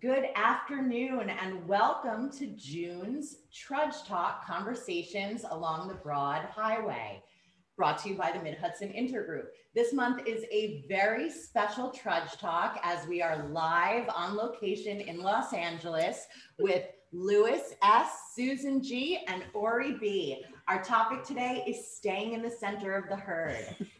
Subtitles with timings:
[0.00, 7.22] Good afternoon and welcome to June's Trudge Talk Conversations Along the Broad Highway,
[7.76, 9.48] brought to you by the Mid Hudson Intergroup.
[9.74, 15.20] This month is a very special Trudge Talk as we are live on location in
[15.20, 16.24] Los Angeles
[16.58, 20.42] with Lewis S., Susan G., and Ori B.
[20.70, 23.56] Our topic today is staying in the center of the herd.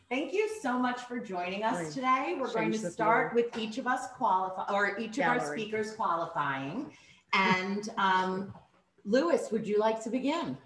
[0.08, 2.36] Thank you so much for joining us today.
[2.38, 6.92] We're going to start with each of us qualify or each of our speakers qualifying.
[7.32, 8.54] And um,
[9.04, 10.56] Lewis, would you like to begin?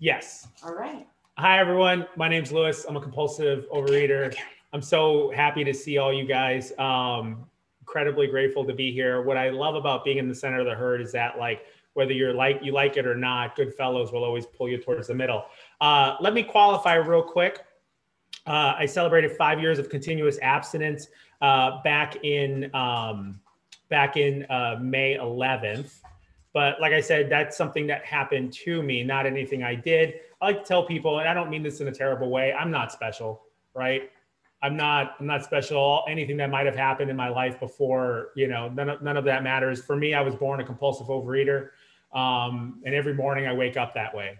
[0.00, 0.48] Yes.
[0.62, 1.06] All right.
[1.38, 2.06] Hi, everyone.
[2.14, 2.84] My name's Lewis.
[2.86, 4.36] I'm a compulsive overeater.
[4.74, 6.74] I'm so happy to see all you guys.
[6.78, 7.46] Um,
[7.80, 9.22] incredibly grateful to be here.
[9.22, 11.64] What I love about being in the center of the herd is that, like,
[11.98, 15.08] whether you're like you like it or not, good fellows will always pull you towards
[15.08, 15.44] the middle.
[15.80, 17.64] Uh, let me qualify real quick.
[18.46, 21.08] Uh, I celebrated five years of continuous abstinence
[21.42, 23.40] uh, back in um,
[23.88, 25.98] back in uh, May 11th.
[26.52, 30.20] But like I said, that's something that happened to me, not anything I did.
[30.40, 32.52] I like to tell people, and I don't mean this in a terrible way.
[32.52, 33.42] I'm not special,
[33.74, 34.08] right?
[34.62, 35.16] I'm not.
[35.20, 36.04] I'm not special.
[36.08, 39.24] Anything that might have happened in my life before, you know, none of, none of
[39.24, 39.82] that matters.
[39.82, 41.70] For me, I was born a compulsive overeater.
[42.12, 44.38] Um, and every morning I wake up that way.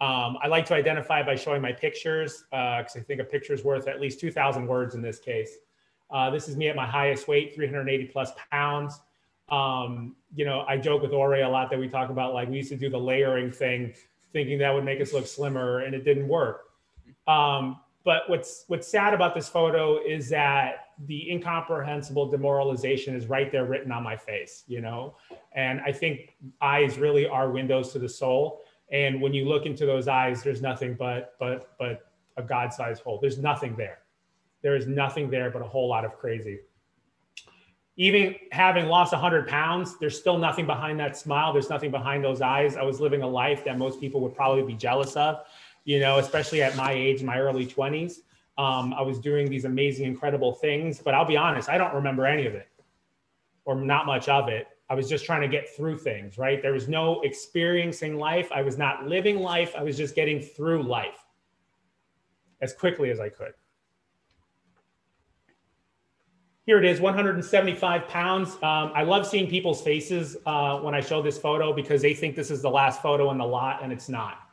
[0.00, 3.52] Um, I like to identify by showing my pictures because uh, I think a picture
[3.52, 5.58] is worth at least 2,000 words in this case.
[6.10, 9.00] Uh, this is me at my highest weight, 380 plus pounds.
[9.48, 12.56] Um, you know, I joke with Ori a lot that we talk about like we
[12.56, 13.94] used to do the layering thing,
[14.32, 16.70] thinking that would make us look slimmer, and it didn't work.
[17.26, 23.52] Um, but what's what's sad about this photo is that the incomprehensible demoralization is right
[23.52, 25.16] there written on my face, you know?
[25.52, 28.62] And I think eyes really are windows to the soul.
[28.90, 33.18] And when you look into those eyes, there's nothing but but but a God-sized hole.
[33.20, 33.98] There's nothing there.
[34.62, 36.60] There is nothing there but a whole lot of crazy.
[37.96, 41.52] Even having lost 100 pounds, there's still nothing behind that smile.
[41.52, 42.76] There's nothing behind those eyes.
[42.76, 45.44] I was living a life that most people would probably be jealous of,
[45.84, 48.20] you know, especially at my age, my early 20s.
[48.58, 52.26] Um, I was doing these amazing, incredible things, but I'll be honest, I don't remember
[52.26, 52.68] any of it
[53.64, 54.66] or not much of it.
[54.90, 56.60] I was just trying to get through things, right?
[56.60, 58.50] There was no experiencing life.
[58.52, 59.74] I was not living life.
[59.76, 61.24] I was just getting through life
[62.60, 63.52] as quickly as I could.
[66.64, 68.54] Here it is, 175 pounds.
[68.56, 72.34] Um, I love seeing people's faces uh, when I show this photo because they think
[72.34, 74.47] this is the last photo in the lot and it's not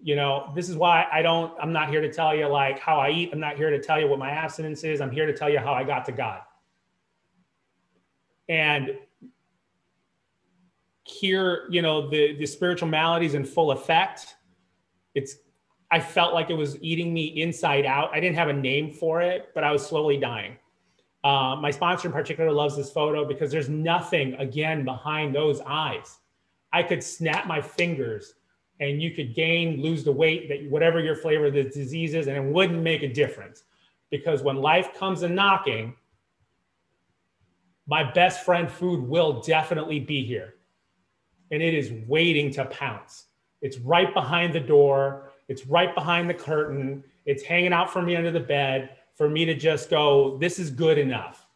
[0.00, 2.98] you know this is why i don't i'm not here to tell you like how
[2.98, 3.30] i eat.
[3.32, 5.00] I'm not here to tell you what my abstinence is.
[5.00, 6.42] I'm here to tell you how i got to god.
[8.48, 8.96] And
[11.04, 14.36] here you know the the spiritual maladies in full effect.
[15.14, 15.36] It's
[15.90, 18.10] i felt like it was eating me inside out.
[18.12, 20.56] I didn't have a name for it but i was slowly dying.
[21.24, 26.18] Uh, my sponsor in particular loves this photo because there's nothing again behind those eyes.
[26.72, 28.34] I could snap my fingers
[28.80, 32.26] and you could gain, lose the weight that whatever your flavor of the disease is,
[32.26, 33.64] and it wouldn't make a difference.
[34.10, 35.94] Because when life comes a knocking,
[37.86, 40.54] my best friend food will definitely be here.
[41.50, 43.26] And it is waiting to pounce.
[43.62, 48.14] It's right behind the door, it's right behind the curtain, it's hanging out for me
[48.14, 51.46] under the bed for me to just go, this is good enough.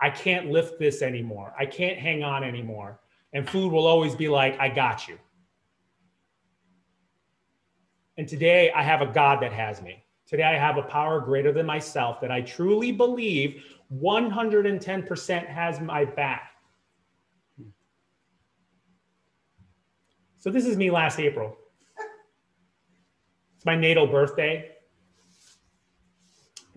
[0.00, 1.54] I can't lift this anymore.
[1.58, 2.98] I can't hang on anymore.
[3.32, 5.18] And food will always be like, I got you.
[8.18, 10.02] And today I have a God that has me.
[10.26, 13.62] Today I have a power greater than myself that I truly believe
[13.92, 16.52] 110% has my back.
[20.38, 21.56] So this is me last April.
[23.56, 24.70] It's my natal birthday.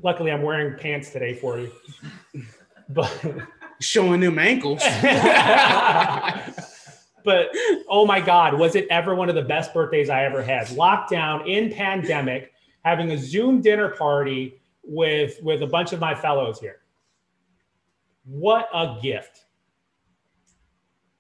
[0.04, 1.72] Luckily, I'm wearing pants today for you.
[2.88, 3.12] But
[3.80, 4.82] showing them ankles.
[7.24, 7.50] but
[7.90, 10.68] oh my God, was it ever one of the best birthdays I ever had?
[10.68, 12.54] Lockdown in pandemic,
[12.84, 16.82] having a Zoom dinner party with with a bunch of my fellows here.
[18.26, 19.46] What a gift.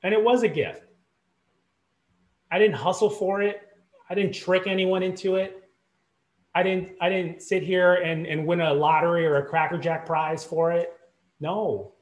[0.03, 0.83] And it was a gift.
[2.51, 3.61] I didn't hustle for it.
[4.09, 5.63] I didn't trick anyone into it.
[6.53, 10.05] I didn't I didn't sit here and, and win a lottery or a cracker jack
[10.05, 10.93] prize for it.
[11.39, 11.94] No.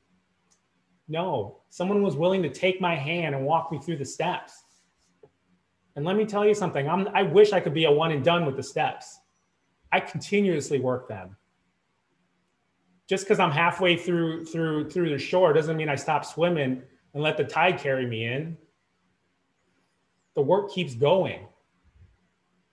[1.08, 4.64] No, someone was willing to take my hand and walk me through the steps.
[5.96, 8.24] And let me tell you something, I'm, I wish I could be a one and
[8.24, 9.20] done with the steps.
[9.92, 11.36] I continuously work them.
[13.08, 16.82] Just because I'm halfway through through through the shore doesn't mean I stop swimming
[17.14, 18.58] and let the tide carry me in.
[20.36, 21.46] The work keeps going.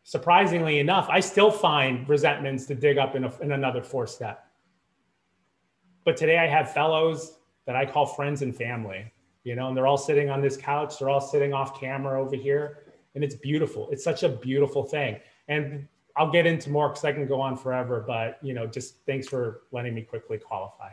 [0.05, 4.47] Surprisingly enough, I still find resentments to dig up in, a, in another four step.
[6.05, 7.40] but today I have fellows
[7.71, 9.13] that I call friends and family,
[9.45, 10.99] you know, and they're all sitting on this couch.
[10.99, 12.79] They're all sitting off camera over here.
[13.15, 13.89] And it's beautiful.
[13.93, 15.21] It's such a beautiful thing.
[15.47, 15.87] And
[16.17, 19.29] I'll get into more because I can go on forever, but you know, just thanks
[19.29, 20.91] for letting me quickly qualify.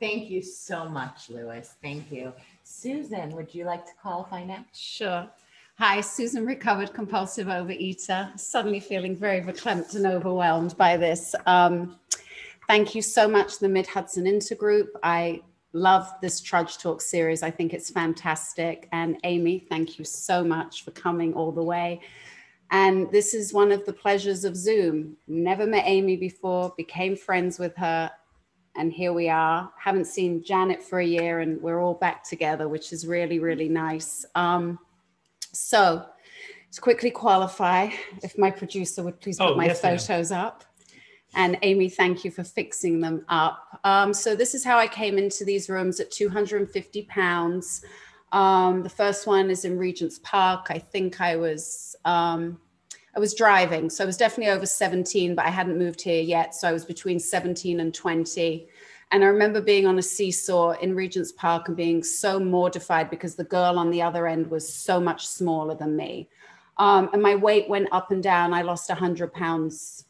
[0.00, 1.76] Thank you so much, Lewis.
[1.80, 2.34] Thank you.
[2.62, 4.78] Susan, would you like to qualify next?
[4.78, 5.26] Sure.
[5.78, 8.38] Hi, Susan, recovered compulsive overeater.
[8.38, 11.34] Suddenly feeling very verklempt and overwhelmed by this.
[11.46, 11.98] Um,
[12.68, 14.88] thank you so much, the Mid Hudson Intergroup.
[15.02, 15.40] I
[15.72, 17.42] love this Trudge Talk series.
[17.42, 18.88] I think it's fantastic.
[18.92, 22.00] And Amy, thank you so much for coming all the way.
[22.70, 25.16] And this is one of the pleasures of Zoom.
[25.28, 28.10] Never met Amy before, became friends with her,
[28.76, 29.70] and here we are.
[29.78, 33.68] Haven't seen Janet for a year, and we're all back together, which is really, really
[33.68, 34.24] nice.
[34.34, 34.78] Um,
[35.52, 36.06] so,
[36.72, 37.90] to quickly qualify,
[38.22, 40.64] if my producer would please put Oh, my yes, photos up.
[41.34, 43.80] And Amy, thank you for fixing them up.
[43.84, 47.84] Um, so, this is how I came into these rooms at 250 pounds.
[48.32, 50.66] Um, the first one is in Regent's Park.
[50.70, 52.58] I think I was um,
[53.14, 56.54] I was driving, so I was definitely over 17, but I hadn't moved here yet,
[56.54, 58.66] so I was between 17 and 20.
[59.10, 63.34] And I remember being on a seesaw in Regent's Park and being so mortified because
[63.34, 66.30] the girl on the other end was so much smaller than me.
[66.78, 68.54] Um, and my weight went up and down.
[68.54, 70.06] I lost 100 pounds,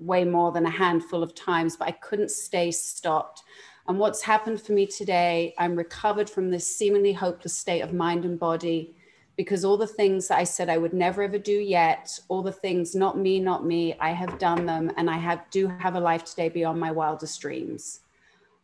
[0.00, 3.42] way more than a handful of times, but I couldn't stay stopped.
[3.86, 8.24] And what's happened for me today, I'm recovered from this seemingly hopeless state of mind
[8.24, 8.94] and body
[9.36, 12.52] because all the things that I said I would never ever do yet, all the
[12.52, 14.92] things, not me, not me, I have done them.
[14.96, 18.00] And I have do have a life today beyond my wildest dreams.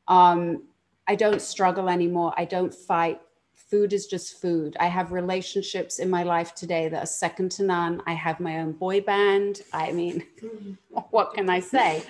[0.06, 0.64] Um,
[1.06, 2.34] I don't struggle anymore.
[2.36, 3.20] I don't fight.
[3.70, 4.76] Food is just food.
[4.78, 8.00] I have relationships in my life today that are second to none.
[8.06, 9.62] I have my own boy band.
[9.72, 10.24] I mean,
[11.10, 12.04] what can I say?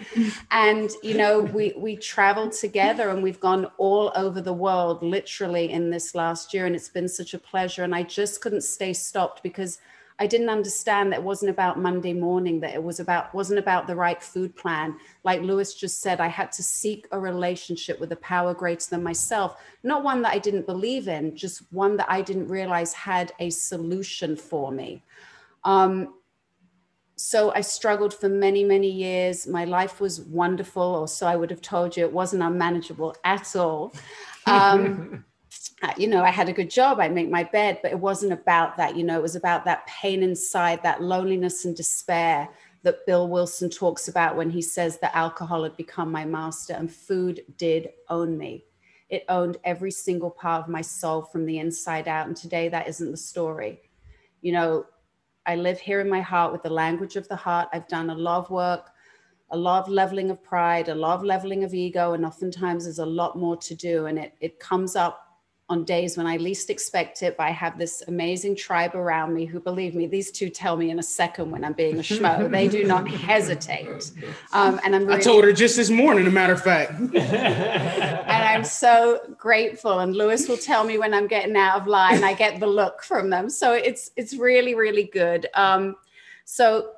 [0.51, 5.71] And you know, we we traveled together and we've gone all over the world literally
[5.73, 7.85] in this last year, and it's been such a pleasure.
[7.85, 9.79] And I just couldn't stay stopped because
[10.19, 13.87] I didn't understand that it wasn't about Monday morning, that it was about wasn't about
[13.87, 14.97] the right food plan.
[15.25, 19.03] Like Lewis just said, I had to seek a relationship with a power greater than
[19.03, 23.33] myself, not one that I didn't believe in, just one that I didn't realize had
[23.41, 25.03] a solution for me.
[25.65, 26.15] Um,
[27.17, 29.47] so I struggled for many, many years.
[29.47, 32.05] My life was wonderful, or so I would have told you.
[32.05, 33.95] It wasn't unmanageable at all.
[34.49, 35.25] Um,
[35.97, 38.77] you know, I had a good job, I'd make my bed, but it wasn't about
[38.77, 38.97] that.
[38.97, 42.49] You know, it was about that pain inside, that loneliness and despair
[42.83, 46.91] that Bill Wilson talks about when he says that alcohol had become my master and
[46.91, 48.65] food did own me.
[49.09, 52.27] It owned every single part of my soul from the inside out.
[52.27, 53.81] And today, that isn't the story.
[54.41, 54.87] You know,
[55.47, 57.69] I live here in my heart with the language of the heart.
[57.73, 58.91] I've done a lot of work,
[59.51, 62.99] a lot of leveling of pride, a lot of leveling of ego, and oftentimes there's
[62.99, 64.07] a lot more to do.
[64.07, 65.26] And it, it comes up
[65.69, 69.47] on days when I least expect it, but I have this amazing tribe around me
[69.47, 72.49] who believe me, these two tell me in a second when I'm being a schmo.
[72.49, 74.13] they do not hesitate.
[74.53, 76.93] Um, and I'm I told her just this morning, a matter of fact.
[77.01, 79.99] and I'm so grateful.
[79.99, 82.23] And Lewis will tell me when I'm getting out of line.
[82.23, 85.49] I get the look from them, so it's it's really really good.
[85.55, 85.97] Um,
[86.45, 86.93] so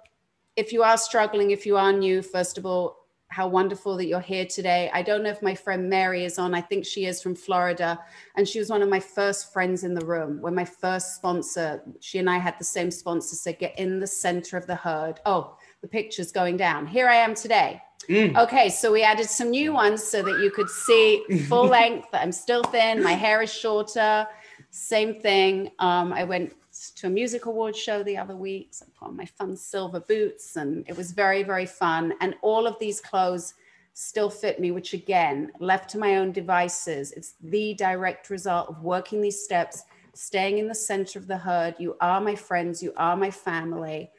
[0.56, 2.97] if you are struggling, if you are new, first of all,
[3.28, 4.90] how wonderful that you're here today.
[4.92, 6.54] I don't know if my friend Mary is on.
[6.54, 7.98] I think she is from Florida,
[8.36, 10.40] and she was one of my first friends in the room.
[10.40, 14.06] When my first sponsor, she and I had the same sponsor, said, "Get in the
[14.06, 16.86] center of the herd." Oh, the picture's going down.
[16.86, 17.82] Here I am today.
[18.08, 18.36] Mm.
[18.38, 22.08] Okay, so we added some new ones so that you could see full length.
[22.12, 23.02] I'm still thin.
[23.02, 24.26] My hair is shorter.
[24.70, 25.70] Same thing.
[25.78, 26.54] Um, I went
[26.96, 28.68] to a music award show the other week.
[28.72, 32.14] So I put on my fun silver boots, and it was very, very fun.
[32.20, 33.54] And all of these clothes
[33.94, 38.82] still fit me, which again, left to my own devices, it's the direct result of
[38.82, 39.82] working these steps,
[40.14, 41.74] staying in the center of the herd.
[41.78, 42.82] You are my friends.
[42.82, 44.10] You are my family.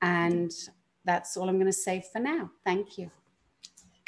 [0.00, 0.52] And
[1.04, 2.50] that's all I'm going to say for now.
[2.64, 3.10] Thank you.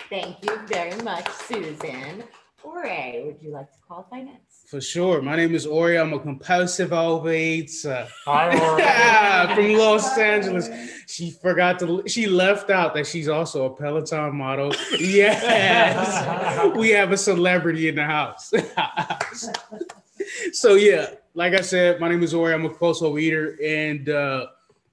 [0.09, 2.23] Thank you very much, Susan.
[2.63, 4.48] Ori, would you like to qualify next?
[4.69, 5.23] For sure.
[5.23, 5.99] My name is Ori.
[5.99, 8.49] I'm a compulsive overeater Hi,
[9.49, 10.69] Ori from Los Angeles.
[11.07, 14.75] She forgot to, she left out that she's also a Peloton model.
[14.99, 16.77] Yes.
[16.77, 18.53] we have a celebrity in the house.
[20.53, 22.53] so, yeah, like I said, my name is Ori.
[22.53, 23.57] I'm a compulsive overeater.
[23.65, 24.49] And uh,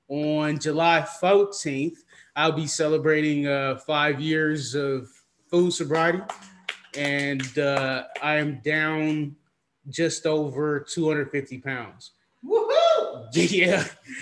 [0.08, 1.98] on July 14th,
[2.34, 5.10] I'll be celebrating uh, five years of
[5.48, 6.22] food sobriety.
[6.98, 9.36] And uh, I am down
[9.90, 12.12] just over 250 pounds.
[12.44, 12.72] Woohoo!
[13.34, 13.84] Yeah.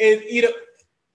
[0.00, 0.52] and you know,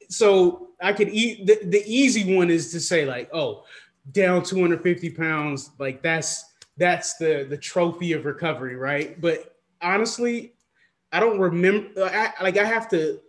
[0.09, 3.63] so I could eat the, the easy one is to say like, oh,
[4.12, 6.43] down 250 pounds, like that's
[6.77, 9.19] that's the the trophy of recovery, right?
[9.19, 10.53] But honestly,
[11.12, 12.03] I don't remember.
[12.03, 13.19] I, like I have to.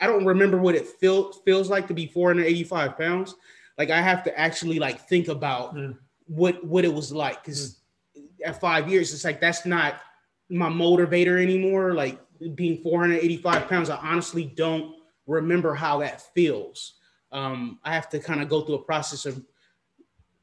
[0.00, 3.34] I don't remember what it feels feels like to be 485 pounds.
[3.78, 5.96] Like I have to actually like think about mm.
[6.26, 7.80] what what it was like because
[8.16, 8.24] mm.
[8.44, 10.00] at five years, it's like that's not
[10.48, 11.94] my motivator anymore.
[11.94, 12.20] Like
[12.54, 16.94] being 485 pounds, I honestly don't remember how that feels.
[17.32, 19.44] Um, I have to kind of go through a process of,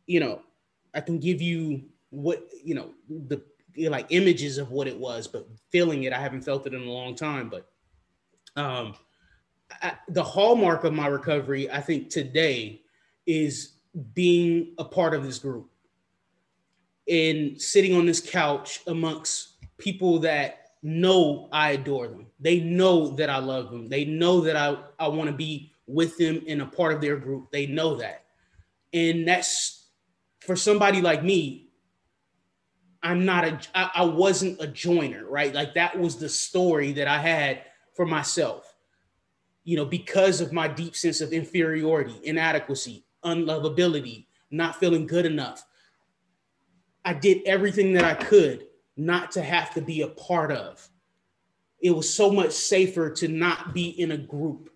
[0.06, 0.42] you know,
[0.94, 3.42] I can give you what you know the
[3.78, 6.92] like images of what it was, but feeling it, I haven't felt it in a
[6.92, 7.50] long time.
[7.50, 7.68] But
[8.56, 8.96] um,
[9.82, 12.82] I, the hallmark of my recovery, I think today,
[13.26, 13.74] is
[14.14, 15.70] being a part of this group
[17.08, 22.28] and sitting on this couch amongst people that know I adore them.
[22.40, 23.90] They know that I love them.
[23.90, 27.18] They know that I, I want to be with them and a part of their
[27.18, 27.52] group.
[27.52, 28.24] They know that.
[28.94, 29.88] And that's
[30.40, 31.70] for somebody like me,
[33.02, 35.54] I'm not a I, I wasn't a joiner, right?
[35.54, 37.64] Like that was the story that I had
[37.96, 38.70] for myself.
[39.66, 45.66] You know, because of my deep sense of inferiority, inadequacy, unlovability, not feeling good enough.
[47.06, 50.88] I did everything that I could not to have to be a part of.
[51.82, 54.70] It was so much safer to not be in a group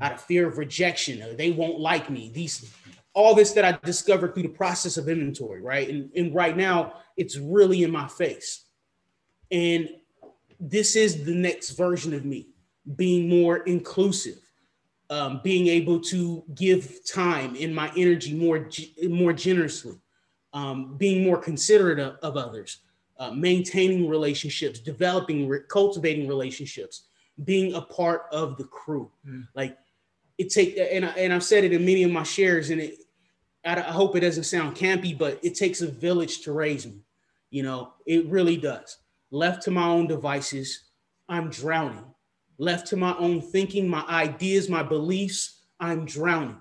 [0.00, 2.30] out of fear of rejection or they won't like me.
[2.32, 2.72] These
[3.12, 5.88] all this that I discovered through the process of inventory, right?
[5.88, 8.64] And, and right now it's really in my face.
[9.50, 9.88] And
[10.60, 12.48] this is the next version of me
[12.96, 14.38] being more inclusive,
[15.10, 18.70] um, being able to give time and my energy more,
[19.08, 19.96] more generously,
[20.52, 22.78] um, being more considerate of, of others,
[23.18, 27.08] uh, maintaining relationships, developing, re- cultivating relationships,
[27.44, 29.10] being a part of the crew.
[29.26, 29.48] Mm.
[29.54, 29.76] Like
[30.38, 32.98] it take, and I, and I've said it in many of my shares, and it,
[33.64, 37.00] I, I hope it doesn't sound campy, but it takes a village to raise me.
[37.50, 38.98] You know, it really does.
[39.32, 40.84] Left to my own devices,
[41.28, 42.04] I'm drowning.
[42.60, 46.58] Left to my own thinking, my ideas, my beliefs, I'm drowning.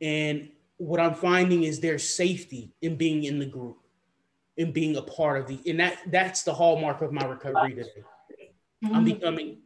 [0.00, 0.48] And
[0.78, 3.76] what I'm finding is there's safety in being in the group
[4.56, 8.02] in being a part of the and that that's the hallmark of my recovery today.
[8.84, 8.94] Mm-hmm.
[8.94, 9.58] I'm becoming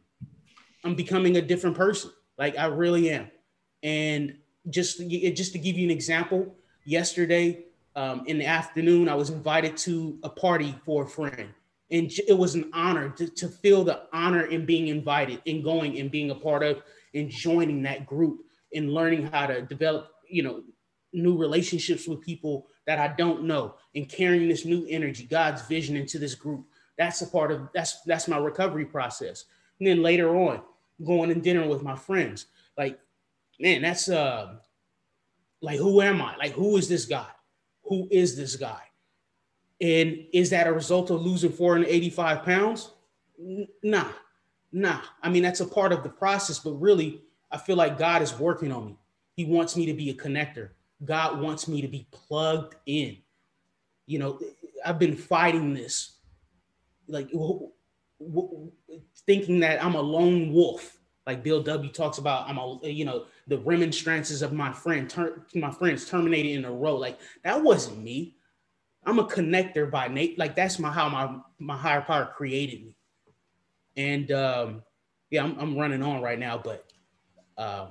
[0.83, 2.11] I'm becoming a different person.
[2.37, 3.31] Like I really am.
[3.81, 4.37] And
[4.69, 9.77] just just to give you an example, yesterday um, in the afternoon, I was invited
[9.77, 11.49] to a party for a friend.
[11.93, 15.99] And it was an honor to, to feel the honor in being invited and going
[15.99, 16.81] and being a part of
[17.13, 18.41] and joining that group
[18.73, 20.63] and learning how to develop, you know,
[21.13, 25.95] new relationships with people that I don't know and carrying this new energy, God's vision
[25.95, 26.65] into this group.
[26.97, 29.45] That's a part of that's that's my recovery process.
[29.79, 30.61] And then later on,
[31.05, 32.47] going and dinner with my friends.
[32.75, 32.99] Like,
[33.59, 34.55] man, that's uh
[35.61, 36.35] like who am I?
[36.37, 37.29] Like, who is this guy?
[37.83, 38.81] Who is this guy?
[39.83, 42.91] And is that a result of losing 485 pounds?
[43.83, 44.07] Nah,
[44.71, 45.01] nah.
[45.21, 47.21] I mean, that's a part of the process, but really,
[47.51, 48.97] I feel like God is working on me.
[49.35, 50.69] He wants me to be a connector.
[51.03, 53.17] God wants me to be plugged in.
[54.05, 54.39] You know,
[54.85, 56.13] I've been fighting this,
[57.09, 57.29] like
[59.27, 60.97] thinking that I'm a lone wolf.
[61.27, 65.45] Like Bill W talks about, I'm a, you know, the remonstrances of my friend, ter-
[65.55, 66.95] my friends terminated in a row.
[66.95, 68.37] Like that wasn't me.
[69.05, 70.39] I'm a connector by Nate.
[70.39, 72.95] Like that's my how my my higher power created me.
[73.95, 74.83] And um,
[75.29, 76.85] yeah, I'm, I'm running on right now, but
[77.57, 77.89] um,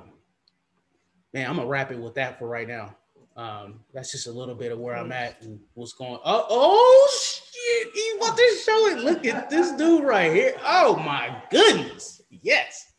[1.32, 2.96] man, I'm gonna wrap it with that for right now.
[3.36, 6.18] Um, that's just a little bit of where I'm at and what's going.
[6.24, 7.94] Oh, oh shit!
[7.94, 8.98] You want to show it?
[9.04, 10.54] Look at this dude right here.
[10.64, 12.22] Oh my goodness!
[12.30, 12.92] Yes.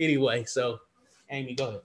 [0.00, 0.78] Anyway, so
[1.30, 1.80] Amy, go ahead.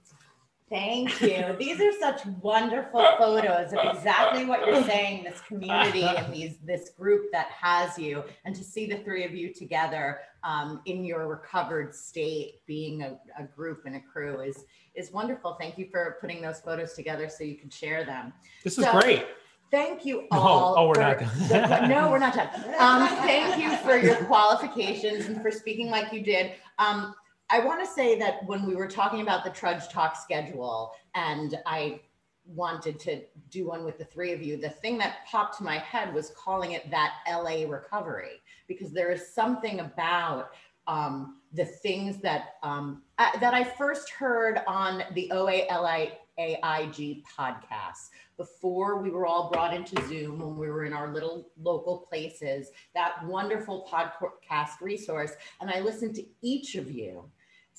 [0.70, 1.56] Thank you.
[1.58, 5.24] These are such wonderful photos of exactly what you're saying.
[5.24, 9.34] This community and these this group that has you, and to see the three of
[9.34, 14.64] you together um, in your recovered state, being a, a group and a crew is
[14.94, 15.56] is wonderful.
[15.58, 18.32] Thank you for putting those photos together so you can share them.
[18.62, 19.26] This is so, great.
[19.72, 20.74] Thank you all.
[20.76, 21.88] Oh, oh we're for, not done.
[21.90, 22.48] no, we're not done.
[22.78, 26.52] Um, thank you for your qualifications and for speaking like you did.
[26.78, 27.14] Um,
[27.52, 31.58] I want to say that when we were talking about the Trudge Talk schedule, and
[31.66, 32.00] I
[32.46, 35.78] wanted to do one with the three of you, the thing that popped to my
[35.78, 40.50] head was calling it that LA recovery, because there is something about
[40.86, 49.02] um, the things that um, I, that I first heard on the OALIAIG podcast before
[49.02, 52.70] we were all brought into Zoom when we were in our little local places.
[52.94, 57.28] That wonderful podcast resource, and I listened to each of you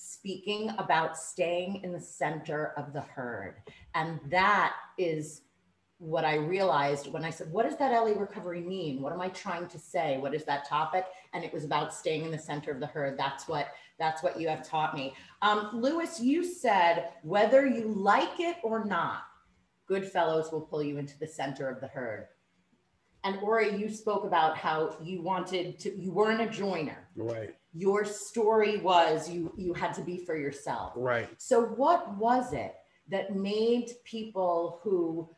[0.03, 3.57] speaking about staying in the center of the herd.
[3.93, 5.41] And that is
[5.99, 9.01] what I realized when I said, What does that LA recovery mean?
[9.01, 10.17] What am I trying to say?
[10.17, 11.05] What is that topic?
[11.33, 13.17] And it was about staying in the center of the herd.
[13.17, 13.67] That's what
[13.99, 15.13] that's what you have taught me.
[15.43, 19.21] Um, Lewis, you said whether you like it or not,
[19.87, 22.27] good fellows will pull you into the center of the herd.
[23.23, 27.07] And Ori, you spoke about how you wanted to, you weren't a joiner.
[27.15, 27.53] Right.
[27.73, 30.93] Your story was you you had to be for yourself.
[30.95, 31.29] Right.
[31.37, 32.75] So what was it
[33.09, 35.29] that made people who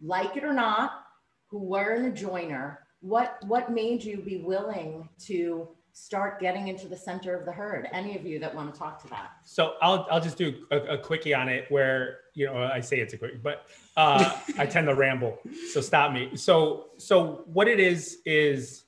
[0.00, 1.04] like it or not,
[1.48, 6.96] who weren't a joiner, what what made you be willing to start getting into the
[6.96, 7.88] center of the herd?
[7.92, 9.32] Any of you that want to talk to that?
[9.44, 13.00] So I'll I'll just do a, a quickie on it where you know I say
[13.00, 15.38] it's a quick, but uh, I tend to ramble.
[15.72, 16.36] So stop me.
[16.36, 18.81] So so what it is is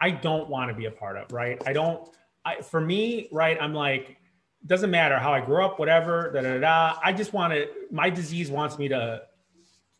[0.00, 1.60] I don't want to be a part of, right?
[1.66, 2.08] I don't.
[2.44, 3.56] I for me, right?
[3.60, 4.18] I'm like
[4.66, 6.30] doesn't matter how I grew up, whatever.
[6.32, 6.98] Da da da.
[7.02, 7.68] I just want to.
[7.90, 9.22] My disease wants me to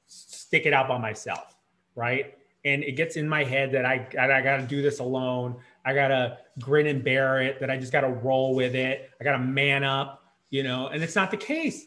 [0.07, 1.57] stick it out by myself,
[1.95, 2.35] right?
[2.65, 5.57] And it gets in my head that I I got to do this alone.
[5.85, 7.61] I got to grin and bear it.
[7.61, 9.11] That I just got to roll with it.
[9.21, 10.89] I got to man up, you know.
[10.89, 11.87] And it's not the case.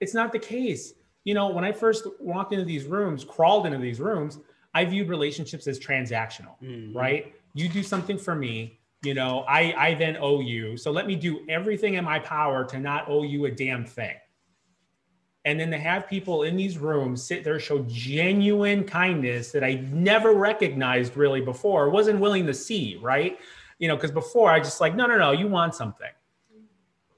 [0.00, 0.94] It's not the case.
[1.24, 4.40] You know, when I first walked into these rooms, crawled into these rooms,
[4.74, 6.94] I viewed relationships as transactional, Mhm.
[6.94, 7.34] right?
[7.54, 10.76] You do something for me, you know, I I then owe you.
[10.76, 14.16] So let me do everything in my power to not owe you a damn thing.
[15.44, 19.74] And then to have people in these rooms sit there show genuine kindness that I
[19.90, 23.38] never recognized really before, wasn't willing to see, right?
[23.80, 26.10] You know, because before I just like, no, no, no, you want something.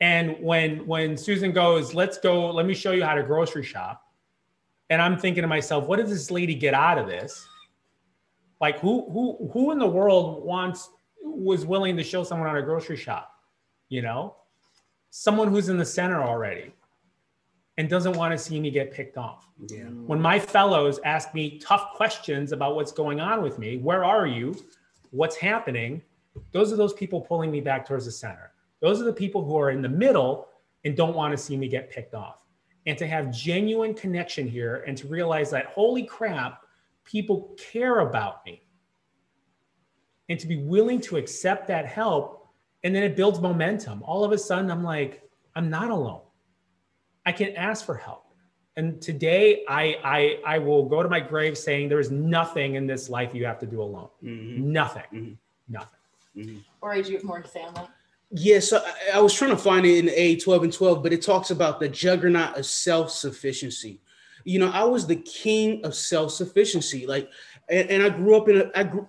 [0.00, 4.03] And when when Susan goes, let's go, let me show you how to grocery shop.
[4.90, 7.46] And I'm thinking to myself, what does this lady get out of this?
[8.60, 10.90] Like who who who in the world wants
[11.22, 13.30] was willing to show someone how a grocery shop?
[13.88, 14.36] You know?
[15.10, 16.72] Someone who's in the center already
[17.76, 19.48] and doesn't want to see me get picked off.
[19.68, 19.84] Yeah.
[19.84, 24.26] When my fellows ask me tough questions about what's going on with me, where are
[24.26, 24.54] you?
[25.10, 26.02] What's happening?
[26.52, 28.52] Those are those people pulling me back towards the center.
[28.80, 30.48] Those are the people who are in the middle
[30.84, 32.43] and don't want to see me get picked off.
[32.86, 36.64] And to have genuine connection here and to realize that, holy crap,
[37.04, 38.62] people care about me.
[40.28, 42.48] And to be willing to accept that help.
[42.82, 44.02] And then it builds momentum.
[44.02, 45.22] All of a sudden, I'm like,
[45.56, 46.20] I'm not alone.
[47.24, 48.24] I can ask for help.
[48.76, 52.86] And today, I, I, I will go to my grave saying there is nothing in
[52.86, 54.08] this life you have to do alone.
[54.22, 54.58] Mhm.
[54.58, 55.02] Nothing.
[55.12, 55.36] Mhm.
[55.68, 56.64] Nothing.
[56.82, 57.48] Ori, do you have more to
[58.30, 58.40] that?
[58.40, 61.12] Yeah, so I, I was trying to find it in A 12 and 12, but
[61.12, 64.00] it talks about the juggernaut of self sufficiency.
[64.44, 67.06] You know, I was the king of self sufficiency.
[67.06, 67.30] Like,
[67.68, 69.08] and, and I grew up in a, I grew,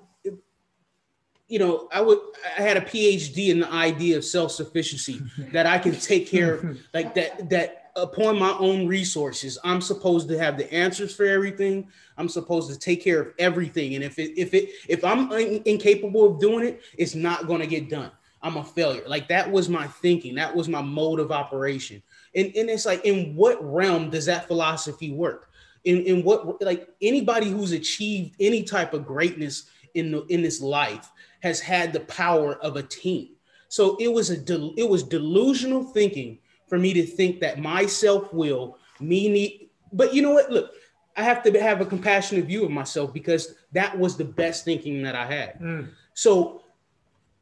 [1.48, 2.20] you know, I would,
[2.58, 6.56] I had a PhD in the idea of self sufficiency that I can take care
[6.56, 11.26] of, like that, that upon my own resources, I'm supposed to have the answers for
[11.26, 11.88] everything.
[12.18, 13.96] I'm supposed to take care of everything.
[13.96, 17.62] And if it, if it, if I'm in- incapable of doing it, it's not going
[17.62, 18.12] to get done.
[18.46, 19.04] I'm a failure.
[19.08, 20.36] Like that was my thinking.
[20.36, 22.04] That was my mode of operation.
[22.36, 25.50] And, and it's like, in what realm does that philosophy work?
[25.84, 30.62] In, in what like anybody who's achieved any type of greatness in the in this
[30.62, 33.30] life has had the power of a team.
[33.68, 37.88] So it was a del- it was delusional thinking for me to think that my
[37.88, 39.70] self will me need.
[39.92, 40.52] But you know what?
[40.52, 40.72] Look,
[41.18, 45.02] I have to have a compassionate view of myself because that was the best thinking
[45.04, 45.60] that I had.
[45.60, 45.90] Mm.
[46.14, 46.62] So,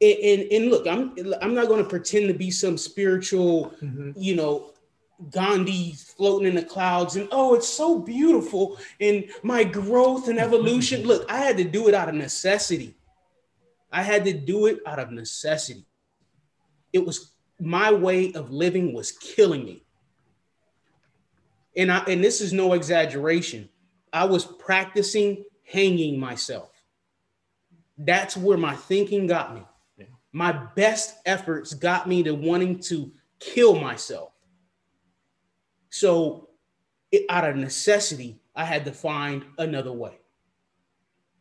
[0.00, 4.14] and, and, and look, I'm I'm not going to pretend to be some spiritual, Mhm.
[4.16, 4.72] you know,
[5.30, 11.02] Gandhi floating in the clouds and oh, it's so beautiful and my growth and evolution.
[11.06, 12.96] look, I had to do it out of necessity.
[13.92, 15.86] I had to do it out of necessity.
[16.92, 17.30] It was
[17.60, 19.84] my way of living was killing me.
[21.76, 23.68] And I and this is no exaggeration.
[24.12, 26.70] I was practicing hanging myself.
[27.96, 29.62] That's where my thinking got me.
[30.34, 34.32] My best efforts got me to wanting to kill myself.
[35.90, 36.48] So,
[37.12, 40.18] it, out of necessity, I had to find another way.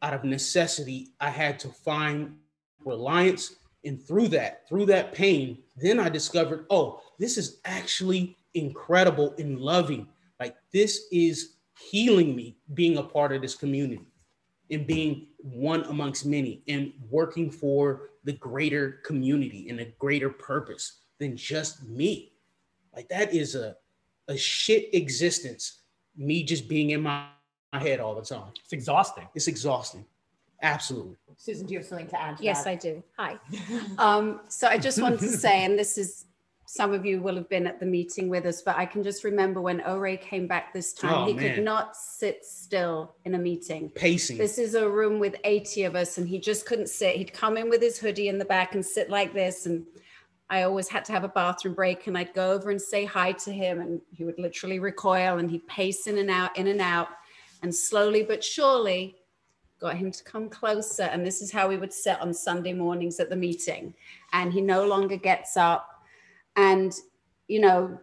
[0.03, 2.35] Out of necessity, I had to find
[2.85, 3.55] reliance.
[3.83, 9.59] And through that, through that pain, then I discovered, oh, this is actually incredible and
[9.59, 10.07] loving.
[10.39, 14.05] Like, this is healing me being a part of this community
[14.69, 21.01] and being one amongst many and working for the greater community and a greater purpose
[21.19, 22.33] than just me.
[22.95, 23.75] Like that is a
[24.27, 25.81] a shit existence.
[26.15, 27.25] Me just being in my,
[27.73, 28.51] my head all the time.
[28.63, 29.27] It's exhausting.
[29.35, 30.05] It's exhausting.
[30.61, 31.17] Absolutely.
[31.35, 32.69] Susan, do you have something to add to Yes, that?
[32.69, 33.03] I do.
[33.17, 33.37] Hi.
[33.97, 36.25] Um, so I just wanted to say, and this is
[36.73, 39.23] some of you will have been at the meeting with us, but I can just
[39.23, 41.53] remember when Ori came back this time, Oh, he man.
[41.53, 43.91] could not sit still in a meeting.
[43.91, 44.39] Pacing.
[44.39, 47.15] This is a room with 80 of us, and he just couldn't sit.
[47.15, 49.67] He'd come in with his hoodie in the back and sit like this.
[49.67, 49.85] And
[50.49, 53.33] I always had to have a bathroom break, and I'd go over and say hi
[53.33, 56.81] to him, and he would literally recoil and he'd pace in and out, in and
[56.81, 57.09] out.
[57.61, 59.17] And slowly but surely,
[59.79, 61.03] got him to come closer.
[61.03, 63.93] And this is how we would sit on Sunday mornings at the meeting.
[64.31, 65.92] And he no longer gets up.
[66.55, 66.93] And,
[67.47, 67.99] you know,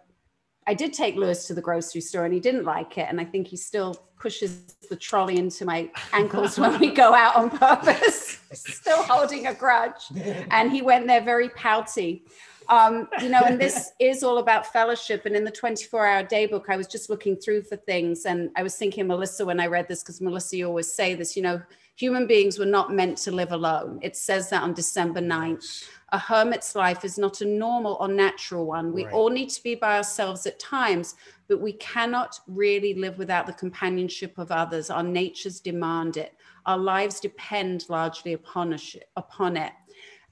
[0.67, 3.07] I did take Lewis to the grocery store and he didn't like it.
[3.09, 7.35] And I think he still pushes the trolley into my ankles when we go out
[7.37, 10.13] on purpose, still holding a grudge.
[10.51, 12.25] And he went there very pouty.
[12.69, 15.27] Um, you know, and this is all about fellowship.
[15.27, 18.27] And in the 24 hour day book, I was just looking through for things.
[18.27, 21.37] And I was thinking, Melissa, when I read this, because Melissa, you always say this,
[21.37, 21.61] you know,
[21.97, 23.99] human beings were not meant to live alone.
[24.03, 28.67] It says that on December 9th a hermit's life is not a normal or natural
[28.67, 28.93] one.
[28.93, 29.15] We Right.
[29.15, 31.15] all need to be by ourselves at times,
[31.47, 34.91] but we cannot really live without the companionship of others.
[34.91, 36.35] Our natures demand it.
[36.67, 39.73] Our lives depend largely upon, us, upon it.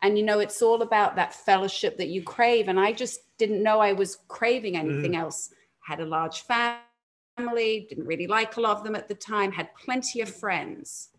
[0.03, 2.69] And you know, it's all about that fellowship that you crave.
[2.69, 4.91] And I just didn't know I was craving mm-hmm.
[4.91, 5.51] anything else.
[5.81, 9.75] Had a large family, didn't really like a lot of them at the time, had
[9.75, 11.11] plenty of friends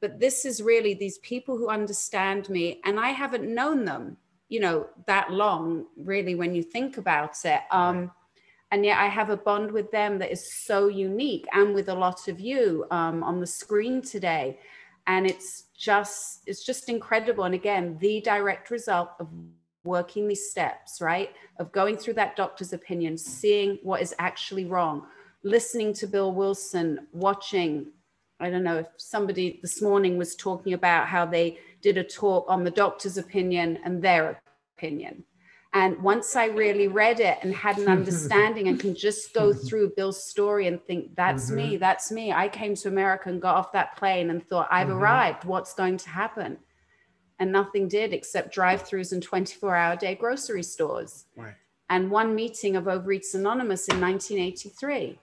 [0.00, 4.16] but this is really these people who understand me and i haven't known them
[4.48, 7.60] you know that long really when you think about it.
[7.70, 8.10] Um
[8.70, 11.94] and yet i have a bond with them that is so unique and with a
[11.94, 14.58] lot of you um, on the screen today.
[15.06, 17.44] And it's just it's just incredible.
[17.44, 19.28] And again the direct result of
[19.84, 21.30] working these steps right?
[21.58, 25.06] Of going through that doctor's opinion seeing what is actually wrong
[25.44, 27.86] listening to bill wilson watching
[28.40, 32.46] I don't know if somebody this morning was talking about how they did a talk
[32.48, 34.40] on the doctor's opinion and their
[34.76, 35.24] opinion.
[35.74, 39.92] And once I really read it and had an understanding and can just go through
[39.96, 41.80] Bill's story and think, that's me, mm-hmm.
[41.80, 42.32] that's me.
[42.32, 44.96] I came to America and got off that plane and thought, I've mm-hmm.
[44.96, 45.44] arrived.
[45.44, 46.58] What's going to happen?
[47.38, 51.54] And nothing did except drive throughs and 24 hour day grocery stores Right.
[51.90, 55.20] and one meeting of Overeaters Anonymous in 1983.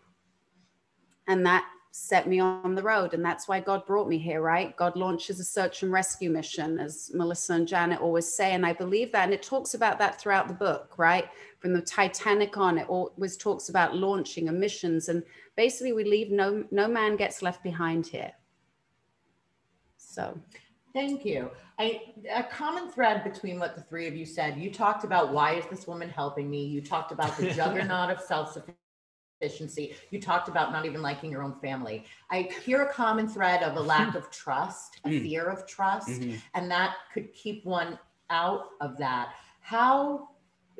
[1.27, 1.65] And that
[1.97, 3.13] set me on the road.
[3.13, 4.75] And that's why God brought me here, right?
[4.75, 8.51] God launches a search and rescue mission, as Melissa and Janet always say.
[8.51, 9.23] And I believe that.
[9.23, 11.29] And it talks about that throughout the book, right?
[11.59, 15.07] From the Titanic on, it always talks about launching and missions.
[15.07, 15.23] And
[15.55, 18.33] basically, we leave no, no man gets left behind here.
[19.95, 20.37] So,
[20.93, 21.49] Thank you.
[21.79, 25.53] I, a common thread between what the three of you said, you talked about why
[25.53, 26.65] is this woman helping me?
[26.65, 28.19] You talked about the juggernaut of
[29.41, 29.95] self-sufficiency.
[30.11, 32.05] You talked about not even liking your own family.
[32.29, 35.21] I hear a common thread of a lack of trust, a Mm.
[35.21, 36.41] fear of trust, Mhm.
[36.53, 39.33] and that could keep one out of that.
[39.61, 40.29] How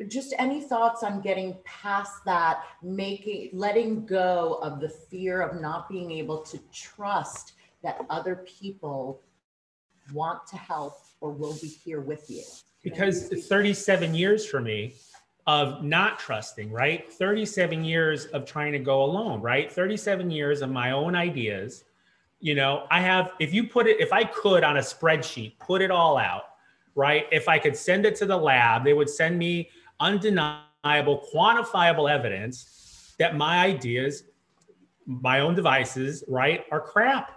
[0.08, 5.88] just any thoughts on getting past that, making letting go of the fear of not
[5.88, 9.22] being able to trust that other people
[10.14, 12.44] want to help or will be here with you.
[12.84, 14.94] because 37 years for me
[15.48, 17.12] of not trusting, right?
[17.12, 19.72] 37 years of trying to go alone, right?
[19.72, 21.84] 37 years of my own ideas.
[22.40, 25.82] You know, I have, if you put it, if I could on a spreadsheet, put
[25.82, 26.44] it all out,
[26.96, 27.26] right?
[27.32, 33.14] If I could send it to the lab, they would send me undeniable, quantifiable evidence
[33.20, 34.24] that my ideas,
[35.06, 37.32] my own devices, right, are crap.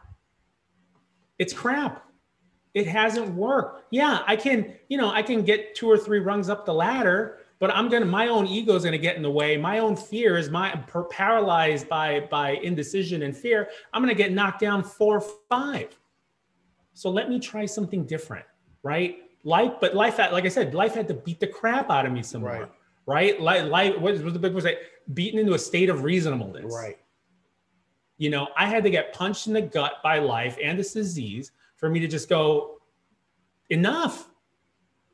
[1.38, 2.08] It's crap
[2.78, 3.82] it hasn't worked.
[3.90, 7.38] Yeah, I can, you know, I can get two or three rungs up the ladder,
[7.60, 9.56] but I'm gonna, my own ego is gonna get in the way.
[9.56, 13.68] My own fears, my per- paralyzed by by indecision and fear.
[13.92, 15.96] I'm gonna get knocked down four, or five.
[16.94, 18.44] So let me try something different,
[18.82, 19.18] right?
[19.44, 22.12] Life, but life had, like I said, life had to beat the crap out of
[22.12, 22.68] me some Right.
[23.06, 23.40] right?
[23.40, 24.80] Life, life what was the big was like
[25.14, 26.74] beaten into a state of reasonableness.
[26.74, 26.98] Right.
[28.18, 31.52] You know, I had to get punched in the gut by life and this disease
[31.76, 32.80] for me to just go,
[33.70, 34.28] enough.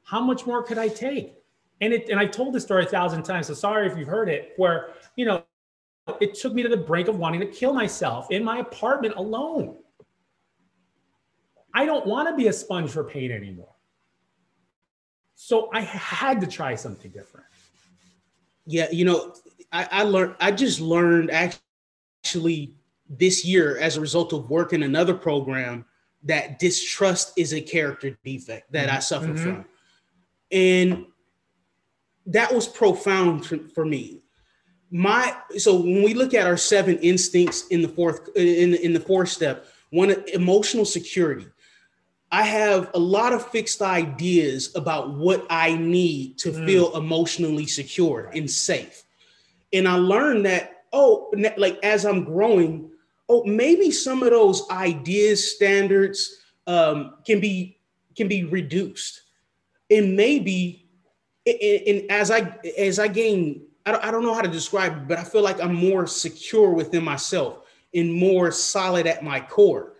[0.04, 1.34] How much more could I take?
[1.80, 4.28] And it and I've told this story a thousand times, so sorry if you've heard
[4.28, 5.44] it, where you know
[6.20, 9.76] it took me to the brink of wanting to kill myself in my apartment alone.
[11.74, 13.74] I don't want to be a sponge for pain anymore.
[15.34, 17.46] So I had to try something different.
[18.66, 19.34] Yeah, you know,
[19.72, 20.36] I, I learned.
[20.40, 22.74] I just learned actually
[23.10, 25.84] this year as a result of working another program
[26.22, 29.38] that distrust is a character defect that I suffer Mhm.
[29.42, 29.64] from,
[30.50, 31.06] and
[32.26, 34.20] that was profound for, me.
[34.90, 39.00] My so when we look at our seven instincts in the fourth in in the
[39.00, 41.46] fourth step, one emotional security.
[42.32, 46.66] I have a lot of fixed ideas about what I need to Mm.
[46.66, 49.04] feel emotionally secure and safe.
[49.72, 52.90] And I learned that, oh, like as I'm growing,
[53.28, 57.78] oh, maybe some of those ideas, standards um, can be
[58.16, 59.22] can be reduced.
[59.90, 60.83] And maybe
[61.46, 64.92] and, and as I as I gain, I don't, I don't know how to describe
[64.96, 67.60] it, but I feel like I'm more secure within myself
[67.94, 69.94] and more solid at my core.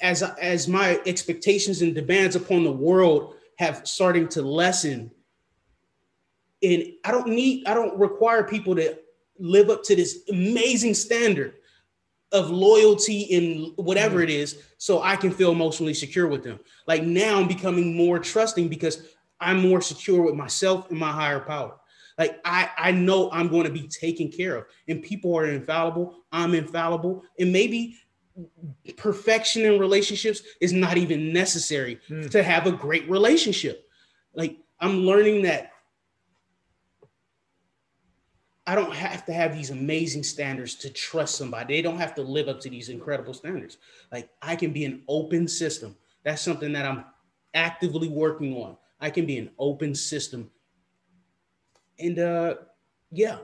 [0.00, 5.10] As as my expectations and demands upon the world have starting to lessen
[6.62, 8.96] and i don't need i don't require people to
[9.38, 11.54] live up to this amazing standard
[12.32, 14.24] of loyalty in whatever mm-hmm.
[14.24, 16.58] it is so i can feel emotionally secure with them.
[16.86, 19.02] Like now i'm becoming more trusting because
[19.40, 21.76] i'm more secure with myself and my higher power
[22.18, 26.24] like i i know i'm going to be taken care of and people are infallible
[26.32, 27.96] i'm infallible and maybe
[28.96, 32.30] perfection in relationships is not even necessary Mm.
[32.30, 33.88] to have a great relationship.
[34.32, 35.72] Like I'm learning that
[38.66, 41.74] I don't have to have these amazing standards to trust somebody.
[41.74, 43.78] They don't have to live up to these incredible standards.
[44.12, 45.96] Like I can be an open system.
[46.22, 47.04] That's something that I'm
[47.54, 48.76] actively working on.
[49.00, 50.50] I can be an open system.
[51.98, 52.54] And uh
[53.10, 53.38] yeah,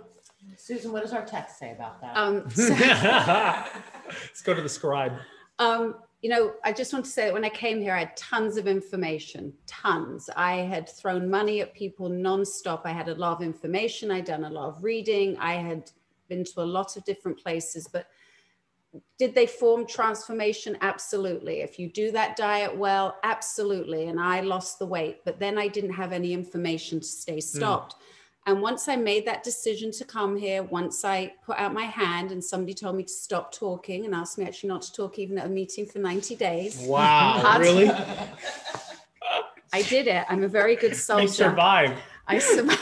[0.57, 2.17] Susan, what does our text say about that?
[2.17, 5.15] Um, so- Let's go to the scribe.
[5.59, 8.17] Um, you know, I just want to say that when I came here, I had
[8.17, 10.29] tons of information, tons.
[10.37, 12.83] I had thrown money at people nonstop.
[12.85, 14.11] I had a lot of information.
[14.11, 15.37] I'd done a lot of reading.
[15.39, 15.91] I had
[16.29, 18.07] been to a lot of different places, but
[19.19, 20.77] did they form transformation?
[20.81, 21.61] Absolutely.
[21.61, 24.09] If you do that diet well, absolutely.
[24.09, 27.41] And I lost the weight, but then I didn't have any information to stay hmm.
[27.41, 27.97] stopped.
[28.47, 32.31] And once I made that decision to come here, once I put out my hand
[32.31, 35.39] and somebody told me to stop talking and asked me actually not to talk even
[35.39, 37.91] at a meeting for 90 days, wow, Hard- really?
[39.73, 40.25] I did it.
[40.29, 41.27] I'm a very good soldier.
[41.27, 41.99] survived.
[42.27, 42.81] I survived.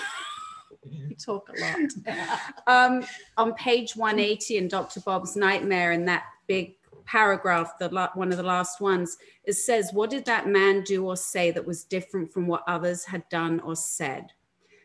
[1.25, 2.39] Talk a lot.
[2.67, 3.05] Um,
[3.37, 5.01] on page 180 in Dr.
[5.01, 9.91] Bob's Nightmare, in that big paragraph, the la- one of the last ones, it says,
[9.93, 13.61] "What did that man do or say that was different from what others had done
[13.61, 14.33] or said?"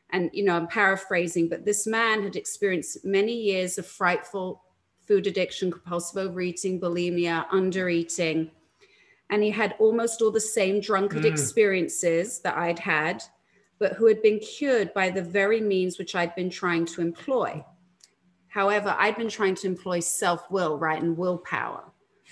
[0.09, 4.63] And you know, I'm paraphrasing, but this man had experienced many years of frightful
[5.05, 8.49] food addiction, compulsive overeating, bulimia, undereating.
[9.29, 11.31] And he had almost all the same drunkard Mm.
[11.31, 13.23] experiences that I'd had,
[13.79, 17.63] but who had been cured by the very means which I'd been trying to employ.
[18.47, 21.83] However, I'd been trying to employ self will, right, and willpower.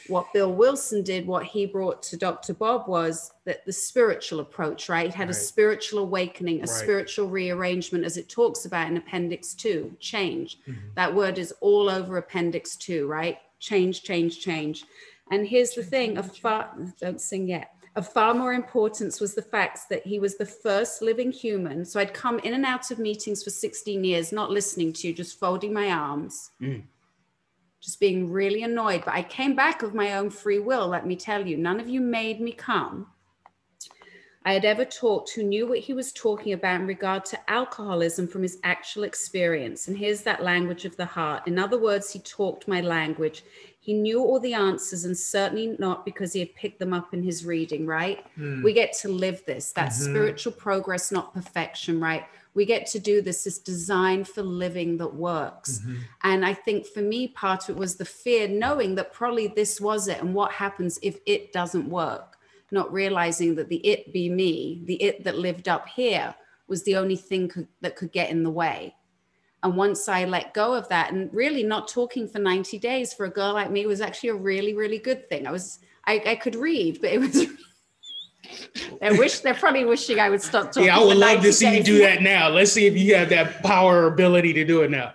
[0.08, 2.54] What Bill Wilson did, what he brought to Dr.
[2.54, 5.10] Bob was that the spiritual approach, right?
[5.10, 6.70] He had a spiritual awakening, a Right.
[6.70, 10.60] spiritual rearrangement, as it talks about in Appendix 2, change.
[10.68, 10.94] Mhm.
[10.96, 13.38] That word is all over Appendix 2, right?
[13.60, 14.86] Change, change, change.
[15.32, 17.75] And here's the thing a far, don't sing yet.
[17.96, 21.86] Of far more importance was the fact that he was the first living human.
[21.86, 25.14] So I'd come in and out of meetings for 16 years, not listening to you,
[25.14, 26.84] just folding my arms, Mm.
[27.80, 29.04] just being really annoyed.
[29.06, 31.56] But I came back of my own free will, let me tell you.
[31.56, 33.08] None of you made me come.
[34.48, 38.28] I had ever talked who knew what he was talking about in regard to alcoholism
[38.28, 39.88] from his actual experience.
[39.88, 41.48] And here's that language of the heart.
[41.48, 43.44] In other words, he talked my language.
[43.86, 47.22] He knew all the answers, and certainly not because he had picked them up in
[47.22, 48.26] his reading, right?
[48.36, 48.64] Mm.
[48.64, 49.72] We get to live this.
[49.74, 50.10] That's Mhm.
[50.10, 52.24] spiritual progress, not perfection, right?
[52.56, 53.44] We get to do this.
[53.44, 55.82] this design for living that works.
[55.86, 55.98] Mhm.
[56.24, 59.80] And I think for me, part of it was the fear, knowing that probably this
[59.80, 60.20] was it.
[60.20, 62.38] And what happens if it doesn't work?
[62.72, 66.34] Not realizing that the it be me, the it that lived up here,
[66.68, 68.96] was the only thing could, that could get in the way.
[69.66, 73.26] And once I let go of that, and really not talking for 90 days for
[73.26, 75.48] a girl like me was actually a really, really good thing.
[75.48, 77.48] I was, I, I could read, but it was.
[79.02, 80.84] I wish they're probably wishing I would stop talking.
[80.84, 82.48] Yeah, I would love to see you do that now.
[82.50, 85.12] Let's see if you have that power or ability to do it now.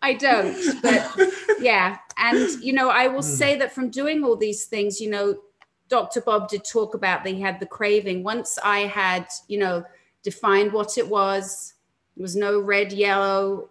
[0.00, 1.14] I don't, but
[1.60, 1.98] yeah.
[2.16, 3.28] And, you know, I will Hmm.
[3.28, 5.36] say that from doing all these things, you know,
[5.90, 6.22] Dr.
[6.22, 8.24] Bob did talk about that he had the craving.
[8.24, 9.84] Once I had, you know,
[10.22, 11.73] defined what it was,
[12.16, 13.70] it was no red, yellow,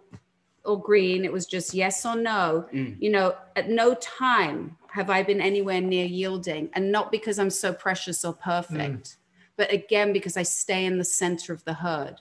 [0.64, 1.24] or green.
[1.24, 2.66] It was just yes or no.
[2.72, 2.96] Mm.
[3.00, 6.70] You know, at no time have I been anywhere near yielding.
[6.74, 9.16] And not because I'm so precious or perfect,
[9.56, 12.20] but again, because I stay in the center of the herd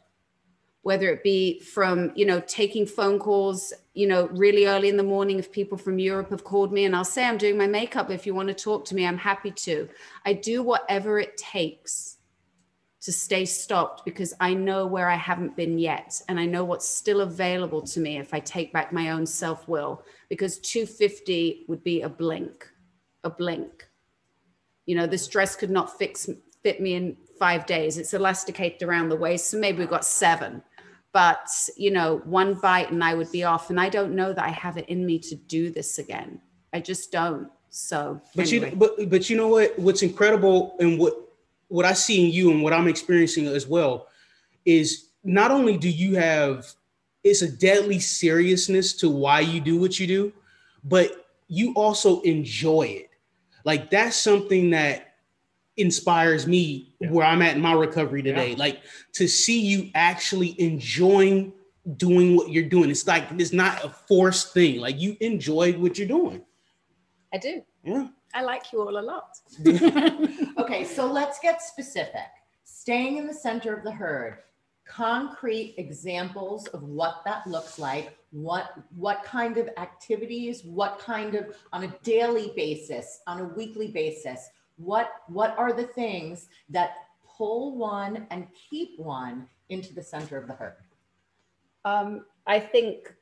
[0.84, 5.04] whether it be from you know taking phone calls you know really early in the
[5.04, 8.12] morning if people from europe have called me and i'll say i'm doing my makeup
[8.12, 9.90] if you want to talk to me i'm happy to
[10.26, 12.18] i do whatever it takes
[13.04, 16.88] to stay stopped because i know where i haven't been yet and i know what's
[16.88, 22.02] still available to me if i take back my own self-will because 250 would be
[22.02, 22.68] a blink
[23.24, 23.88] a blink
[24.86, 26.30] You know, this dress could not fix
[26.62, 27.98] fit me in five days.
[27.98, 30.62] It's elasticated around the waist, so maybe we've got seven.
[31.12, 33.70] But you know, one bite and I would be off.
[33.70, 36.42] And I don't know that I have it in me to do this again.
[36.74, 37.50] I just don't.
[37.70, 38.72] So, But anyway.
[38.72, 39.78] you, but but you know what?
[39.78, 41.14] What's incredible and what
[41.74, 44.08] what I see in you and what I'm experiencing as well
[44.64, 46.68] is not only do you have
[47.24, 50.34] it's a deadly seriousness to why you do what you do,
[50.84, 53.10] but you also enjoy it.
[53.66, 55.16] Like that's something that
[55.78, 57.10] inspires me Yeah.
[57.10, 58.52] where I'm at in my recovery today.
[58.52, 58.58] Yeah.
[58.58, 58.82] Like
[59.14, 61.54] to see you actually enjoying
[61.98, 62.92] doing what you're doing.
[62.92, 64.80] It's like it's not a forced thing.
[64.80, 66.44] Like you enjoy what you're doing.
[67.34, 67.64] I do.
[67.84, 68.10] Yeah.
[68.34, 69.38] I like you all a lot.
[70.58, 72.30] Okay, so let's get specific.
[72.64, 74.38] Staying in the center of the herd,
[74.86, 81.56] concrete examples of what that looks like, what what kind of activities, what kind of
[81.72, 86.92] on a daily basis, on a weekly basis, what what are the things that
[87.38, 90.76] pull one and keep one into the center of the herd?
[91.86, 93.14] Um, I think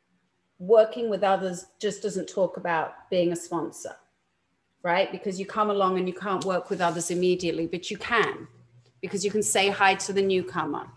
[0.60, 3.96] working with others just doesn't talk about being a sponsor,
[4.84, 5.12] right?
[5.12, 8.48] Because you come along and you can't work with others immediately, but you can
[9.02, 10.88] because you can say hi to the newcomer.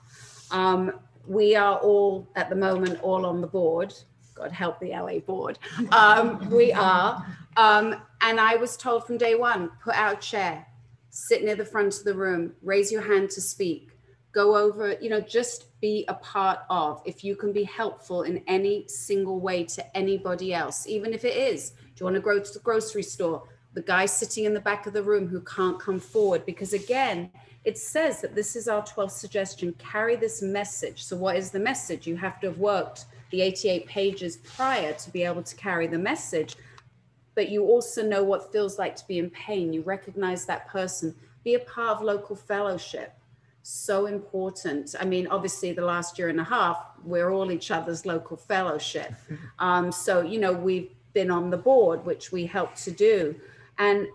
[0.50, 3.94] Um, we are all at the moment all on the board.
[4.34, 5.58] God help the LA board.
[5.90, 7.24] Um, we are.
[7.56, 10.66] Um, and I was told from day one put out a chair,
[11.10, 13.92] sit near the front of the room, raise your hand to speak,
[14.32, 17.00] go over, you know, just be a part of.
[17.04, 21.36] If you can be helpful in any single way to anybody else, even if it
[21.36, 23.44] is, do you want to go to the grocery store?
[23.74, 27.30] The guy sitting in the back of the room who can't come forward, because again,
[27.64, 31.02] it says that this is our 12th suggestion carry this message.
[31.02, 32.06] So, what is the message?
[32.06, 35.98] You have to have worked the 88 pages prior to be able to carry the
[35.98, 36.56] message.
[37.34, 39.72] But you also know what feels like to be in pain.
[39.72, 41.14] You recognize that person.
[41.42, 43.12] Be a part of local fellowship.
[43.62, 44.94] So important.
[45.00, 49.12] I mean, obviously, the last year and a half, we're all each other's local fellowship.
[49.58, 53.34] Um, so, you know, we've been on the board, which we help to do.
[53.78, 54.06] And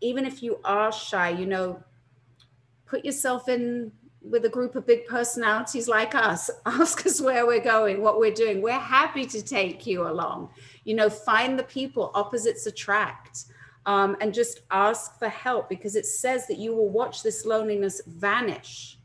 [0.00, 1.82] even if you are shy, you know,
[2.86, 6.50] put yourself in with a group of big personalities like us.
[6.66, 8.60] Ask us where we're going, what we're doing.
[8.60, 10.50] We're happy to take you along.
[10.84, 13.44] You know, find the people, opposites attract.
[13.86, 18.02] Um, and just ask for help because it says that you will watch this loneliness
[18.06, 18.98] vanish.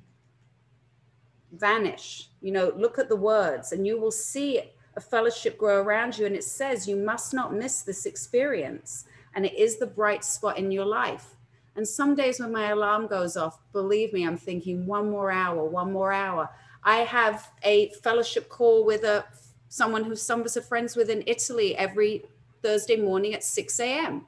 [1.54, 2.30] Vanish.
[2.42, 6.26] You know, look at the words and you will see a fellowship grow around you.
[6.26, 9.06] And it says you must not miss this experience.
[9.36, 11.36] And it is the bright spot in your life.
[11.76, 15.64] And some days when my alarm goes off, believe me, I'm thinking one more hour,
[15.66, 16.50] one more hour.
[16.84, 19.26] I have a fellowship call with a
[19.68, 22.24] someone who some of us are friends with in Italy every
[22.62, 24.26] Thursday morning at 6 a.m.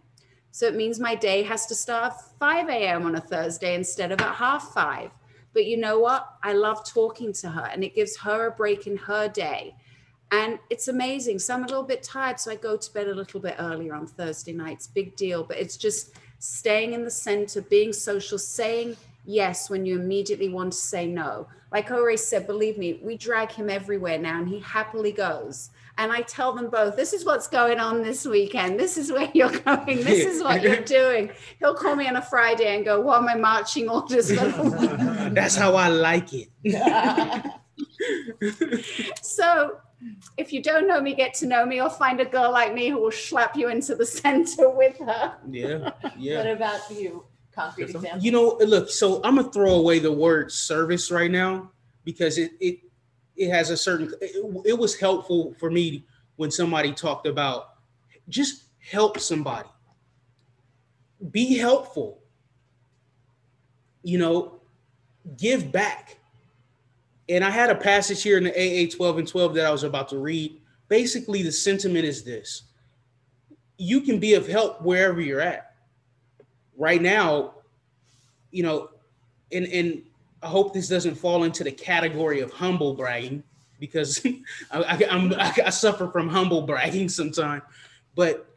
[0.52, 3.06] So it means my day has to start at 5 a.m.
[3.06, 5.12] on a Thursday instead of at half five.
[5.54, 6.28] But you know what?
[6.44, 9.76] I love talking to her and it gives her a break in her day.
[10.32, 11.40] And it's amazing.
[11.40, 12.40] So I'm a little bit tired.
[12.40, 14.88] So I go to bed a little bit earlier on Thursday nights.
[14.88, 15.44] Big deal.
[15.44, 20.74] But it's just staying in the center, being social, saying yes when you immediately want
[20.74, 21.48] to say no.
[21.72, 25.70] Like Ori said, believe me, we drag him everywhere now and he happily goes.
[26.00, 28.80] And I tell them both, this is what's going on this weekend.
[28.80, 30.04] This is where you're going.
[30.04, 31.32] This is what you're doing.
[31.60, 34.64] He'll call me on a Friday and go, What are my marching orders for the
[34.64, 36.50] week?" That's how I like it.
[39.22, 39.78] So
[40.38, 42.90] if you don't know me, get to know me, or find a girl like me
[42.90, 45.36] who will slap you into the center with her.
[45.50, 46.38] Yeah, yeah.
[46.38, 47.26] What about you?
[47.54, 48.24] Concrete examples.
[48.24, 51.72] You know, look, so I'm gonna throw away the word service right now
[52.04, 52.80] because it it
[53.36, 56.06] it has a certain it, it was helpful for me
[56.36, 57.70] when somebody talked about
[58.30, 59.70] just help somebody.
[61.32, 62.22] Be helpful.
[64.04, 64.62] You know,
[65.38, 66.18] give back.
[67.30, 69.84] And I had a passage here in the AA 12 and 12 that I was
[69.84, 70.60] about to read.
[70.88, 72.64] Basically, the sentiment is this
[73.78, 75.76] you can be of help wherever you're at
[76.78, 77.54] right now,
[78.52, 78.90] you know,
[79.52, 80.04] and and
[80.42, 83.44] I hope this doesn't fall into the category of humble bragging
[83.80, 84.26] because
[84.72, 84.80] I,
[85.10, 87.64] I, I suffer from humble bragging sometimes.
[88.16, 88.48] But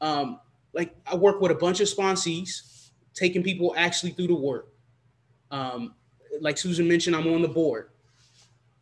[0.00, 0.40] um,
[0.72, 4.68] like I work with a bunch of sponsees, taking people actually through the work.
[5.50, 5.94] Um,
[6.40, 7.90] like Susan mentioned, I'm on the board.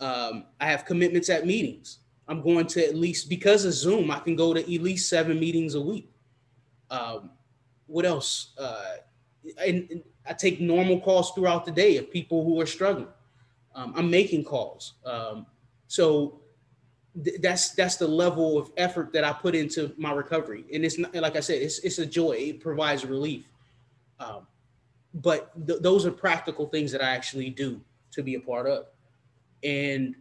[0.01, 1.99] Um, I have commitments at meetings.
[2.29, 5.39] I'm going to at least because of Zoom, I can go to at least seven
[5.39, 6.11] meetings a week.
[6.91, 7.31] Um,
[7.87, 8.53] what else?
[8.59, 8.97] Uh,
[9.65, 13.09] and, and I take normal calls throughout the day of people who are struggling.
[13.75, 14.95] Um, I'm making calls.
[15.05, 15.47] Um,
[15.87, 16.41] so
[17.23, 20.99] th- that's that's the level of effort that I put into my recovery, and it's
[20.99, 22.33] not like I said, it's it's a joy.
[22.33, 23.45] It provides relief.
[24.19, 24.47] Um,
[25.15, 27.81] but th- those are practical things that I actually do
[28.13, 28.87] to be a part of.
[29.63, 30.17] And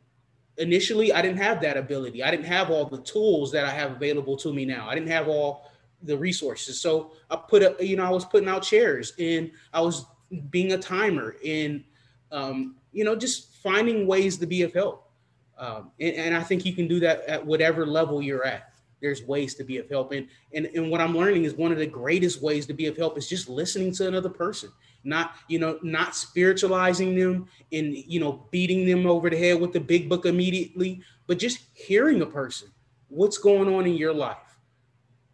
[0.57, 2.23] initially, I didn't have that ability.
[2.23, 4.87] I didn't have all the tools that I have available to me now.
[4.89, 5.71] I didn't have all
[6.01, 6.79] the resources.
[6.79, 10.05] So I put up, you know, I was putting out chairs and I was
[10.49, 11.83] being a timer and,
[12.31, 15.09] um, you know, just finding ways to be of help.
[15.57, 18.71] Um, and, and I think you can do that at whatever level you're at
[19.01, 21.77] there's ways to be of help and, and and what i'm learning is one of
[21.77, 24.71] the greatest ways to be of help is just listening to another person
[25.05, 29.71] not you know not spiritualizing them and you know beating them over the head with
[29.71, 32.67] the big book immediately but just hearing a person
[33.15, 34.59] what's going on in your life.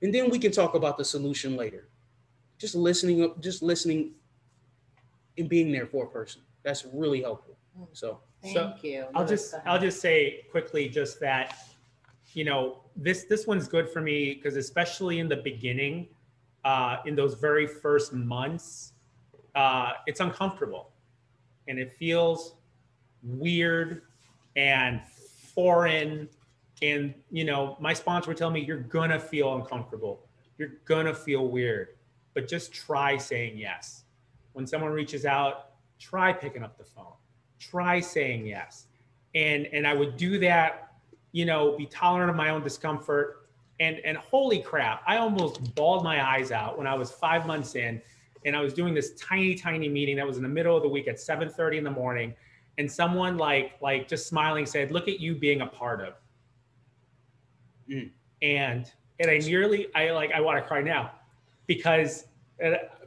[0.01, 1.89] And then we can talk about the solution later.
[2.57, 4.13] Just listening up just listening
[5.37, 6.41] and being there for a person.
[6.63, 7.57] That's really helpful.
[7.93, 9.05] So Thank So, you.
[9.13, 9.53] I'll just.
[9.65, 11.57] I'll just say quickly just that
[12.33, 16.07] you know this this one's good for me because especially in the beginning
[16.63, 18.93] uh, in those very first months
[19.55, 20.91] uh, it's uncomfortable.
[21.67, 22.55] And it feels
[23.23, 24.03] weird
[24.55, 25.01] and
[25.53, 26.27] foreign.
[26.81, 30.27] And you know my sponsor would tell me you're gonna feel uncomfortable.
[30.57, 31.89] You're gonna feel weird.
[32.33, 34.03] But just try saying yes.
[34.53, 35.67] When someone reaches out
[35.99, 37.13] try picking up the phone.
[37.59, 38.87] Try saying yes.
[39.35, 40.93] And and i would do that
[41.31, 43.37] you know be tolerant of my own discomfort.
[43.79, 47.75] And and holy crap i almost bawled my eyes out when i was five months
[47.75, 48.01] in
[48.45, 50.89] and i was doing this tiny tiny meeting that was in the middle of the
[50.89, 52.33] week at 7.30 in the morning
[52.77, 56.13] and someone like like just smiling said look at you being a part of
[57.89, 58.09] Mm.
[58.41, 61.11] and and i nearly i like i want to cry now
[61.67, 62.25] because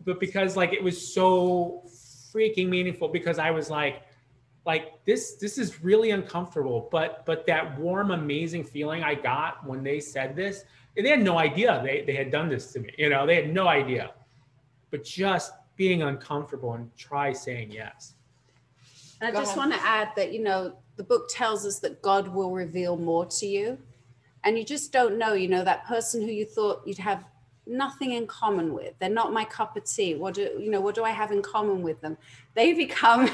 [0.04, 1.84] but because like it was so
[2.34, 4.02] freaking meaningful because i was like
[4.66, 9.82] like this this is really uncomfortable but but that warm amazing feeling i got when
[9.82, 10.64] they said this
[10.96, 13.52] they had no idea they, they had done this to me you know they had
[13.52, 14.10] no idea
[14.94, 18.14] but just being uncomfortable and try saying yes
[19.20, 19.58] And I Go just ahead.
[19.58, 23.26] want to add that, you know, the book tells us that God will reveal more
[23.26, 23.76] to you.
[24.44, 27.24] And you just don't know, you know, that person who you thought you'd have
[27.66, 28.96] nothing in common with.
[29.00, 30.14] They're not my cup of tea.
[30.14, 32.16] What do you know, what do I have in common with them?
[32.54, 33.28] They become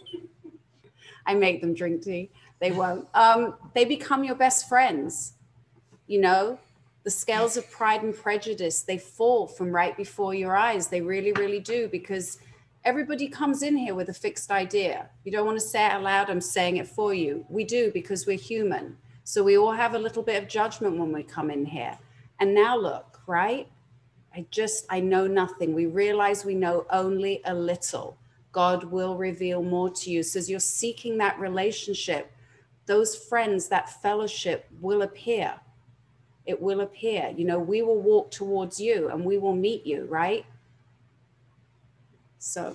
[1.26, 2.30] I make them drink tea.
[2.60, 3.06] They won't.
[3.12, 5.34] Um, they become your best friends.
[6.06, 6.58] You know,
[7.02, 10.88] the scales of pride and prejudice, they fall from right before your eyes.
[10.88, 12.38] They really, really do, because
[12.84, 15.08] everybody comes in here with a fixed idea.
[15.24, 17.44] You don't want to say it out loud, I'm saying it for you.
[17.48, 18.96] We do because we're human.
[19.24, 21.98] So we all have a little bit of judgment when we come in here.
[22.38, 23.68] And now look, right?
[24.34, 25.74] I just, I know nothing.
[25.74, 28.16] We realize we know only a little.
[28.52, 30.22] God will reveal more to you.
[30.22, 32.32] So as you're seeking that relationship,
[32.86, 35.54] those friends, that fellowship will appear.
[36.50, 37.32] It will appear.
[37.36, 40.44] You know, we will walk towards you and we will meet you, right?
[42.38, 42.74] So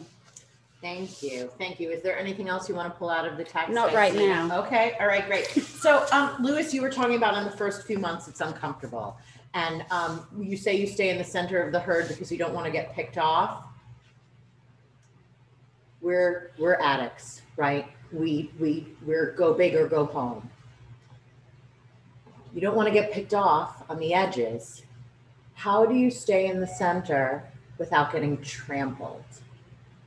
[0.81, 1.49] Thank you.
[1.57, 1.89] Thank you.
[1.89, 3.71] Is there anything else you want to pull out of the text?
[3.71, 4.59] Not right now.
[4.59, 4.95] Okay.
[4.99, 5.25] All right.
[5.25, 5.47] Great.
[5.47, 9.17] So, um, Lewis, you were talking about in the first few months, it's uncomfortable.
[9.55, 12.53] And um, you say you stay in the center of the herd because you don't
[12.53, 13.63] want to get picked off.
[16.01, 17.87] We're we're addicts, right?
[18.11, 20.49] We we we're go big or go home.
[22.55, 24.83] You don't want to get picked off on the edges.
[25.55, 27.43] How do you stay in the center
[27.77, 29.23] without getting trampled?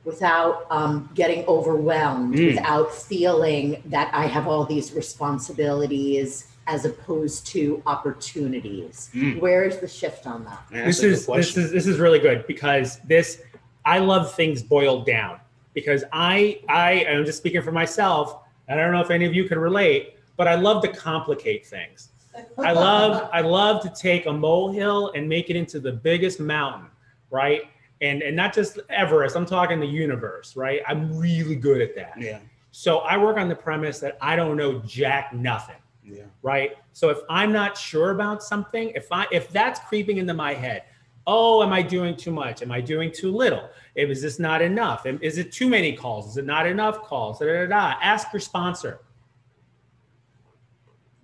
[0.05, 2.55] without um, getting overwhelmed, Mm.
[2.55, 9.09] without feeling that I have all these responsibilities as opposed to opportunities.
[9.13, 9.39] Mm.
[9.41, 10.61] Where is the shift on that?
[10.71, 13.41] Man, this that's a good is this is this is really good because this
[13.85, 15.39] I love things boiled down
[15.73, 18.41] because I I am just speaking for myself.
[18.69, 21.67] and I don't know if any of you can relate, but I love to complicate
[21.67, 22.09] things.
[22.57, 26.87] I love I love to take a molehill and make it into the biggest mountain,
[27.29, 27.63] right?
[28.01, 29.35] And and not just Everest.
[29.35, 30.81] I'm talking the universe, right?
[30.87, 32.13] I'm really good at that.
[32.19, 32.39] yeah,
[32.71, 35.75] So I work on the premise that I don't know jack nothing
[36.11, 36.23] yeah.
[36.41, 40.53] right so if i'm not sure about something if i if that's creeping into my
[40.53, 40.83] head
[41.27, 45.05] oh am i doing too much am i doing too little is this not enough
[45.05, 47.99] is it too many calls is it not enough calls da, da, da, da.
[48.01, 48.99] ask your sponsor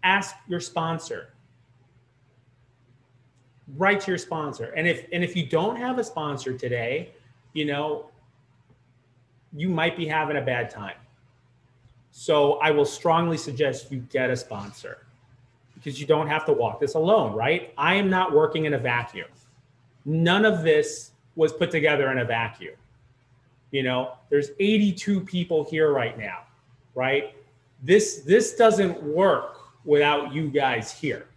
[0.05, 1.33] ask your sponsor
[3.75, 7.11] write to your sponsor and if and if you don't have a sponsor today
[7.53, 8.09] you know
[9.53, 10.95] you might be having a bad time
[12.17, 14.99] so I will strongly suggest you get a sponsor
[15.73, 17.73] because you don't have to walk this alone, right?
[17.77, 19.27] I am not working in a vacuum.
[20.05, 22.75] None of this was put together in a vacuum.
[23.71, 26.43] You know, there's 82 people here right now,
[26.95, 27.35] right?
[27.83, 29.54] This this doesn't work
[29.85, 31.27] without you guys here.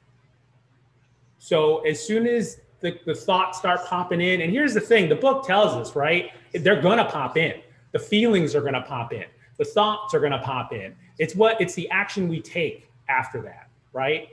[1.38, 4.40] So as soon as the, the thoughts start popping in.
[4.40, 6.30] And here's the thing the book tells us, right?
[6.52, 7.60] They're going to pop in.
[7.92, 9.24] The feelings are going to pop in.
[9.56, 10.94] The thoughts are going to pop in.
[11.18, 14.28] It's what it's the action we take after that, right?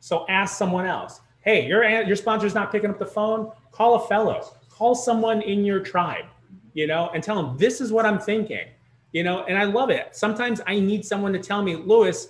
[0.00, 1.20] So ask someone else.
[1.40, 3.50] Hey, your your sponsor's not picking up the phone.
[3.72, 4.54] Call a fellow.
[4.70, 6.26] Call someone in your tribe,
[6.74, 8.68] you know, and tell them this is what I'm thinking,
[9.12, 9.44] you know.
[9.44, 10.14] And I love it.
[10.14, 12.28] Sometimes I need someone to tell me, Lewis,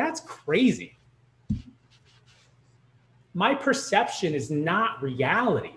[0.00, 0.96] that's crazy
[3.34, 5.72] my perception is not reality,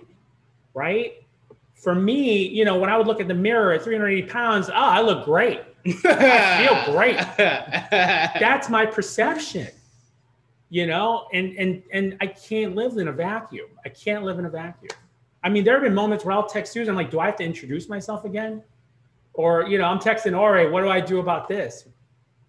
[0.74, 1.24] right?
[1.76, 4.74] For me, you know, when I would look at the mirror at 380 pounds, oh,
[4.74, 5.62] I look great.
[5.86, 7.18] I feel great.
[7.38, 9.68] That's my perception,
[10.70, 13.68] you know, and and and I can't live in a vacuum.
[13.86, 14.92] I can't live in a vacuum.
[15.44, 17.36] I mean, there have been moments where I'll text and I'm like, do I have
[17.36, 18.64] to introduce myself again?
[19.34, 21.86] Or, you know, I'm texting Ori, what do I do about this?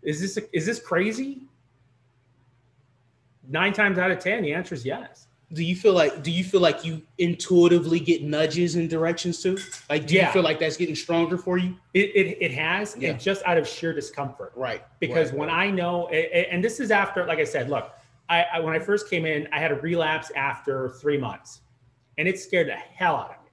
[0.02, 1.42] Is this is this crazy?
[3.48, 5.26] Nine times out of ten, the answer is yes.
[5.52, 9.58] Do you feel like do you feel like you intuitively get nudges in directions too?
[9.88, 10.26] Like do yeah.
[10.26, 11.76] you feel like that's getting stronger for you?
[11.92, 13.12] It it, it has, yeah.
[13.12, 14.52] just out of sheer discomfort.
[14.56, 14.84] Right.
[14.98, 15.50] Because right, when.
[15.50, 17.92] I know, and this is after, like I said, look,
[18.28, 21.60] I, I when I first came in, I had a relapse after three months,
[22.18, 23.50] and it scared the hell out of me.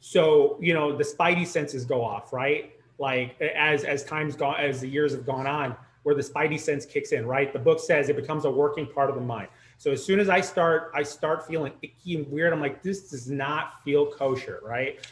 [0.00, 2.72] So you know the spidey senses go off, right?
[2.98, 5.76] Like as as time's gone, as the years have gone on,
[6.08, 7.52] where the spidey sense kicks in, right?
[7.52, 9.48] The book says it becomes a working part of the mind.
[9.76, 12.50] So as soon as I start, I start feeling icky and weird.
[12.54, 15.06] I'm like, this does not feel kosher, right?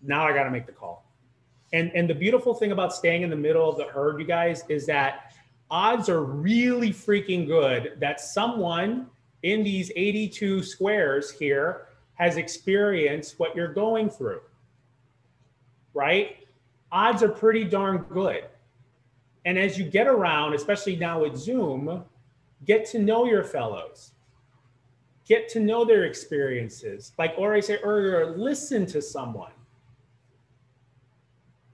[0.00, 1.04] Now I got to make the call.
[1.74, 4.64] And and the beautiful thing about staying in the middle of the herd, you guys,
[4.70, 5.34] is that
[5.70, 9.06] odds are really freaking good that someone
[9.42, 14.40] in these 82 squares here has experienced what you're going through.
[15.92, 16.38] Right?
[16.90, 18.46] Odds are pretty darn good.
[19.48, 22.04] And as you get around, especially now with Zoom,
[22.66, 24.12] get to know your fellows,
[25.26, 27.12] get to know their experiences.
[27.16, 29.52] Like Ori said earlier, listen to someone.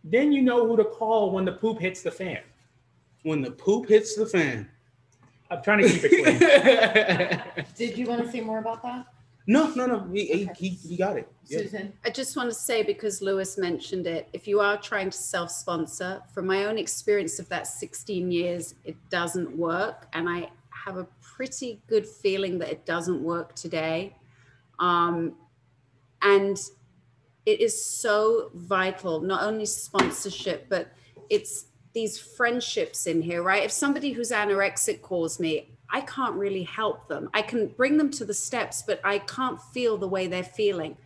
[0.04, 2.42] Then you know who to call when the poop hits the fan.
[3.24, 4.70] When the poop hits the fan.
[5.50, 7.66] I'm trying to keep it clean.
[7.74, 9.06] Did you want to say more about that?
[9.46, 9.98] No, no, no.
[9.98, 10.50] We, okay.
[10.56, 11.30] he, he got it.
[11.46, 11.58] Yeah.
[11.58, 11.92] Susan?
[12.04, 15.50] I just want to say, because Lewis mentioned it, if you are trying to self
[15.50, 20.08] sponsor, from my own experience of that 16 years, it doesn't work.
[20.14, 20.50] And I
[20.84, 24.16] have a pretty good feeling that it doesn't work today.
[24.78, 25.34] Um,
[26.22, 26.58] and
[27.44, 30.88] it is so vital, not only sponsorship, but
[31.28, 33.62] it's these friendships in here, right?
[33.62, 37.30] If somebody who's anorexic calls me, I can't really help them.
[37.34, 40.96] I can bring them to the steps, but I can't feel the way they're feeling.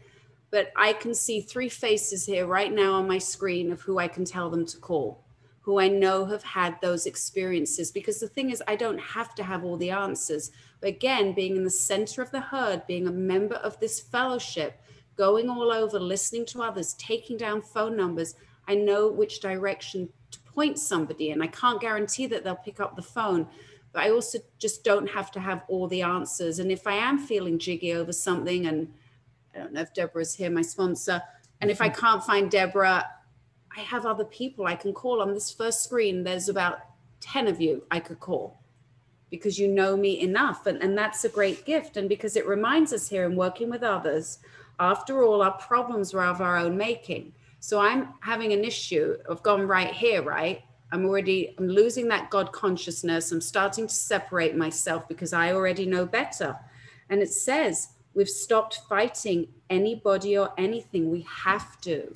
[0.50, 4.08] But I can see three faces here right now on my screen of who I
[4.08, 5.24] can tell them to call,
[5.60, 7.90] who I know have had those experiences.
[7.90, 10.50] Because the thing is, I don't have to have all the answers.
[10.80, 14.80] But again, being in the center of the herd, being a member of this fellowship,
[15.16, 18.36] going all over, listening to others, taking down phone numbers,
[18.68, 21.42] I know which direction to point somebody in.
[21.42, 23.48] I can't guarantee that they'll pick up the phone,
[23.92, 26.58] but I also just don't have to have all the answers.
[26.58, 28.92] And if I am feeling jiggy over something, and
[29.54, 31.22] I don't know if Deborah's here, my sponsor,
[31.60, 32.00] and if I mm-hmm.
[32.00, 33.04] can't find Deborah,
[33.76, 35.22] I have other people I can call.
[35.22, 36.80] On this first screen, there's about
[37.20, 38.60] 10 of you I could call
[39.30, 40.66] because you know me enough.
[40.66, 41.96] And, and that's a great gift.
[41.96, 44.38] And because it reminds us here in working with others,
[44.80, 47.32] after all, our problems are of our own making.
[47.60, 50.62] So I'm having an issue of gone right here, right?
[50.90, 53.30] I'm already I'm losing that God consciousness.
[53.30, 56.56] I'm starting to separate myself because I already know better.
[57.10, 61.10] And it says we've stopped fighting anybody or anything.
[61.10, 62.14] We have to.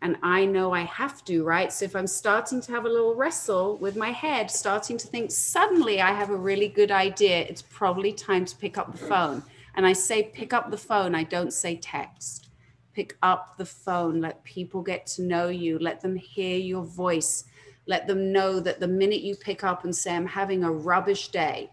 [0.00, 1.72] And I know I have to, right?
[1.72, 5.32] So if I'm starting to have a little wrestle with my head, starting to think,
[5.32, 9.42] suddenly I have a really good idea, it's probably time to pick up the phone.
[9.74, 12.47] And I say, pick up the phone, I don't say text
[12.98, 17.44] pick up the phone, let people get to know you, let them hear your voice,
[17.86, 21.28] let them know that the minute you pick up and say, I'm having a rubbish
[21.28, 21.70] day,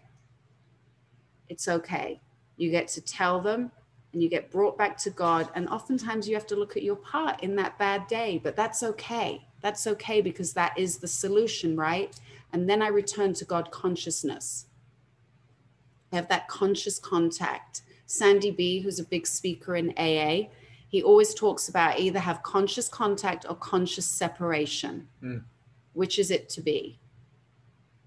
[1.48, 2.20] it's okay.
[2.56, 3.72] You get to tell them
[4.12, 5.48] and you get brought back to God.
[5.56, 8.84] And oftentimes you have to look at your part in that bad day, but that's
[8.84, 9.48] okay.
[9.62, 12.14] That's okay because that is the solution, right?
[12.52, 14.66] And then I return to God consciousness.
[16.12, 17.82] I have that conscious contact.
[18.06, 20.50] Sandy B, who's a big speaker in AA,
[20.88, 25.08] he always talks about either have conscious contact or conscious separation.
[25.22, 25.44] Mm.
[25.92, 26.98] Which is it to be?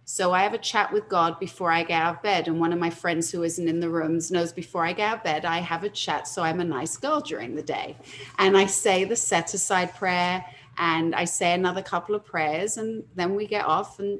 [0.06, 2.48] So I have a chat with God before I get out of bed.
[2.48, 5.18] And one of my friends who isn't in the rooms knows before I get out
[5.18, 6.28] of bed, I have a chat.
[6.28, 7.96] So I'm a nice girl during the day.
[8.40, 10.44] And I say the set aside prayer
[10.80, 14.20] and I say another couple of prayers and then we get off and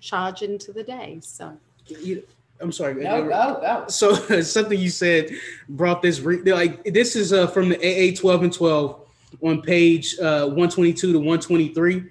[0.00, 1.20] charge into the day.
[1.22, 1.56] So
[1.86, 2.24] you,
[2.60, 2.94] I'm sorry.
[2.94, 3.84] No, go, go.
[3.88, 5.30] So something you said
[5.68, 9.06] brought this re- like this is uh, from the AA 12 and 12
[9.42, 12.04] on page uh, 122 to 123.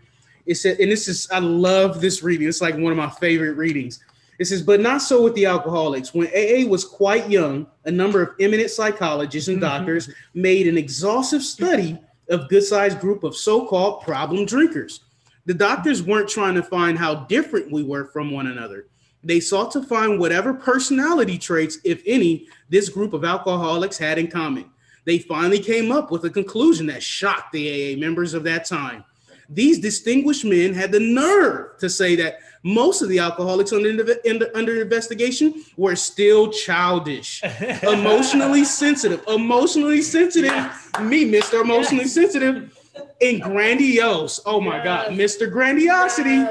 [0.45, 2.47] It said, and this is I love this reading.
[2.47, 4.03] It's like one of my favorite readings.
[4.39, 6.13] It says, but not so with the alcoholics.
[6.13, 11.41] When AA was quite young, a number of eminent psychologists and doctors made an exhaustive
[11.41, 11.97] study
[12.29, 15.01] of good-sized group of so-called problem drinkers.
[15.47, 18.85] The doctors weren't trying to find how different we were from one another.
[19.27, 24.29] They sought to find whatever personality traits, if any, this group of alcoholics had in
[24.29, 24.71] common.
[25.03, 29.03] They finally came up with a conclusion that shocked the AA members of that time.
[29.49, 34.15] These distinguished men had the nerve to say that most of the alcoholics under,
[34.55, 37.43] under investigation were still childish,
[37.83, 40.51] emotionally sensitive, emotionally sensitive.
[40.51, 40.89] Yes.
[41.01, 41.61] Me, Mr.
[41.61, 42.13] Emotionally Yes.
[42.13, 42.77] Sensitive,
[43.21, 44.39] and grandiose.
[44.45, 45.51] Oh my God, Mr.
[45.51, 46.45] Grandiosity.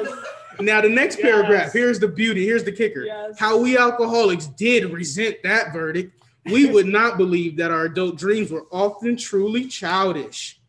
[0.58, 0.66] Yes.
[0.66, 1.24] Now, the next Yes.
[1.24, 3.04] paragraph, here's the beauty, here's the kicker.
[3.04, 3.38] Yes.
[3.38, 6.22] How we alcoholics did resent that verdict.
[6.46, 10.60] We would not believe that our adult dreams were often truly childish.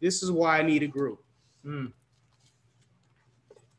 [0.00, 1.22] This is why I need a group.
[1.64, 1.92] Mm.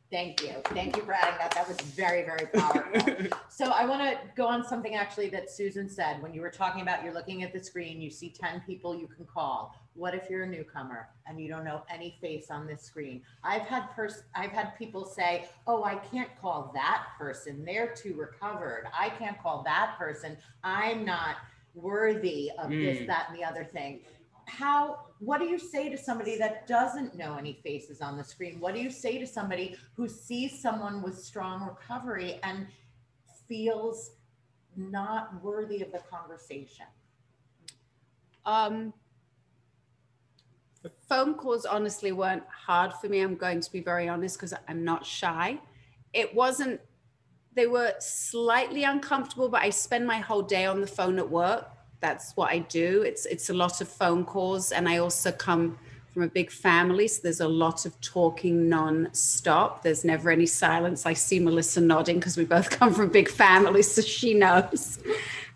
[0.09, 0.53] Thank you.
[0.65, 1.51] Thank you for adding that.
[1.51, 3.37] That was very, very powerful.
[3.49, 6.81] so I want to go on something actually that Susan said when you were talking
[6.81, 9.75] about you're looking at the screen, you see 10 people you can call.
[9.97, 13.23] What if you're a newcomer and you don't know any face on this screen?
[13.43, 17.65] I've had pers- I've had people say, "Oh, I can't call that person.
[17.65, 18.87] They're too recovered.
[18.93, 20.37] I can't call that person.
[20.63, 21.37] I'm not
[21.73, 23.07] worthy of this, Mm.
[23.07, 24.05] that, and the other thing."
[24.49, 28.61] how what do you say to somebody that doesn't know any faces on the screen
[28.61, 32.65] what do you say to somebody who sees someone with strong recovery and
[33.45, 34.11] feels
[34.77, 36.85] not worthy of the conversation
[38.45, 38.93] Um,
[41.07, 43.21] phone calls honestly weren't hard for me.
[43.21, 45.59] I'm going to be very honest because I'm not shy.
[46.13, 46.81] It wasn't,
[47.53, 51.69] they were slightly uncomfortable, but I spend my whole day on the phone at work.
[51.99, 53.01] That's what I do.
[53.01, 55.79] It's it's a lot of phone calls, and I also come
[56.13, 59.81] from a big family, so there's a lot of talking non-stop.
[59.81, 61.07] There's never any silence.
[61.07, 64.99] I see Melissa nodding because we both come from big families, so she knows.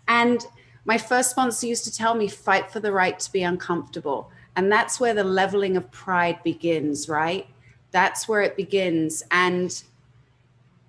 [0.08, 0.44] And
[0.84, 4.32] my first sponsor used to tell me, fight for the right to be uncomfortable.
[4.56, 7.46] And that's where the leveling of pride begins, right?
[7.90, 9.22] That's where it begins.
[9.30, 9.82] And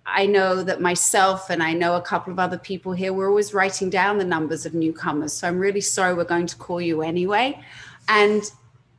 [0.05, 3.53] I know that myself and I know a couple of other people here, we're always
[3.53, 5.33] writing down the numbers of newcomers.
[5.33, 7.61] So I'm really sorry we're going to call you anyway.
[8.09, 8.43] And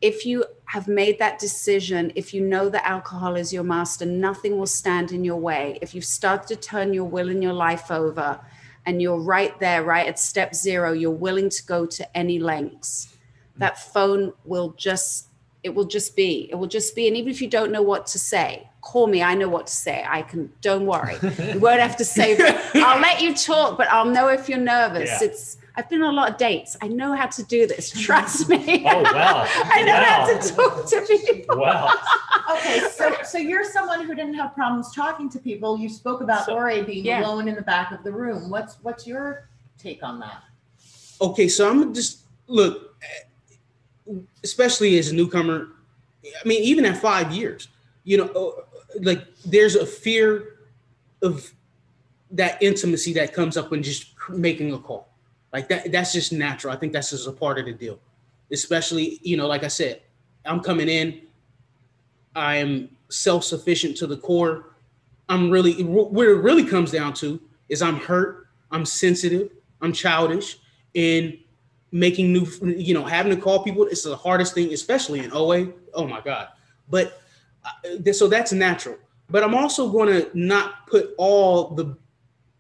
[0.01, 4.59] if you have made that decision, if you know that alcohol is your master, nothing
[4.59, 5.79] will stand in your way.
[5.83, 8.41] If you've started to turn your will and your life over,
[8.87, 13.14] and you're right there, right at step zero, you're willing to go to any lengths,
[13.57, 15.28] that phone will just,
[15.62, 17.09] it will just be, it will just be.
[17.09, 19.22] And even if you don't know what to say, call me.
[19.22, 20.05] I know what to say.
[20.07, 21.16] I can, don't worry.
[21.22, 22.36] You won't have to say,
[22.74, 25.09] I'll let you talk, but I'll know if you're nervous.
[25.09, 25.28] Yeah.
[25.28, 26.76] It's, I've been on a lot of dates.
[26.82, 27.90] I know how to do this.
[28.00, 28.84] Trust me.
[28.86, 29.44] Oh, wow.
[29.48, 31.59] I know how to talk to people.
[31.59, 31.90] Wow.
[32.52, 36.44] okay so so you're someone who didn't have problems talking to people you spoke about
[36.44, 37.24] So- Ori being Yeah.
[37.24, 39.48] alone in the back of the room what's what's your
[39.78, 40.42] take on that
[41.22, 42.96] Okay, so I'm gonna just look,
[44.42, 45.68] especially as a newcomer.
[46.24, 47.68] I mean, even at five years,
[48.05, 48.64] you know,
[49.00, 50.57] like there's a fear
[51.22, 51.52] of
[52.30, 55.09] that intimacy that comes up when just making a call.
[55.52, 56.72] Like that, that's just natural.
[56.72, 57.98] I think that's just a part of the deal.
[58.52, 60.02] Especially, you know, like I said,
[60.44, 61.22] I'm coming in.
[62.34, 64.74] I am self-sufficient to the core.
[65.28, 69.50] I'm really where it really comes down to is I'm hurt, I'm sensitive,
[69.80, 70.59] I'm childish,
[70.94, 71.38] and
[71.95, 72.45] making new,
[72.76, 73.86] you know, having to call people.
[73.86, 75.68] It's the hardest thing, especially in OA.
[75.95, 76.49] Oh my God!
[76.90, 77.22] But
[77.64, 78.97] uh, so that's natural.
[79.30, 81.97] But I'm also going to not put all the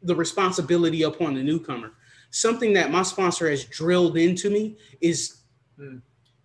[0.02, 1.92] the responsibility upon the newcomer.
[2.30, 5.40] Something that my sponsor has drilled into me is
[5.76, 5.96] Hmm.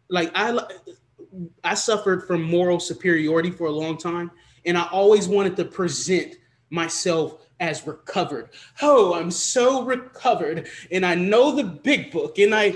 [0.09, 0.59] like I
[1.63, 4.31] I suffered from moral superiority for a long time,
[4.65, 6.37] and I always wanted to present
[6.71, 8.49] myself as recovered.
[8.81, 12.75] Oh, I'm so recovered, and I know the big book, and I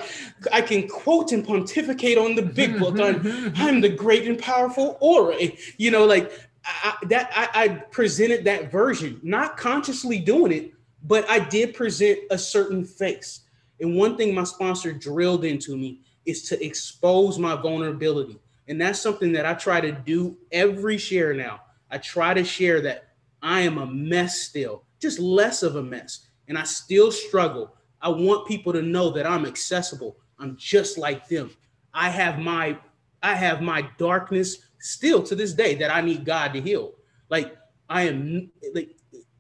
[0.52, 3.00] I can quote and pontificate on the big book.
[3.00, 5.38] I'm I'm the great and powerful aura.
[5.78, 6.32] You know, like
[6.66, 10.74] I, that I, I presented that version, not consciously doing it,
[11.04, 13.42] but I did present a certain face.
[13.80, 18.40] And one thing my sponsor drilled into me is to expose my vulnerability.
[18.68, 21.62] And that's something that I try to do every share now.
[21.92, 23.13] I try to share that
[23.44, 26.28] I am a mess still, just less of a mess.
[26.48, 27.76] And I still struggle.
[28.02, 30.18] I want people to know that I'm accessible.
[30.40, 31.52] I'm just like them.
[31.94, 32.78] I have my
[33.22, 36.94] I have my darkness still to this day that I need God to heal.
[37.30, 37.56] Like
[37.90, 38.98] I am like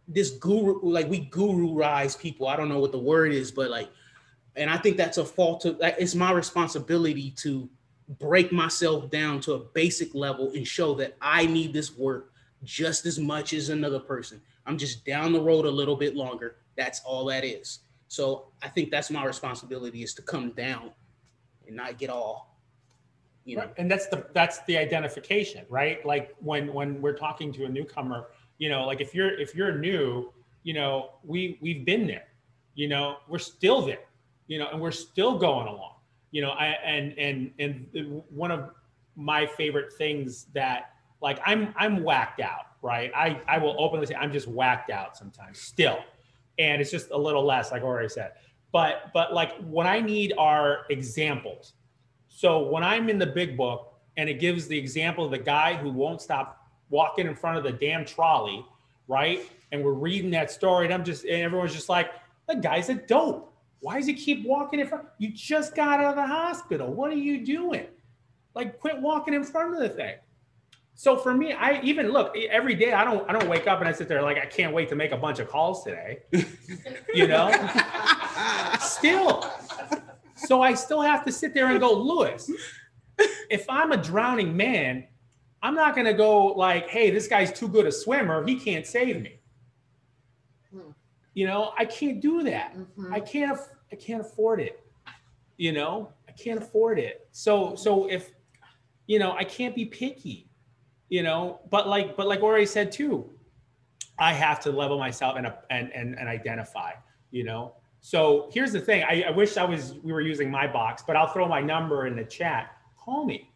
[0.08, 2.48] this guru like we guru-rize people.
[2.48, 3.90] I don't know what the word is, but like,
[4.56, 7.70] and I think that's a fault of it's my responsibility to
[8.20, 12.33] break myself down to a basic level and show that I need this work
[12.64, 14.42] just as much as another person.
[14.66, 16.58] I'm just down the road a little bit longer.
[16.76, 17.80] That's all that is.
[18.08, 20.92] So I think that's my responsibility is to come down
[21.68, 22.60] and not get all,
[23.46, 23.64] you know.
[23.64, 23.74] Right.
[23.78, 26.06] And that's the that's the identification, right?
[26.06, 28.28] Like when when we're talking to a newcomer,
[28.60, 30.32] you know, like if you're if you're new,
[30.64, 32.28] you know, we we've been there,
[32.76, 34.06] you know, we're still there,
[34.48, 35.96] you know, and we're still going along,
[36.32, 36.52] you know.
[36.52, 38.70] I and and and one of
[39.16, 40.93] my favorite things that
[41.24, 43.12] like I'm I'm whacked out, right?
[43.16, 46.00] I I will openly say I'm just whacked out sometimes still,
[46.60, 48.34] and it's just a little less, like I already said.
[48.72, 51.74] But but like what I need are examples.
[52.28, 55.76] So when I'm in the big book and it gives the example of the guy
[55.76, 58.66] who won't stop walking in front of the damn trolley,
[59.08, 59.50] right?
[59.72, 62.12] And we're reading that story, and I'm just and everyone's just like,
[62.50, 63.52] the guy's a dope.
[63.80, 65.06] Why does he keep walking in front?
[65.20, 66.94] You just got out of the hospital.
[66.94, 67.88] What are you doing?
[68.56, 70.16] Like, quit walking in front of the thing.
[70.96, 72.94] So for me, I even look every day.
[72.94, 74.96] I don't I don't wake up and I sit there like I can't wait to
[74.96, 76.20] make a bunch of calls today.
[77.14, 77.52] you know,
[78.80, 79.50] still.
[80.36, 82.52] So I still have to sit there and go, Lewis.
[83.50, 85.08] If I'm a drowning man,
[85.62, 88.46] I'm not gonna go like, hey, this guy's too good a swimmer.
[88.46, 89.40] He can't save me.
[90.72, 90.92] Hmm.
[91.34, 92.76] You know, I can't do that.
[92.76, 93.12] Mhm.
[93.12, 93.58] I can't
[93.92, 94.80] I can't afford it.
[95.58, 97.28] You know, I can't afford it.
[97.32, 98.32] So so if
[99.08, 100.50] you know, I can't be picky.
[101.10, 103.30] You know, but like but like Ori said too,
[104.20, 106.92] I have to level myself and and and, and identify.
[107.32, 109.04] You know, so here's the thing.
[109.04, 112.08] I, I wish I was we were using my box, but I'll throw my number
[112.08, 112.72] in the chat.
[112.98, 113.50] Call me,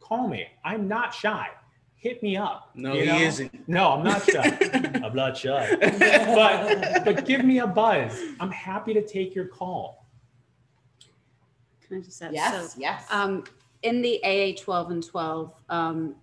[0.00, 0.46] call me.
[0.64, 1.48] I'm not shy.
[1.96, 2.70] Hit me up.
[2.74, 3.18] No, you he know?
[3.18, 3.68] isn't.
[3.68, 4.58] No, I'm not shy.
[5.04, 5.76] I'm not shy.
[6.34, 8.20] But but give me a buzz.
[8.40, 10.06] I'm happy to take your call.
[11.86, 12.32] Can I just add?
[12.34, 13.04] Yes, So, yes.
[13.10, 13.44] um,
[13.82, 16.14] in the AA 12 and 12, um,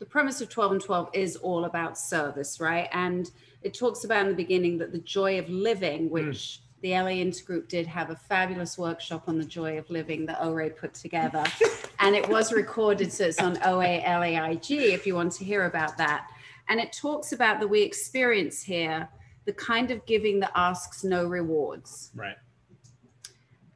[0.00, 2.88] the premise of 12 and 12 is all about service, right?
[2.92, 3.30] And
[3.62, 6.12] it talks about in the beginning that the joy of living, hmm.
[6.12, 10.42] which the LA Intergroup did have a fabulous workshop on the joy of living that
[10.42, 11.44] Ori put together.
[12.00, 15.98] and it was recorded, so it's on OA LAIG if you want to hear about
[15.98, 16.26] that.
[16.68, 19.06] And it talks about that we experience here
[19.44, 22.10] the kind of giving that asks no rewards.
[22.14, 22.36] Right.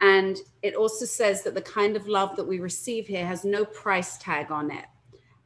[0.01, 3.67] And it also says that the kind of love that we receive here has no
[3.67, 4.87] price tag on it.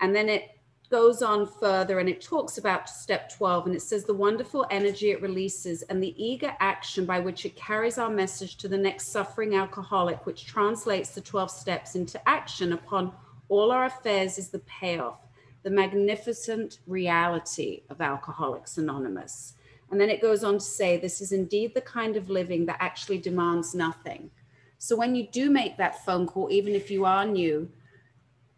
[0.00, 0.57] And then it
[0.90, 5.10] goes on further and it talks about step 12 and it says the wonderful energy
[5.10, 9.08] it releases and the eager action by which it carries our message to the next
[9.08, 13.12] suffering alcoholic, which translates the 12 steps into action upon
[13.50, 15.20] all our affairs, is the payoff,
[15.62, 19.54] the magnificent reality of Alcoholics Anonymous.
[19.90, 22.76] And then it goes on to say, this is indeed the kind of living that
[22.80, 24.30] actually demands nothing.
[24.78, 27.70] So when you do make that phone call, even if you are new,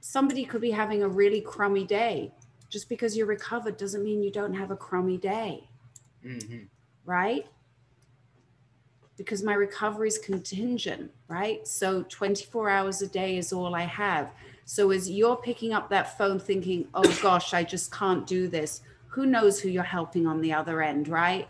[0.00, 2.32] somebody could be having a really crummy day.
[2.68, 5.68] Just because you're recovered doesn't mean you don't have a crummy day,
[6.24, 6.68] Mhm.
[7.04, 7.46] right?
[9.16, 11.66] Because my recovery is contingent, right?
[11.66, 14.32] So 24 hours a day is all I have.
[14.64, 18.82] So as you're picking up that phone thinking, oh gosh, I just can't do this,
[19.08, 21.48] who knows who you're helping on the other end, right?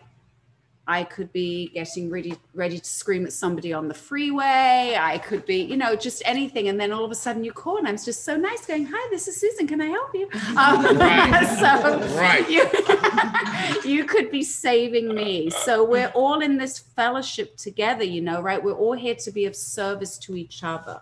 [0.91, 4.97] I could be getting ready ready to scream at somebody on the freeway.
[4.99, 6.67] I could be, you know, just anything.
[6.67, 9.09] And then all of a sudden you call and I'm just so nice going, hi,
[9.13, 9.69] this is Susan.
[9.69, 10.29] Can I help you?
[10.57, 11.47] Um, Right.
[11.63, 12.51] so Right.
[12.51, 12.69] you,
[13.89, 15.49] you could be saving me.
[15.49, 18.61] So we're all in this fellowship together, you know, right?
[18.63, 21.01] We're all here to be of service to each other.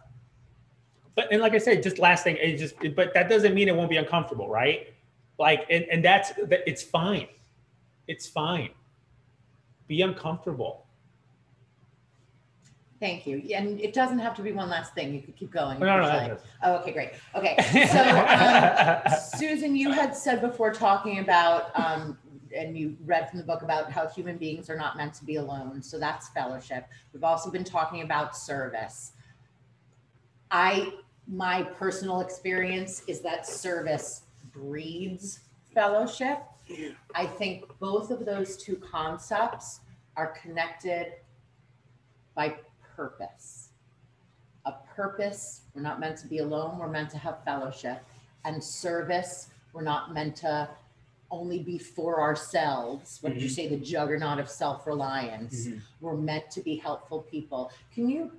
[1.15, 3.75] But and like I said, just last thing, it just but that doesn't mean it
[3.75, 4.93] won't be uncomfortable, right?
[5.39, 6.33] Like and, and that's
[6.67, 7.29] it's fine.
[8.07, 8.71] It's fine.
[9.89, 10.85] Be uncomfortable.
[13.01, 13.43] Thank you.
[13.55, 15.15] And it doesn't have to be one last thing.
[15.15, 15.79] You could keep going.
[15.79, 17.11] No, no, no, Oh, okay, great.
[17.35, 17.57] Okay.
[17.89, 22.19] So, um, Susan, you had said before talking about, um,
[22.55, 25.37] and you read from the book about how human beings are not meant to be
[25.37, 25.83] alone.
[25.83, 26.87] So that's fellowship.
[27.13, 29.13] We've also been talking about service.
[30.51, 30.93] I,
[31.29, 34.23] my personal experience is that service
[34.53, 35.41] breeds
[35.73, 36.43] fellowship.
[37.15, 39.81] I think both of those two concepts
[40.17, 41.15] are connected
[42.35, 42.57] by
[42.97, 43.71] purpose.
[44.67, 48.03] A purpose, we're not meant to be alone, we're meant to have fellowship.
[48.45, 50.69] And service, we're not meant to
[51.31, 53.19] only be for ourselves.
[53.21, 53.69] What did you say?
[53.69, 55.67] The juggernaut of self reliance.
[55.67, 55.81] Mhm.
[56.01, 57.71] We're meant to be helpful people.
[57.93, 58.33] Can you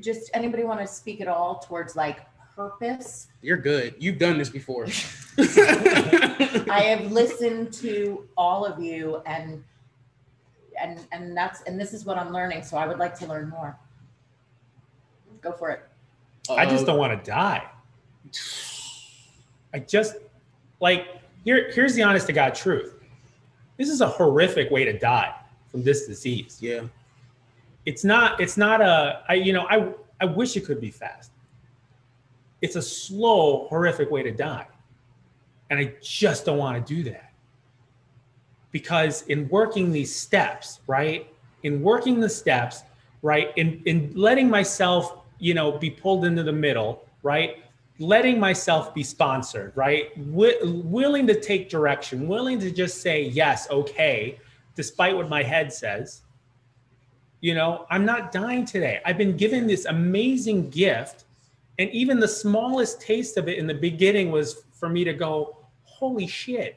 [0.00, 2.20] just, anybody want to speak at all towards like
[2.58, 3.28] purpose.
[3.40, 3.94] You're good.
[4.00, 4.84] You've done this before.
[5.38, 9.62] I have listened to all of you and
[10.80, 12.64] and and that's and this is what I'm learning.
[12.64, 13.78] So I would like to learn more.
[15.40, 15.82] Go for it.
[16.50, 17.64] I just don't want to die.
[19.72, 20.16] I just
[20.80, 21.06] like
[21.44, 21.70] here.
[21.72, 22.94] Here's the honest to God truth.
[23.76, 25.32] This is a horrific way to die
[25.70, 26.58] from this disease.
[26.60, 26.82] Yeah.
[27.86, 28.40] It's not.
[28.40, 29.22] It's not a.
[29.28, 29.68] I you know.
[29.70, 31.30] I I wish it could be fast.
[32.60, 34.66] It's a slow, horrific way to die,
[35.70, 37.32] and I just don't want to do that.
[38.70, 41.32] Because in working these steps, right?
[41.62, 42.82] In working the steps,
[43.22, 43.52] right?
[43.56, 47.58] In in letting myself, you know, be pulled into the middle, right?
[47.98, 50.16] letting myself be sponsored, right?
[50.16, 54.38] Wi- willing to take direction, willing to just say yes, okay,
[54.74, 56.22] despite what my head says.
[57.40, 59.00] You know, I'm not dying today.
[59.04, 61.24] I've been given this amazing gift.
[61.78, 65.58] And even the smallest taste of it in the beginning was for me to go,
[65.84, 66.76] holy shit,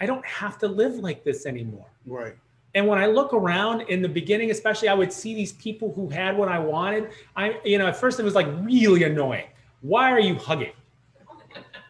[0.00, 1.86] I don't have to live like this anymore.
[2.06, 2.36] Right.
[2.74, 6.08] And when I look around in the beginning, especially, I would see these people who
[6.10, 7.10] had what I wanted.
[7.34, 9.46] I, you know, at first it was like really annoying.
[9.80, 10.72] Why are you hugging?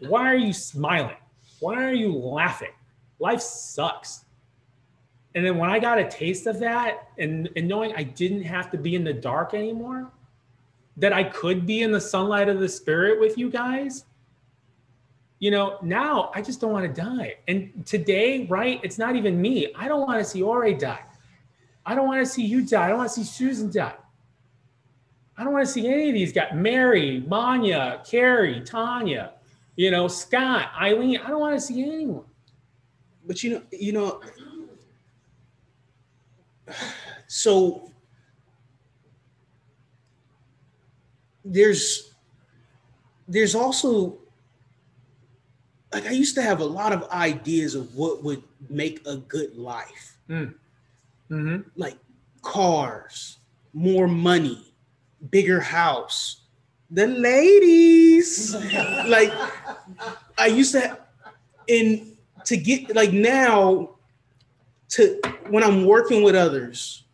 [0.00, 1.16] Why are you smiling?
[1.58, 2.70] Why are you laughing?
[3.18, 4.26] Life sucks.
[5.34, 8.70] And then when I got a taste of that and, and knowing I didn't have
[8.70, 10.10] to be in the dark anymore,
[10.96, 14.04] that I could be in the sunlight of the spirit with you guys,
[15.38, 17.36] you know, now I just don't want to die.
[17.46, 19.72] And today, right, it's not even me.
[19.76, 21.04] I don't want to see Ori die.
[21.84, 22.86] I don't want to see you die.
[22.86, 23.94] I don't want to see Susan die.
[25.36, 26.52] I don't want to see any of these guys.
[26.54, 29.32] Mary, Manya, Carrie, Tanya,
[29.76, 31.18] you know, Scott, Eileen.
[31.18, 32.24] I don't want to see anyone.
[33.26, 34.22] But you know, you know,
[37.26, 37.92] so
[41.46, 42.12] there's
[43.28, 44.18] there's also
[45.92, 49.56] like I used to have a lot of ideas of what would make a good
[49.56, 50.18] life.
[51.30, 51.60] Mm-hmm.
[51.76, 51.96] Like
[52.42, 53.38] cars,
[53.72, 54.74] more money,
[55.30, 56.42] bigger house,
[56.90, 58.54] the ladies.
[59.06, 59.32] like
[60.36, 61.00] I used to have,
[61.68, 63.90] and to get like now
[64.90, 67.04] to when I'm working with others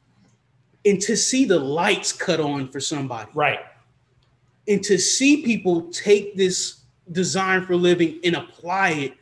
[0.84, 3.60] and to see the lights cut on for somebody Right.
[4.68, 9.14] And to see people take this design for living and apply it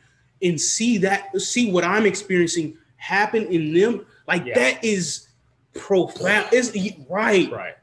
[0.43, 4.55] and see that see what I'm experiencing happen in them like Yeah.
[4.55, 5.27] that is
[5.73, 6.77] profound is
[7.09, 7.75] right Right.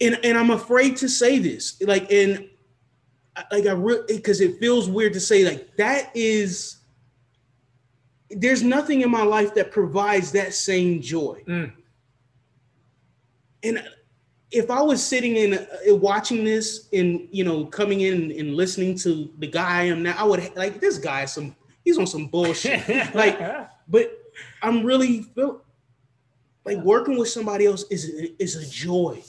[0.00, 2.48] and and I'm afraid to say this, like, and
[3.52, 6.76] like I really because it feels weird to say like that is.
[8.28, 11.44] There's nothing in my life that provides that same joy.
[11.46, 11.72] Mm.
[13.62, 13.88] And
[14.50, 18.96] if I was sitting in uh, watching this and you know coming in and listening
[18.98, 21.24] to the guy I am now, I would like this guy.
[21.24, 22.88] Some he's on some bullshit.
[23.14, 23.38] like
[23.88, 24.18] but
[24.62, 25.62] I'm really feel
[26.64, 28.04] like working with somebody else is
[28.38, 29.22] is a joy.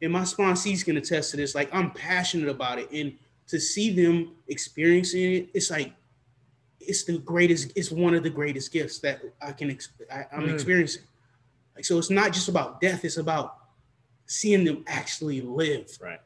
[0.00, 1.54] And my sponsees can attest to this.
[1.54, 2.90] Like I'm passionate about it.
[2.90, 3.14] And
[3.46, 5.92] to see them experiencing it, it's like
[6.80, 9.78] it's the greatest, it's one of the greatest gifts that I can
[10.10, 10.54] I, I'm Mm.
[10.54, 11.02] experiencing.
[11.76, 13.61] Like so it's not just about death, it's about
[14.32, 15.88] seeing them actually live.
[16.00, 16.20] right.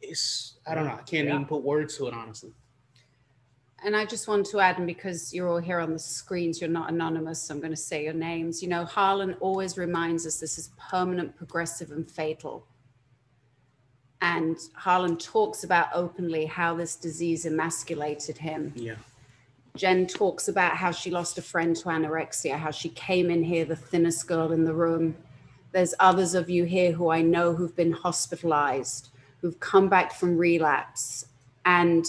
[0.00, 1.34] It's I don't know, I can't Yeah.
[1.34, 2.52] even put words to it honestly.
[3.84, 6.70] And I just want to add, and because you're all here on the screens, you're
[6.70, 8.62] not anonymous, so I'm going to say your names.
[8.62, 12.66] You know, Harlan always reminds us this is permanent, progressive, and fatal.
[14.22, 18.72] And Harlan talks about openly how this disease emasculated him.
[18.74, 18.94] Yeah.
[19.76, 23.66] Jen talks about how she lost a friend to anorexia, how she came in here
[23.66, 25.14] the thinnest girl in the room.
[25.72, 29.10] There's others of you here who I know who've been hospitalized,
[29.40, 31.26] who've come back from relapse.
[31.64, 32.06] And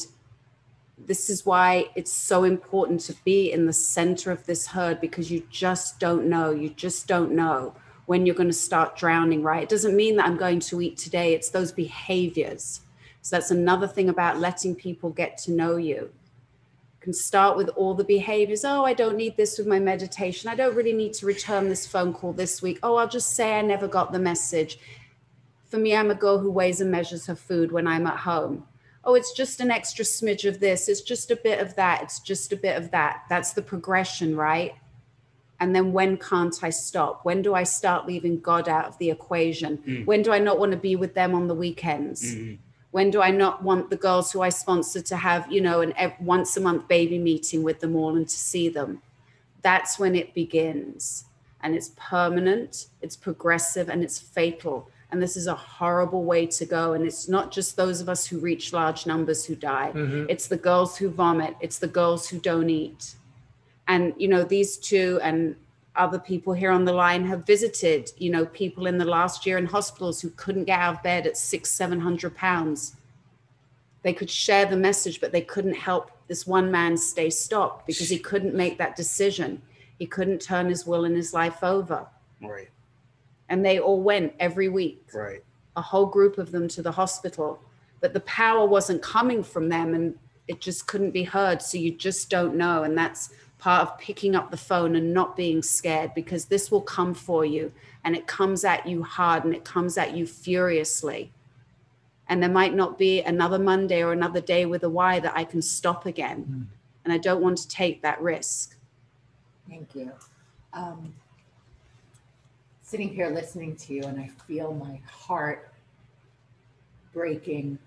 [0.97, 5.31] this is why it's so important to be in the center of this herd because
[5.31, 6.51] you just don't know.
[6.51, 7.75] You just don't know
[8.07, 9.63] when you're going to start drowning, right?
[9.63, 12.81] It doesn't mean that I'm going to eat today, it's those behaviors.
[13.21, 16.09] So that's another thing about letting people get to know you
[17.07, 18.65] can start with all the behaviors.
[18.65, 20.49] Oh, I don't need this with my meditation.
[20.49, 22.79] I don't really need to return this phone call this week.
[22.83, 24.77] Oh, I'll just say I never got the message.
[25.69, 28.67] For me, I'm a girl who weighs and measures her food when I'm at home.
[29.05, 30.89] Oh, it's just an extra smidge of this.
[30.89, 32.03] It's just a bit of that.
[32.03, 33.23] It's just a bit of that.
[33.29, 34.75] That's the progression, right?
[35.61, 37.23] And then when can't I stop?
[37.23, 39.77] When do I start leaving God out of the equation?
[39.77, 40.05] Mm.
[40.05, 42.35] When do I not want to be with them on the weekends?
[42.35, 42.57] Mhm.
[42.97, 45.91] When do i not want the girls who i sponsor to have you know an
[46.35, 48.91] once a month baby meeting with them all and to see them
[49.67, 51.01] that's when it begins
[51.61, 52.71] and it's permanent
[53.03, 54.77] it's progressive and it's fatal
[55.11, 56.83] And this is a horrible way to go.
[56.95, 60.25] And it's not just those of us who reach large numbers who die, Mhm.
[60.33, 63.01] it's the girls who vomit, it's the girls who don't eat.
[63.93, 65.39] And, you know, these two and
[65.97, 69.57] other people here on the line have visited, you know, people in the last year
[69.57, 72.95] in hospitals who couldn't get out of bed at six, 700 pounds.
[74.03, 78.09] They could share the message, but they couldn't help this one man stay stopped because
[78.09, 79.61] he couldn't make that decision.
[79.97, 82.07] He couldn't turn his will and his life over.
[82.41, 82.69] Right,
[83.49, 85.43] And they all went every week right,
[85.75, 87.59] a whole group of them to the hospital,
[87.99, 90.13] but the power wasn't coming from them and
[90.47, 91.61] it just couldn't be heard.
[91.61, 92.83] So you just don't know.
[92.83, 96.81] And that's part of picking up the phone and not being scared because this will
[96.81, 97.71] come for you
[98.03, 101.31] and it comes at you hard and it comes at you furiously.
[102.29, 105.43] And there might not be another Monday or another day with a Y that I
[105.43, 106.69] can stop again.
[107.03, 108.75] And I don't want to take that risk.
[109.67, 110.11] Thank you.
[110.73, 111.13] Um,
[112.81, 115.71] sitting here listening to you, and I feel my heart
[117.13, 117.79] breaking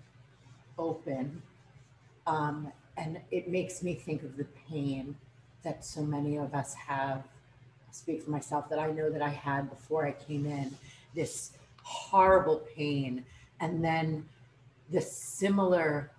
[0.77, 1.41] open.
[2.27, 5.15] Um, and it makes me think of the pain
[5.63, 7.17] that so many of us have.
[7.17, 10.75] I'll speak for myself that I know that I had before I came in
[11.15, 11.51] this
[11.83, 13.25] horrible pain,
[13.59, 14.25] and then
[14.89, 16.11] the similar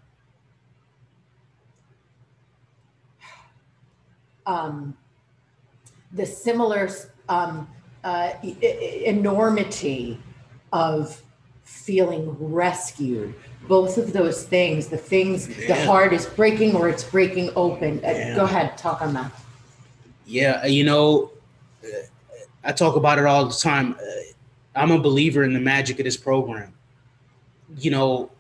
[4.47, 4.97] um,
[6.13, 6.91] the similar
[7.29, 7.69] um,
[8.05, 10.21] uh, enormity
[10.73, 11.23] of
[11.63, 13.35] feeling rescued.
[13.69, 15.85] Both of those things, the things, the Yeah.
[15.87, 18.01] heart is breaking or it's breaking open.
[18.05, 18.35] Uh, Yeah.
[18.37, 19.31] Go ahead, talk on that.
[20.27, 20.65] yeah.
[20.67, 21.31] You know,
[21.85, 21.89] uh,
[22.65, 23.95] I talk about it all the time.
[23.95, 24.05] Uh,
[24.75, 26.73] I'm a believer in the magic of this program.
[27.79, 28.31] You know,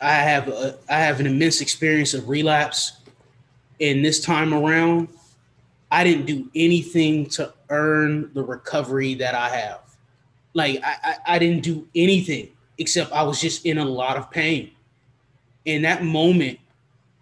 [0.00, 2.92] I have a, I have an immense experience of relapse,
[3.80, 5.08] and this time around,
[5.90, 9.80] I didn't do anything to earn the recovery that I have.
[10.54, 12.48] Like I, I, I didn't do anything
[12.78, 14.70] except I was just in a lot of pain.
[15.64, 16.58] In that moment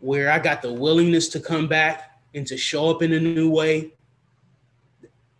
[0.01, 3.51] where I got the willingness to come back and to show up in a new
[3.51, 3.93] way,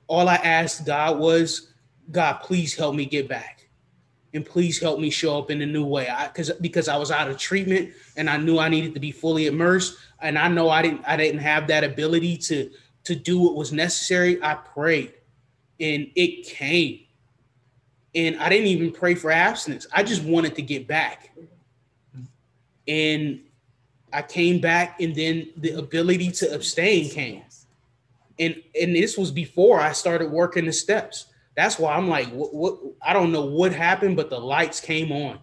[0.07, 1.73] all I asked God was,
[2.11, 3.69] God, please help me get back.
[4.33, 6.09] And please help me show up in a new way.
[6.11, 9.13] I cause because I was out of treatment and I knew I needed to be
[9.13, 9.97] fully immersed.
[10.21, 12.69] And I know I didn't I didn't have that ability to
[13.05, 14.43] to do what was necessary.
[14.43, 15.13] I prayed
[15.79, 17.04] and it came.
[18.15, 19.87] And I didn't even pray for abstinence.
[19.93, 21.31] I just wanted to get back.
[22.87, 23.41] And
[24.13, 27.43] I came back and then the ability to abstain came
[28.39, 31.27] and and this was before I started working the steps.
[31.57, 35.13] That's why I'm like, what, what I don't know what happened, but the lights came
[35.13, 35.39] on,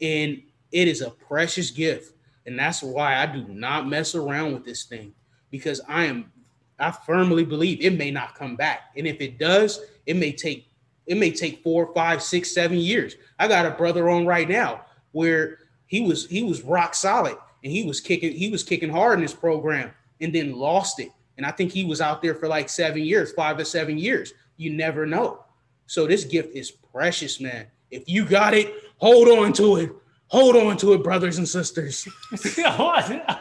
[0.00, 0.42] and
[0.72, 2.14] it is a precious gift,
[2.46, 5.14] and that's why I do not mess around with this thing
[5.50, 6.30] because I am,
[6.78, 10.67] I firmly believe it may not come back, and if it does, it may take,
[11.08, 13.16] it may take four, five, six, seven years.
[13.38, 17.72] I got a brother on right now where he was he was rock solid and
[17.72, 19.90] he was kicking he was kicking hard in this program
[20.20, 23.32] and then lost it and I think he was out there for like seven years,
[23.32, 24.34] five or seven years.
[24.56, 25.44] You never know.
[25.86, 27.66] So this gift is precious, man.
[27.92, 29.92] If you got it, hold on to it.
[30.26, 32.06] Hold on to it, brothers and sisters.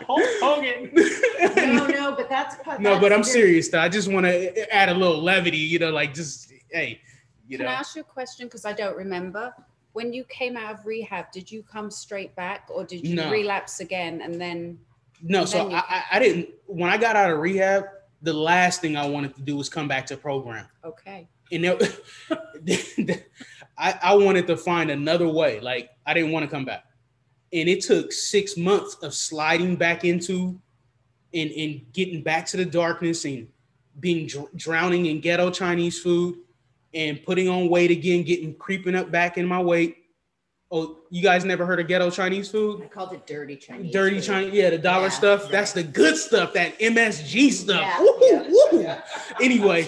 [0.08, 0.92] Hulk Hogan.
[0.96, 3.68] No, no, but that's no, but I'm serious.
[3.68, 3.82] Though.
[3.82, 7.02] I just want to add a little levity, you know, like just hey,
[7.48, 8.48] you Can I ask you a question?
[8.48, 9.54] Because I don't remember.
[9.94, 13.32] When you came out of rehab, did you come straight back or did you No.
[13.32, 14.80] relapse again and then
[15.22, 16.50] No, so then you- I I didn't.
[16.68, 17.86] When I got out of rehab,
[18.22, 20.68] the last thing I wanted to do was come back to program.
[20.84, 21.28] okay.
[21.52, 22.04] and it,
[23.78, 25.60] I, I wanted to find another way.
[25.60, 26.84] Like I didn't want to come back,
[27.54, 30.60] and it took six months of sliding back into,
[31.34, 33.48] and and getting back to the darkness and
[34.00, 36.38] being dr- drowning in ghetto Chinese food,
[36.98, 39.98] and putting on weight again, getting creeping up back in my weight.
[40.72, 42.82] Oh, you guys never heard of ghetto Chinese food?
[42.84, 43.94] I called it dirty Chinese.
[43.94, 44.24] Dirty food.
[44.26, 45.44] Chinese, yeah, the dollar Yeah, stuff.
[45.44, 45.52] right.
[45.52, 46.52] That's the good stuff.
[46.54, 47.80] That MSG stuff.
[47.82, 48.82] Yeah, Woo, yeah, woo.
[48.82, 49.02] yeah.
[49.42, 49.88] Anyway,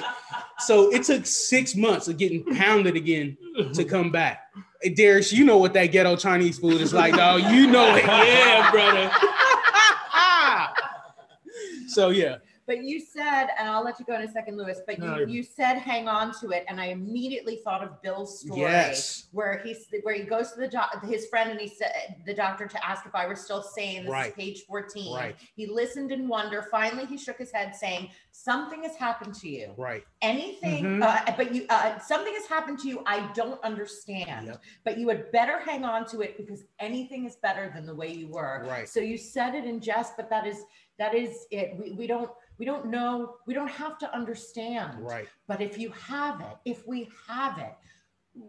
[0.60, 3.36] so it took six months of getting pounded again
[3.74, 4.44] to come back.
[4.82, 7.42] Hey, Darius, you know what that ghetto Chinese food is like, dog.
[7.42, 9.12] You know it, yeah, brother.
[11.90, 12.38] so yeah,
[12.70, 15.26] But you said, and I'll let you go in a second, Lewis, but No, you,
[15.28, 16.66] you're- said hang on to it.
[16.68, 19.28] And I immediately thought of Bill's story Yes.
[19.32, 22.68] where he's where he goes to the doc, his friend and he said the doctor
[22.68, 24.04] to ask if I were still sane.
[24.04, 24.28] This Right.
[24.28, 25.16] is page 14.
[25.16, 25.36] Right.
[25.56, 26.62] He listened in wonder.
[26.70, 29.74] Finally, he shook his head saying, Something has happened to you.
[29.76, 30.04] right.
[30.22, 31.04] Anything, Mhm.
[31.04, 34.46] uh, but you uh, something has happened to you I don't understand.
[34.46, 34.62] Yep.
[34.84, 38.10] But you had better hang on to it because anything is better than the way
[38.14, 38.64] you were.
[38.68, 38.88] Right.
[38.88, 40.64] So you said it in jest, but that is
[41.00, 41.76] that is it.
[41.78, 42.30] We, we don't
[42.60, 45.00] we don't know we don't have to understand.
[45.00, 45.28] Right.
[45.48, 47.74] But if you have it, if we have it,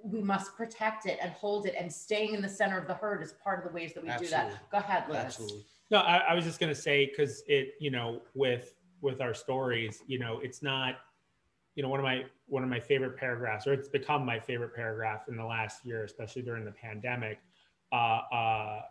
[0.02, 3.22] we must protect it and hold it and staying in the center of the herd
[3.22, 4.52] is part of the ways that we do that.
[4.70, 5.16] Go ahead, Liz.
[5.16, 5.64] Absolutely.
[5.90, 10.02] No, I, I was just gonna say because it, you know, with with our stories,
[10.06, 10.96] you know, it's not,
[11.74, 14.74] you know, one of my one of my favorite paragraphs, or it's become my favorite
[14.74, 17.38] paragraph in the last year, especially during the pandemic.
[17.92, 18.82] Uh, uh,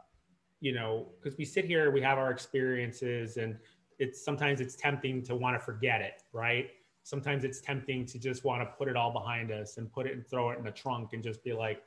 [0.61, 3.57] you know, because we sit here, we have our experiences, and
[3.99, 6.69] it's sometimes it's tempting to want to forget it, right?
[7.03, 10.13] Sometimes it's tempting to just want to put it all behind us and put it
[10.13, 11.83] and throw it in the trunk and just be like,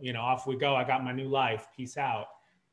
[0.00, 0.74] you know, off we go.
[0.74, 1.66] I got my new life.
[1.76, 2.26] Peace out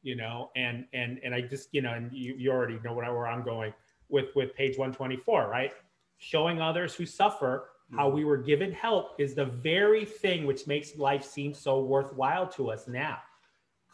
[0.08, 3.14] you know and and and i just you know and you, you already know where,
[3.14, 3.74] where i'm going
[4.10, 5.74] with with page 124 right
[6.18, 10.98] showing others who suffer how we were given help is the very thing which makes
[10.98, 13.18] life seem so worthwhile to us now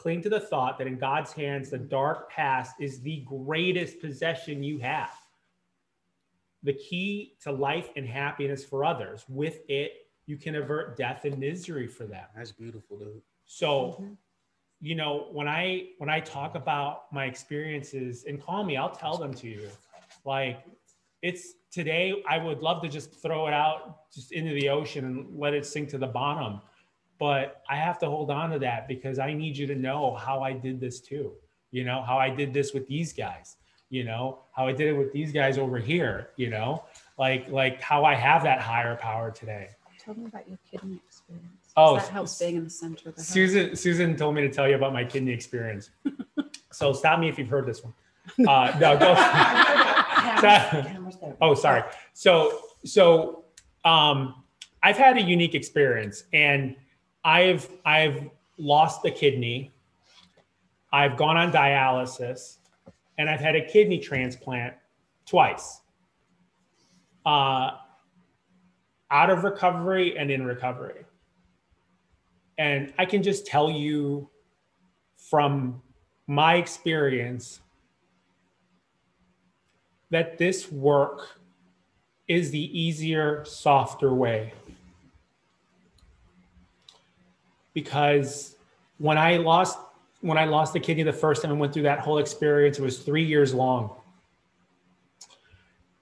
[0.03, 4.61] cling to the thought that in god's hands the dark past is the greatest possession
[4.61, 5.09] you have
[6.61, 11.37] the key to life and happiness for others with it you can avert death and
[11.37, 13.21] misery for them That's beautiful, dude.
[13.45, 14.13] so, mm-hmm.
[14.81, 19.17] you know, when I when I talk about my experiences and call me, I'll tell
[19.17, 19.67] them to you.
[20.25, 20.63] Like
[21.21, 25.39] it's today, I would love to just throw it out just into the ocean and
[25.39, 26.61] let it sink to the bottom.
[27.23, 30.41] But I have to hold on to that because I need you to know how
[30.41, 31.31] I did this too.
[31.71, 33.55] You know, how I did this with these guys,
[33.89, 36.83] you know, how I did it with these guys over here, you know,
[37.17, 39.69] like like how I have that higher power today.
[40.03, 41.47] Tell me about your kidney experience.
[41.77, 43.23] Oh, that helps being in the center of the.
[43.23, 45.91] Susan Susan told me to tell you about my kidney experience.
[46.73, 47.93] so stop me if you've heard this one.
[48.45, 49.15] Uh, no, go.
[50.41, 51.83] Cameras oh, sorry.
[52.11, 53.45] So so
[53.85, 54.43] um,
[54.83, 56.75] I've had a unique experience, and
[57.23, 59.71] I've I've lost a kidney.
[60.91, 62.57] I've gone on dialysis,
[63.17, 64.75] and I've had a kidney transplant
[65.25, 65.81] twice.
[67.25, 67.71] Uh,
[69.09, 71.05] out of recovery and in recovery.
[72.57, 74.29] And I can just tell you
[75.29, 75.81] from
[76.27, 77.61] my experience
[80.09, 81.39] that this work
[82.27, 84.53] is the easier, softer way.
[87.73, 88.55] Because
[88.97, 89.77] when I lost
[90.21, 92.81] when I lost the kidney the first time and went through that whole experience, it
[92.81, 93.93] was three years long.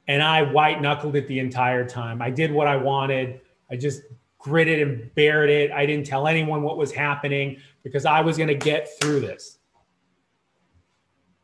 [0.07, 2.22] And I white knuckled it the entire time.
[2.22, 3.41] I did what I wanted.
[3.72, 4.03] I just
[4.38, 5.72] gritted and bared it.
[5.72, 9.57] I didn't tell anyone what was happening because I was going to get through this.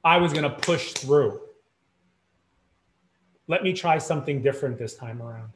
[0.04, 1.42] I was going to push through.
[3.48, 5.52] Let me try something different this time around.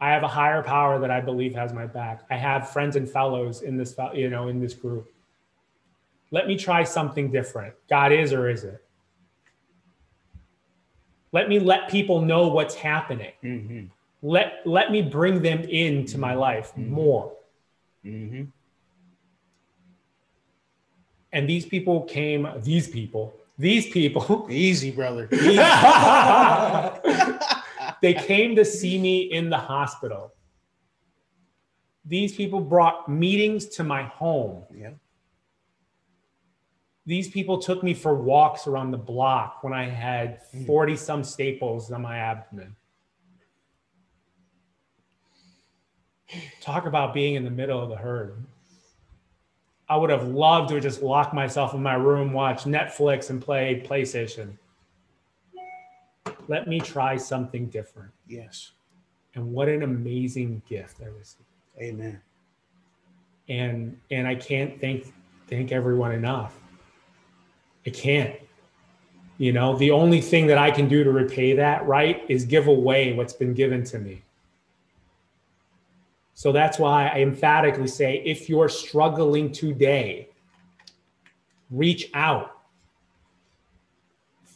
[0.00, 2.24] I have a higher power that I believe has my back.
[2.30, 5.10] I have friends and fellows in this, you know, in this group.
[6.30, 7.74] Let me try something different.
[7.88, 8.82] God is or is it?
[11.32, 13.32] Let me let people know what's happening.
[13.42, 13.86] Mm-hmm.
[14.22, 16.88] Let let me bring them into my life Mhm.
[16.88, 17.32] more.
[18.04, 18.44] Mm-hmm.
[21.32, 25.28] And these people came, these people, these people, Easy, brother.
[28.02, 30.32] they came to see me in the hospital.
[32.04, 34.64] These people brought meetings to my home.
[34.74, 34.90] yeah.
[37.08, 40.66] These people took me for walks around the block when I had Mm.
[40.66, 42.74] 40 some staples on my abdomen.
[46.60, 48.44] Talk about being in the middle of the herd.
[49.88, 53.84] I would have loved to just lock myself in my room, watch Netflix, and play
[53.86, 54.58] PlayStation.
[56.48, 58.12] Let me try something different.
[58.28, 58.72] Yes.
[59.34, 61.44] And what an amazing gift I received.
[61.80, 62.20] Amen.
[63.48, 65.12] and and I can't thank
[65.48, 66.58] thank everyone enough.
[67.86, 68.34] I can't.
[69.38, 72.66] You know, the only thing that I can do to repay that right is give
[72.68, 74.22] away what's been given to me.
[76.34, 80.28] So that's why I emphatically say if you're struggling today,
[81.70, 82.55] reach out.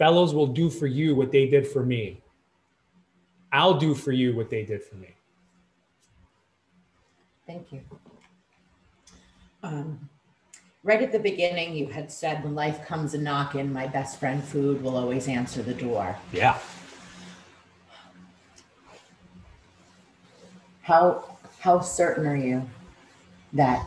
[0.00, 2.22] Fellows will do for you what they did for me.
[3.52, 5.14] I'll do for you what they did for me.
[7.46, 7.82] Thank you.
[9.62, 10.08] Um,
[10.84, 14.18] right at the beginning, you had said, when life comes a knock, knocking, my best
[14.18, 16.16] friend food will always answer the door.
[16.32, 16.58] Yeah.
[20.80, 22.66] How, how certain are you
[23.52, 23.86] that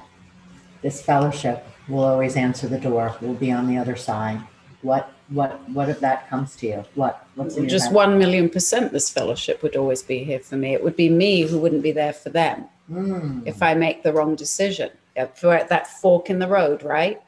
[0.83, 4.39] this fellowship will always answer the door, will be on the other side?
[4.83, 6.85] What, what, what if that comes to you?
[6.95, 10.73] What, what's in Just one million percent, this fellowship would always be here for me.
[10.73, 13.39] It would be me who wouldn't be there for them Hmm.
[13.45, 14.89] if I make the wrong decision.
[15.15, 17.21] If we're at that fork in the road, right?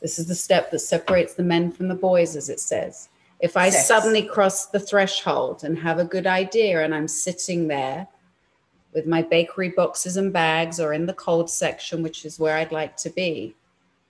[0.00, 3.08] This is the step that separates the men from the boys, as it says.
[3.40, 3.86] If I Six.
[3.86, 8.06] suddenly cross the threshold and have a good idea and I'm sitting there
[8.94, 12.72] with my bakery boxes and bags or in the cold section, which is where I'd
[12.72, 13.54] like to be.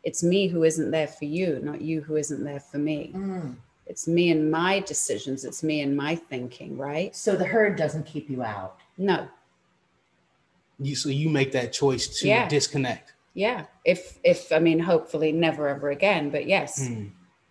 [0.04, 3.12] It's me who isn't there for you, not you who isn't there for me.
[3.14, 3.56] Mm.
[3.86, 5.44] It's me and my decisions.
[5.44, 7.14] It's me and my thinking, right?
[7.14, 8.78] So the herd doesn't keep you out.
[8.98, 9.28] No.
[10.78, 12.48] You so you make that choice to Yeah.
[12.48, 13.12] disconnect.
[13.34, 13.66] Yeah.
[13.84, 16.80] If, if, I mean, hopefully never ever again, but yes.
[16.88, 17.10] Mm.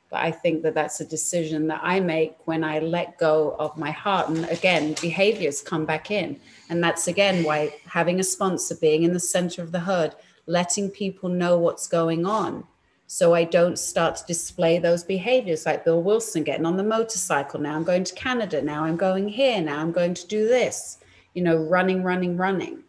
[0.09, 3.77] But I think that that's a decision that I make when I let go of
[3.77, 4.27] my heart.
[4.27, 6.37] And again, behaviors come back in.
[6.69, 10.13] And that's again why having a sponsor, being in the center of the herd,
[10.51, 12.65] letting people know what's going on.
[13.07, 17.59] So I don't start to display those behaviors like Bill Wilson getting on the motorcycle.
[17.59, 18.61] Now I'm going to Canada.
[18.61, 19.61] Now I'm going here.
[19.61, 20.99] Now I'm going to do this.
[21.33, 22.83] You know, running, running, running.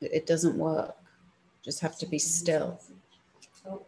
[0.00, 0.94] It it doesn't work.
[1.64, 2.80] Just have to be still.
[3.62, 3.86] So,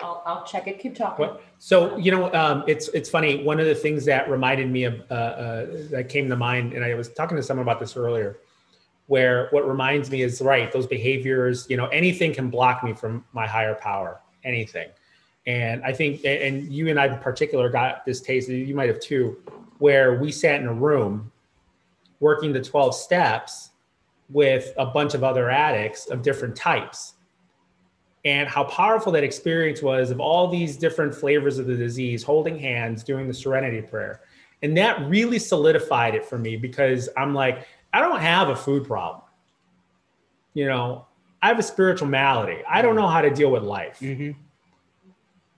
[0.00, 0.78] I'll, I'll check it.
[0.78, 1.26] Keep talking.
[1.26, 1.42] What?
[1.58, 3.42] So you know, um, it's it's funny.
[3.42, 6.84] One of the things that reminded me of uh, uh, that came to mind, and
[6.84, 8.38] I was talking to someone about this earlier,
[9.06, 10.70] where what reminds me is right.
[10.72, 14.20] Those behaviors, you know, anything can block me from my higher power.
[14.44, 14.88] Anything,
[15.46, 18.48] and I think, and you and I in particular got this taste.
[18.48, 19.38] You might have too,
[19.78, 21.32] where we sat in a room,
[22.20, 23.70] working the twelve steps
[24.30, 27.14] with a bunch of other addicts of different types
[28.26, 32.58] and how powerful that experience was of all these different flavors of the disease, holding
[32.58, 34.22] hands, doing the serenity prayer.
[34.62, 38.84] And that really solidified it for me because I'm like, I don't have a food
[38.84, 39.22] problem.
[40.52, 41.06] You know,
[41.40, 42.62] I have a spiritual malady.
[42.68, 44.00] I don't know how to deal with life.
[44.00, 44.36] Mhm.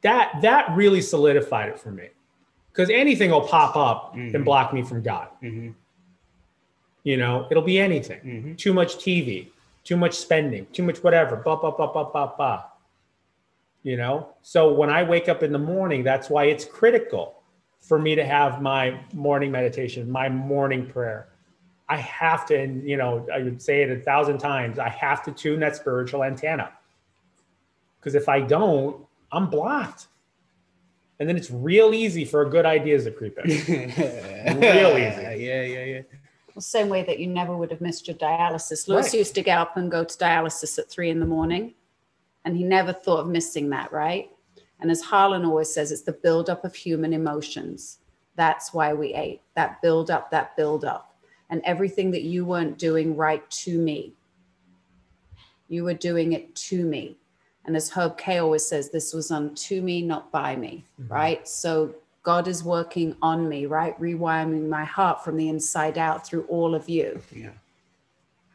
[0.03, 2.11] That that really solidified it for me.
[2.71, 4.35] Because anything will pop up Mhm.
[4.35, 5.29] and block me from God.
[5.43, 5.75] Mhm.
[7.03, 8.21] You know, it'll be anything.
[8.21, 8.57] Mhm.
[8.57, 9.51] Too much TV,
[9.83, 11.35] too much spending, too much whatever.
[11.35, 12.65] Ba ba ba ba ba ba.
[13.83, 17.43] You know, so when I wake up in the morning, that's why it's critical
[17.81, 21.27] for me to have my morning meditation, my morning prayer.
[21.89, 24.79] I have to, and you know, I would say it a thousand times.
[24.79, 26.73] I have to tune that spiritual antenna
[27.99, 30.09] because if I don't, I'm blocked,
[31.19, 33.47] and then it's real easy for a good ideas to creep in.
[34.61, 35.45] Real easy.
[35.45, 36.03] Yeah, yeah, yeah.
[36.55, 38.89] The same way that you never would have missed your dialysis.
[38.89, 39.15] Lewis Right.
[39.15, 41.75] used to get up and go to dialysis at three in the morning,
[42.45, 44.31] and he never thought of missing that, right?
[44.81, 47.99] And as Harlan always says, it's the buildup of human emotions.
[48.37, 49.43] That's why we ate.
[49.55, 51.08] That build up, that build up,
[51.51, 54.13] and everything that you weren't doing right to me.
[55.69, 57.17] You were doing it to me.
[57.65, 61.11] And as Herb K always says, this was unto me, not by me, Mhm.
[61.11, 61.47] right?
[61.49, 63.99] So God is working on me, right?
[64.01, 67.21] Rewiring my heart from the inside out through all of you.
[67.35, 67.51] Yeah.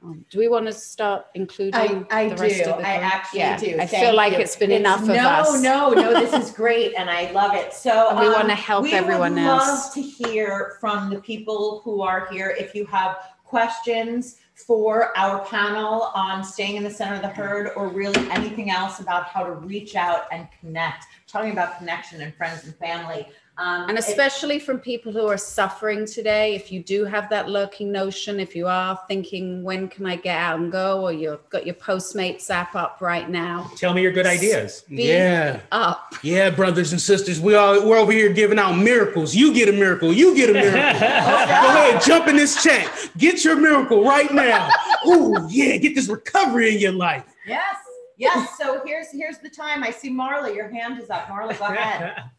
[0.03, 2.41] Um, do we want to start including I, I the do.
[2.41, 3.75] rest of the I actually Yeah, do.
[3.79, 4.39] I Thank feel like you.
[4.39, 5.61] it's been It's- enough of no, us.
[5.61, 6.13] No, no, no.
[6.19, 7.73] this is great, and I love it.
[7.73, 9.65] So we um, wanna help we everyone would else.
[9.65, 12.53] Love to hear from the people who are here.
[12.59, 17.71] If you have questions for our panel on staying in the center of the herd,
[17.75, 22.35] or really anything else about how to reach out and connect, talking about connection and
[22.35, 23.27] friends and family.
[23.55, 27.49] Um, And if- especially from people who are suffering today, if you do have that
[27.49, 31.47] lurking notion, if you are thinking, when can I get out and go, or you've
[31.51, 34.83] got your Postmates app up right now, Tell me your good ideas.
[34.89, 35.59] Yeah.
[35.71, 36.15] up.
[36.23, 39.35] Yeah, brothers and sisters, we all we're over here giving out miracles.
[39.35, 40.11] You get a miracle.
[40.11, 40.79] You get a miracle.
[40.81, 42.89] Go ahead, jump in this chat.
[43.19, 44.67] Get your miracle right now.
[45.07, 47.23] Ooh, yeah, get this recovery in your life.
[47.45, 47.75] Yes,
[48.17, 48.49] yes.
[48.57, 49.83] So here's here's the time.
[49.83, 50.55] I see Marla.
[50.55, 51.27] Your hand is up.
[51.27, 52.15] Marla, go ahead.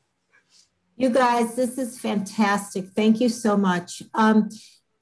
[0.96, 2.90] You guys, this is fantastic.
[2.90, 4.00] Thank you so much.
[4.14, 4.48] Um,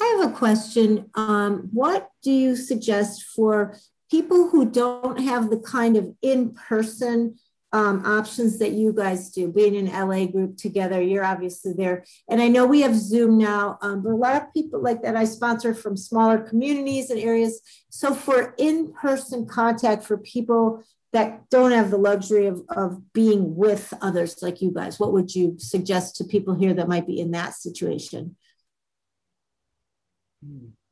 [0.00, 1.10] I have a question.
[1.14, 3.76] Um, what do you suggest for
[4.10, 7.36] people who don't have the kind of in-person
[7.74, 9.52] um, options that you guys do?
[9.52, 13.78] Being an LA group together, you're obviously there, and I know we have Zoom now,
[13.82, 17.60] um, but a lot of people like that I sponsor from smaller communities and areas.
[17.90, 23.92] So for in-person contact for people that don't have the luxury of, of being with
[24.00, 27.32] others like you guys, what would you suggest to people here that might be in
[27.32, 28.36] that situation?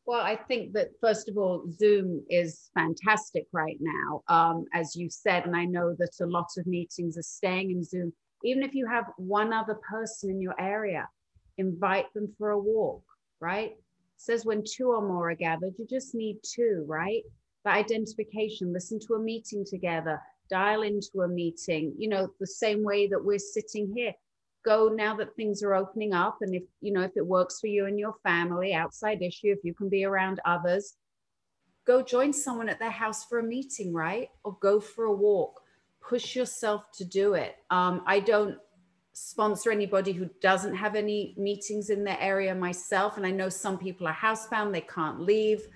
[0.05, 5.09] Well, I think that first of all, Zoom is fantastic right now, um, as you
[5.09, 8.13] said, and I know that a lot of meetings are staying in Zoom.
[8.45, 11.09] Even if you have one other person in your area,
[11.59, 13.03] invite them for a walk,
[13.41, 13.71] right?
[13.71, 13.79] It
[14.17, 17.23] says when two or more are gathered, you just need two, right?
[17.65, 22.83] The identification, listen to a meeting together, dial into a meeting, you know, the same
[22.83, 24.15] way that we're sitting here
[24.63, 27.67] go now that things are opening up and if you know if it works for
[27.67, 30.97] you and your family outside issue if you can be around others
[31.87, 35.63] go join someone at their house for a meeting right or go for a walk
[36.07, 38.59] push yourself to do it um, i don't
[39.13, 43.17] sponsor anybody who doesn't have any meetings in their area myself.
[43.17, 45.67] And I know some people are housebound, they can't leave.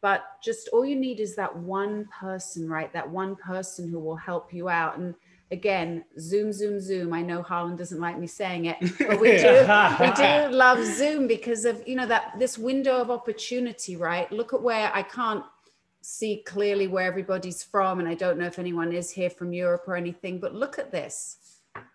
[0.00, 2.92] But just all you need is that one person, right?
[2.92, 4.96] That one person who will help you out.
[4.98, 5.14] And
[5.50, 7.12] again, Zoom, Zoom, Zoom.
[7.12, 9.66] I know Harlan doesn't like me saying it, but we do,
[10.00, 14.30] we do love Zoom because of you know that this window of opportunity, right?
[14.30, 15.44] Look at where I can't
[16.00, 19.84] see clearly where everybody's from, and I don't know if anyone is here from Europe
[19.86, 21.38] or anything, but look at this.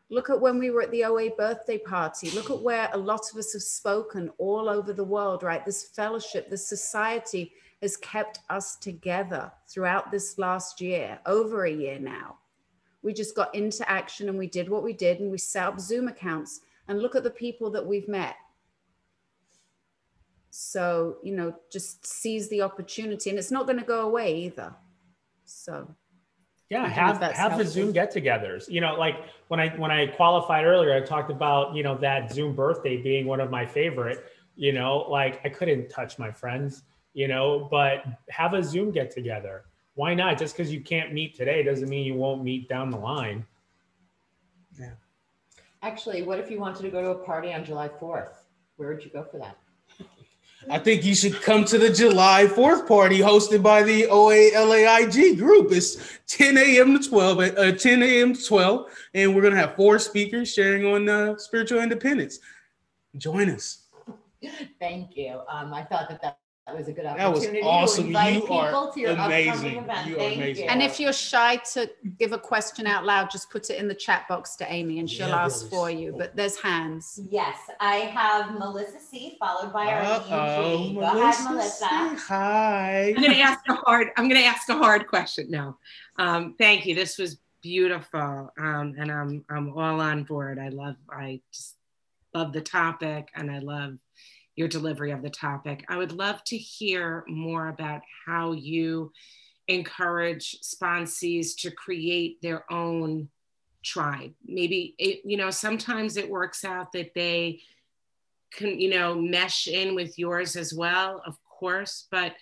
[0.10, 2.30] Look at when we were at the OA birthday party.
[2.32, 5.66] Look at where a lot of us have spoken all over the world, right?
[5.66, 7.54] This fellowship, this society
[7.84, 12.40] has kept us together throughout this last year, over a year now
[13.04, 15.80] we just got into action and we did what we did and we set up
[15.80, 18.36] Zoom accounts and look at the people that we've met.
[20.50, 24.74] So, you know, just seize the opportunity and it's not going to go away either.
[25.46, 25.94] So,
[26.70, 28.70] yeah, have have the Zoom get-togethers.
[28.70, 29.18] You know, like
[29.50, 33.28] when I when I qualified earlier, I talked about you know that Zoom birthday being
[33.28, 34.26] one of my favorite.
[34.56, 36.84] You know, like I couldn't touch my friends.
[37.14, 39.66] You know, but have a Zoom get-together
[39.96, 40.38] why not?
[40.38, 43.46] Just because you can't meet today doesn't mean you won't meet down the line.
[44.80, 44.92] Yeah.
[45.82, 48.36] Actually, what if you wanted to go to a party on July 4th?
[48.78, 49.58] Where would you go for that?
[50.70, 55.74] I think you should come to the July 4th party hosted by the OALAIG group.
[55.74, 56.98] It's 10 a.m.
[56.98, 58.34] to 12, uh, 10 a.m.
[58.34, 62.40] to 12, and we're going to have four speakers sharing on uh, spiritual independence.
[63.18, 63.88] Join us.
[64.80, 65.42] Thank you.
[65.50, 68.04] Um, I thought that that that was a good That was opportunity awesome.
[68.04, 69.50] to invite You people are to your amazing.
[69.52, 70.08] upcoming event.
[70.08, 70.64] You are Thank amazing.
[70.64, 70.70] you.
[70.70, 73.94] and if you're shy to give a question out loud, just put it in the
[73.94, 75.70] chat box to Amy and she'll Yeah, ask please.
[75.70, 76.16] for you.
[76.18, 77.20] But there's hands.
[77.30, 80.96] Yes, I have Melissa C followed by our Uh-oh, EG.
[80.96, 81.70] Go ahead, Melissa.
[81.80, 83.08] say Hi.
[83.10, 84.08] I'm going to ask a hard.
[84.16, 85.78] I'm going to ask a hard question now.
[86.18, 86.96] Um, thank you.
[86.96, 90.60] This was beautiful, um, and I'm I'm all on board.
[90.60, 90.96] I love.
[91.10, 91.76] I just
[92.34, 93.96] love the topic, and I love
[94.56, 95.84] your delivery of the topic.
[95.90, 99.12] I would love to hear more about how you
[99.68, 103.30] encourage sponsees to create their own
[103.84, 104.34] tribe.
[104.46, 107.62] Maybe it, you know, sometimes it works out that they
[108.54, 112.34] can, you know, mesh in with yours as well, of course, but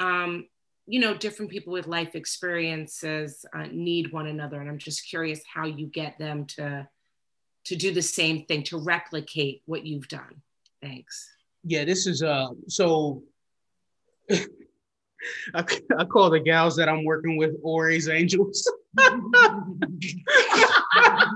[0.00, 0.46] um,
[0.86, 5.40] you know, different people with life experiences uh, need one another, and I'm just curious
[5.52, 6.88] how you get them to
[7.64, 10.42] to do the same thing, to replicate what you've done.
[10.82, 11.30] Thanks.
[11.64, 13.22] Yeah, this is uh so
[15.54, 15.64] I,
[15.98, 18.70] I call the gals that I'm working with Ori's angels.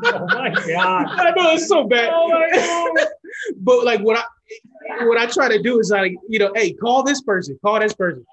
[0.04, 1.06] Oh my god!
[1.10, 2.10] I know it's so bad.
[2.12, 3.08] Oh my god!
[3.56, 7.02] but like what I what I try to do is like, you know, hey, call
[7.02, 8.24] this person, call this person,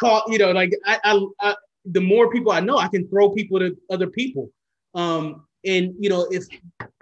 [0.00, 1.54] call, you know, like I, I, I
[1.86, 4.50] the more people I know, I can throw people to other people.
[4.94, 6.44] Um, and you know, if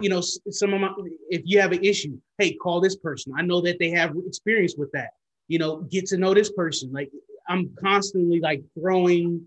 [0.01, 0.93] you know some of my
[1.31, 3.33] if you have an issue, hey, call this person.
[3.37, 5.11] I know that they have experience with that.
[5.49, 6.93] You know, get to know this person.
[6.93, 7.11] Like
[7.49, 9.47] I'm constantly like throwing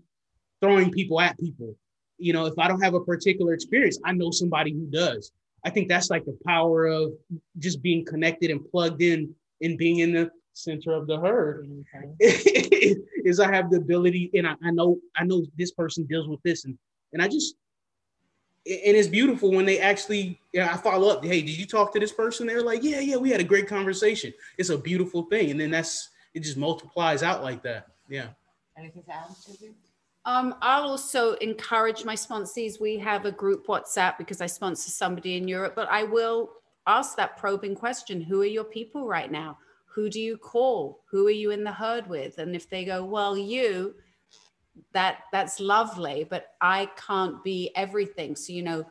[0.60, 1.74] throwing people at people.
[2.18, 5.32] You know, if I don't have a particular experience, I know somebody who does.
[5.64, 7.12] I think that's like the power of
[7.58, 11.68] just being connected and plugged in and being in the center of the herd
[12.20, 16.40] is I have the ability and I, I know I know this person deals with
[16.44, 16.78] this and
[17.12, 17.56] and I just
[18.66, 21.24] and it's beautiful when they actually yeah, I follow up.
[21.24, 22.46] Hey, did you talk to this person?
[22.46, 24.32] They're like, yeah, yeah, we had a great conversation.
[24.58, 27.88] It's a beautiful thing, and then that's it just multiplies out like that.
[28.08, 28.28] Yeah.
[28.76, 29.36] Anything to add?
[29.36, 29.74] Susie?
[30.24, 32.80] Um, I'll also encourage my sponsees.
[32.80, 36.50] We have a group WhatsApp because I sponsor somebody in Europe, but I will
[36.86, 39.58] ask that probing question Who are your people right now?
[39.94, 41.04] Who do you call?
[41.10, 42.38] Who are you in the herd with?
[42.38, 43.94] And if they go, Well, you,
[44.92, 48.36] that that's lovely, but I can't be everything.
[48.36, 48.86] So, you know,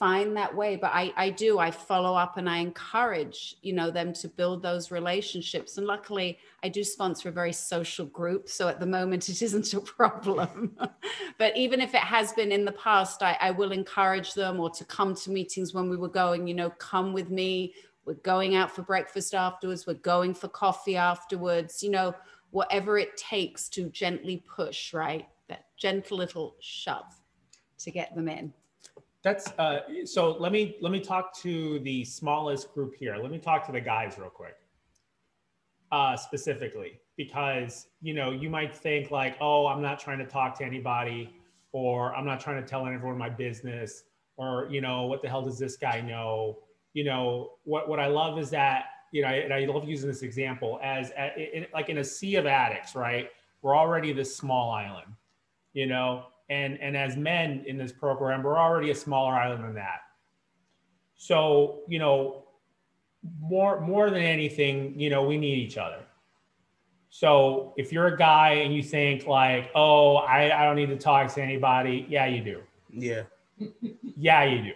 [0.00, 0.76] find that way.
[0.76, 4.62] But I, I do, I follow up and I encourage, you know, them to build
[4.62, 5.76] those relationships.
[5.76, 8.48] And luckily, I do sponsor a very social group.
[8.48, 10.76] So at the moment, it isn't a problem.
[11.38, 14.70] but even if it has been in the past, I, I will encourage them or
[14.70, 17.74] to come to meetings when we were going, you know, come with me.
[18.06, 19.86] We're going out for breakfast afterwards.
[19.86, 22.14] We're going for coffee afterwards, you know,
[22.50, 25.28] whatever it takes to gently push, right?
[25.48, 27.20] That gentle little shove
[27.78, 28.52] to get them in.
[29.22, 30.32] That's uh, so.
[30.38, 33.16] Let me let me talk to the smallest group here.
[33.16, 34.56] Let me talk to the guys real quick,
[35.92, 40.56] uh, specifically because you know you might think like, oh, I'm not trying to talk
[40.58, 41.34] to anybody,
[41.72, 44.04] or I'm not trying to tell everyone my business,
[44.38, 46.56] or you know what the hell does this guy know?
[46.94, 50.22] You know what what I love is that you know, and I love using this
[50.22, 53.28] example as in, like in a sea of addicts, right?
[53.62, 55.12] We're already this small island,
[55.72, 59.74] you know, and and as men in this program, we're already a smaller island than
[59.74, 60.00] that.
[61.16, 62.44] So, you know,
[63.40, 66.02] more more than anything, you know, we need each other.
[67.10, 70.96] So if you're a guy and you think like, oh, I, I don't need to
[70.96, 72.62] talk to anybody, yeah, you do.
[72.88, 73.22] Yeah.
[74.16, 74.72] Yeah, you do.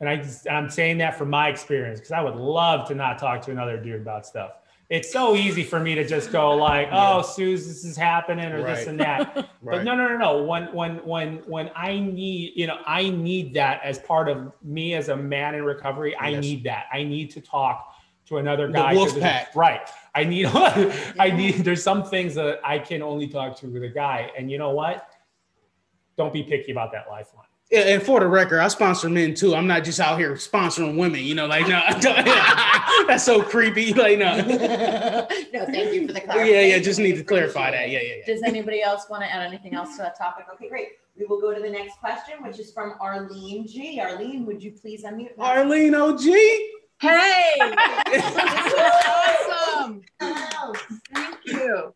[0.00, 3.18] And I just, I'm saying that from my experience because I would love to not
[3.18, 4.52] talk to another dude about stuff.
[4.90, 8.62] It's so easy for me to just go like, "Oh, Suze, this is happening," or
[8.62, 9.34] this and that.
[9.34, 9.84] But Right.
[9.84, 10.42] no, no, no, no.
[10.44, 14.94] When, when, when, when I need, you know, I need that as part of me
[14.94, 16.16] as a man in recovery.
[16.16, 16.86] I need that.
[16.90, 17.92] I need to talk
[18.28, 18.94] to another guy.
[18.94, 19.54] wolf 'cause it's- pack.
[19.56, 19.80] Right.
[20.14, 20.46] I need.
[20.54, 21.56] I need.
[21.56, 24.70] There's some things that I can only talk to with a guy, and you know
[24.70, 25.06] what?
[26.16, 27.44] Don't be picky about that lifeline.
[27.70, 29.54] Yeah, and for the record, I sponsor men too.
[29.54, 31.20] I'm not just out here sponsoring women.
[31.22, 31.82] You know, like no,
[33.06, 33.92] that's so creepy.
[33.92, 34.36] Like no.
[35.52, 36.46] no, thank you for the yeah, clarification.
[36.46, 36.76] yeah.
[36.76, 37.90] Yeah, just need to clarify that.
[37.90, 38.26] Yeah, yeah, yeah.
[38.26, 40.46] Does anybody else want to add anything else to that topic?
[40.54, 40.88] Okay, great.
[41.18, 44.00] We will go to the next question, which is from Arlene G.
[44.00, 45.38] Arlene, would you please unmute?
[45.38, 46.22] Arlene OG.
[47.00, 47.54] Hey,
[49.78, 50.02] awesome.
[50.18, 50.72] Hello.
[51.12, 51.94] Thank you.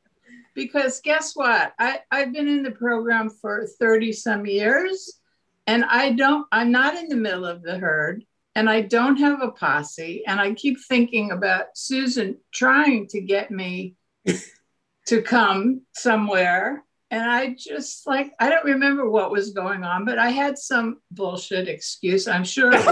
[0.55, 1.73] Because guess what?
[1.78, 5.22] I, I've been in the program for 30 some years
[5.66, 8.24] and I don't, I'm not in the middle of the herd
[8.55, 10.24] and I don't have a posse.
[10.26, 13.94] And I keep thinking about Susan trying to get me
[15.06, 16.84] to come somewhere.
[17.10, 21.01] And I just like, I don't remember what was going on, but I had some
[21.10, 22.26] bullshit excuse.
[22.26, 22.72] I'm sure.
[22.72, 22.86] it was-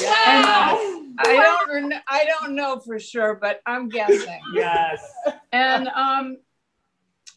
[0.00, 0.90] yes.
[1.16, 1.36] I
[1.70, 4.40] don't, I don't know for sure, but I'm guessing.
[4.52, 5.00] Yes.
[5.52, 6.38] And um,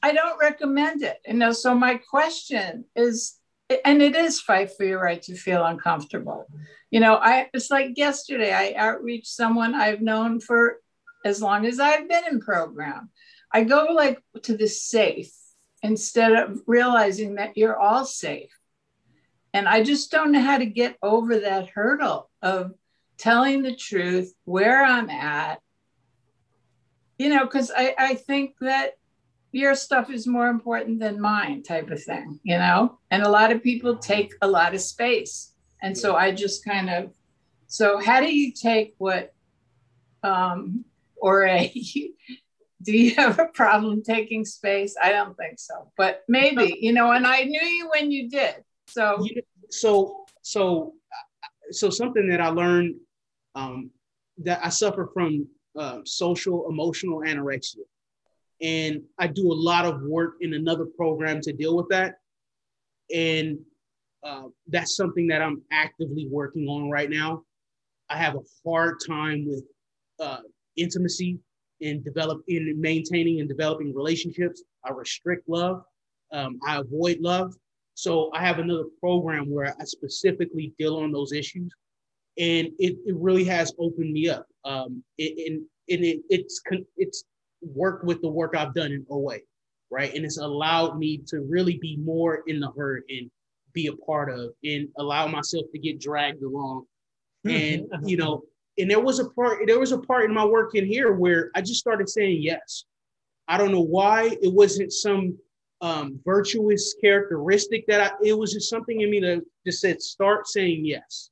[0.01, 1.17] I don't recommend it.
[1.27, 3.39] You know, so my question is,
[3.83, 6.47] and it is fight for your right to feel uncomfortable.
[6.91, 10.77] You know, I it's like yesterday I outreached someone I've known for
[11.25, 13.09] as long as I've been in program.
[13.51, 15.33] I go like to the safe
[15.83, 18.51] instead of realizing that you're all safe.
[19.53, 22.73] And I just don't know how to get over that hurdle of
[23.17, 25.59] telling the truth, where I'm at,
[27.17, 28.91] you know, because I, I think that
[29.57, 32.99] your stuff is more important than mine, type of thing, you know?
[33.11, 35.53] And a lot of people take a lot of space.
[35.81, 37.13] And so I just kind of,
[37.67, 39.33] so how do you take what,
[40.23, 40.85] um,
[41.15, 41.69] or a,
[42.83, 44.95] do you have a problem taking space?
[45.01, 48.63] I don't think so, but maybe, you know, and I knew you when you did.
[48.87, 49.25] So,
[49.69, 50.93] so so
[51.71, 52.95] so something that I learned
[53.55, 53.91] um,
[54.37, 55.47] that I suffer from
[55.77, 57.83] uh, social emotional anorexia,
[58.61, 62.15] and I do a lot of work in another program to deal with that,
[63.13, 63.59] and
[64.23, 67.43] uh, that's something that I'm actively working on right now.
[68.09, 69.63] I have a hard time with
[70.19, 70.39] uh,
[70.75, 71.39] intimacy
[71.81, 74.63] and develop in maintaining and developing relationships.
[74.83, 75.83] I restrict love.
[76.31, 77.53] Um, I avoid love.
[77.93, 81.71] So I have another program where I specifically deal on those issues,
[82.37, 84.45] and it, it really has opened me up.
[84.65, 86.61] Um, and and it, it's
[86.97, 87.23] it's
[87.61, 89.37] worked with the work I've done in OA,
[89.89, 90.13] right?
[90.13, 93.29] And it's allowed me to really be more in the herd and
[93.73, 96.85] be a part of, and allow myself to get dragged along.
[97.45, 98.43] And you know,
[98.77, 101.51] and there was a part there was a part in my work in here where
[101.55, 102.85] I just started saying yes.
[103.47, 105.37] I don't know why it wasn't some
[105.79, 110.47] um, virtuous characteristic that I, it was just something in me that just said, start
[110.47, 111.29] saying yes.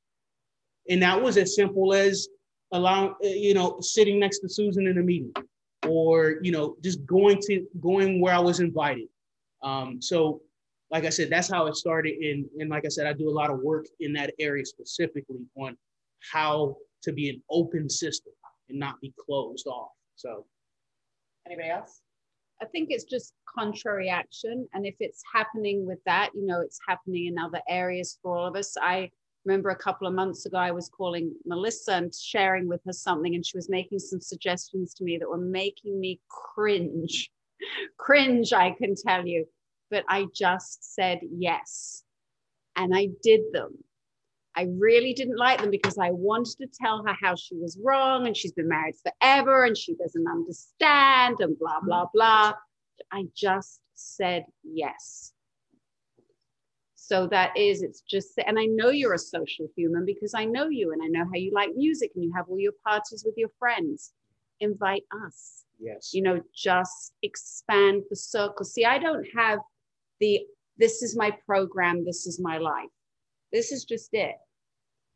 [0.88, 2.28] And that was as simple as
[2.72, 5.32] allowing, you know, sitting next to Susan in a meeting
[5.86, 9.08] or, you know, just going to, going where I was invited.
[9.62, 10.42] Um, so
[10.90, 12.14] like I said, that's how it started.
[12.14, 15.40] And, and like I said, I do a lot of work in that area specifically
[15.56, 15.76] on
[16.32, 18.32] how to be an open system
[18.68, 19.90] and not be closed off.
[20.16, 20.46] So
[21.46, 22.02] Anybody else?
[22.60, 24.68] I think it's just contrary action.
[24.74, 28.46] And if it's happening with that, you know, it's happening in other areas for all
[28.46, 28.76] of us.
[28.80, 29.10] I
[29.46, 33.34] remember a couple of months ago, I was calling Melissa and sharing with her something,
[33.34, 37.30] and she was making some suggestions to me that were making me cringe.
[37.96, 39.46] cringe, I can tell you.
[39.90, 42.02] But I just said yes.
[42.74, 43.78] And I did them.
[44.56, 48.26] I really didn't like them because I wanted to tell her how she was wrong
[48.26, 52.54] and she's been married forever and she doesn't understand and blah, blah, blah.
[53.12, 55.32] I just said yes.
[57.08, 60.66] So that is, it's just, and I know you're a social human because I know
[60.66, 63.34] you and I know how you like music and you have all your parties with
[63.36, 64.12] your friends.
[64.58, 66.12] Invite us, yes.
[66.12, 68.64] you know, just expand the circle.
[68.64, 69.60] See, I don't have
[70.18, 70.40] the,
[70.78, 72.90] this is my program, this is my life.
[73.52, 74.34] This is just it.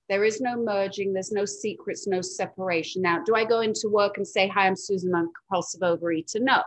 [0.08, 3.02] There is no merging, there's no secrets, no separation.
[3.02, 6.40] Now, do I go into work and say, Hi, I'm Susan, I'm compulsive overeater?
[6.40, 6.62] No.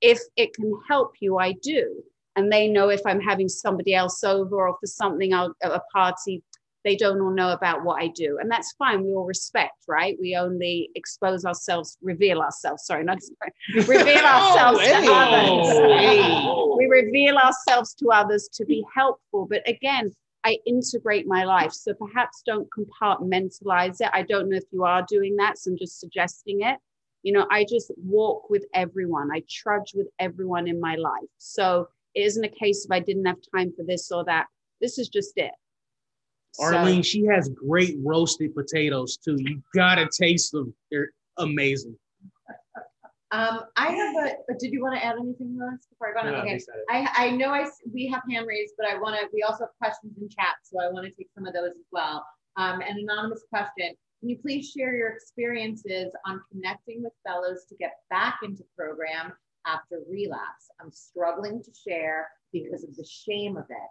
[0.00, 2.02] If it can help you, I do.
[2.38, 6.40] And they know if I'm having somebody else over or for something, I'll, a party,
[6.84, 8.38] they don't all know about what I do.
[8.40, 9.02] And that's fine.
[9.02, 10.16] We all respect, right?
[10.20, 13.18] We only expose ourselves, reveal ourselves, sorry, not
[13.74, 16.00] reveal oh, ourselves oh, to others.
[16.00, 16.76] Hey.
[16.78, 19.48] We reveal ourselves to others to be helpful.
[19.50, 20.12] But again,
[20.44, 21.72] I integrate my life.
[21.72, 24.10] So perhaps don't compartmentalize it.
[24.12, 25.58] I don't know if you are doing that.
[25.58, 26.78] So I'm just suggesting it.
[27.24, 31.28] You know, I just walk with everyone, I trudge with everyone in my life.
[31.38, 34.46] So it isn't a case of I didn't have time for this or that.
[34.80, 35.50] This is just it.
[36.60, 39.36] Arlene, so, she has great roasted potatoes too.
[39.38, 40.74] You gotta taste them.
[40.90, 41.96] They're amazing.
[43.30, 46.22] Um, I have a, But did you want to add anything to this before I
[46.22, 46.32] go on?
[46.32, 46.58] No, okay.
[46.88, 49.74] I, I know I, we have hand raised, but I want to, we also have
[49.78, 50.54] questions in chat.
[50.62, 52.24] So I want to take some of those as well.
[52.56, 53.94] Um, an anonymous question.
[54.20, 59.32] Can you please share your experiences on connecting with fellows to get back into program
[59.72, 60.68] after relapse?
[60.80, 63.90] I'm struggling to share because of the shame of it.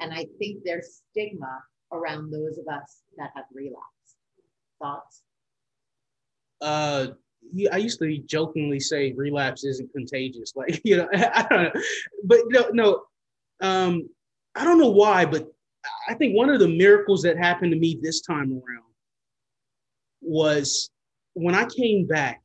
[0.00, 1.60] And I think there's stigma
[1.92, 4.16] around those of us that have relapse.
[4.80, 5.22] Thoughts?
[6.60, 7.06] Uh,
[7.70, 10.52] I used to jokingly say relapse isn't contagious.
[10.56, 11.82] Like, you know, I don't know.
[12.24, 13.02] But no, no,
[13.60, 14.08] um,
[14.54, 15.52] I don't know why, but
[16.08, 18.84] I think one of the miracles that happened to me this time around
[20.20, 20.90] was
[21.34, 22.42] when I came back,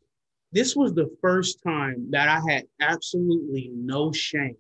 [0.52, 4.58] this was the first time that I had absolutely no shame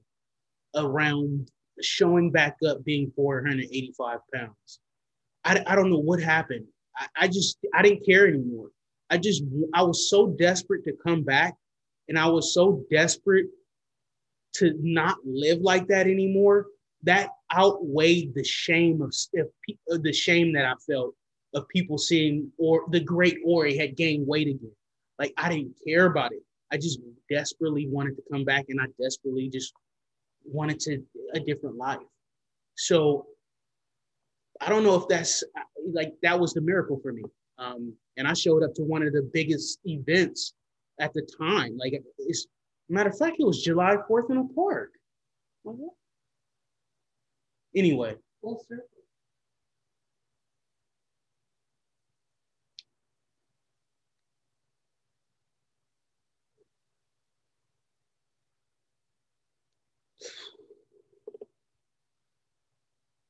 [0.76, 1.50] around
[1.82, 4.80] showing back up being 485 pounds.
[5.44, 6.66] I, I don't know what happened.
[6.98, 8.70] I, I just, I didn't care anymore.
[9.10, 9.44] I just,
[9.74, 11.56] I was so desperate to come back
[12.08, 13.48] and I was so desperate
[14.56, 16.68] to not live like that anymore.
[17.04, 19.14] That outweighed the shame of,
[19.90, 21.16] of the shame that I felt
[21.56, 24.76] of people seeing or the great Ori had gained weight again.
[25.20, 26.42] Like I didn't care about it.
[26.72, 29.74] I just desperately wanted to come back and I desperately just
[30.46, 32.00] wanted to a different life.
[32.76, 33.28] So
[34.62, 35.44] I don't know if that's
[35.94, 37.24] like that was the miracle for me.
[37.58, 40.54] Um, and I showed up to one of the biggest events
[41.00, 41.78] at the time.
[41.78, 42.48] Like it's
[42.88, 44.92] matter of fact, it was July 4th in a park.
[47.76, 48.16] Anyway.
[48.42, 48.86] Full circle.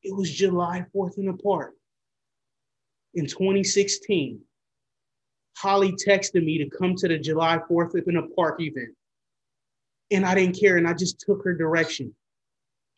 [0.10, 1.76] It was July 4th in the park
[3.14, 4.42] in 2016.
[5.56, 8.96] Holly texted me to come to the July 4th in a park event.
[10.10, 10.78] And I didn't care.
[10.78, 12.16] And I just took her direction.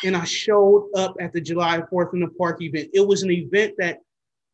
[0.05, 2.91] And I showed up at the July 4th in the park event.
[2.93, 3.99] It was an event that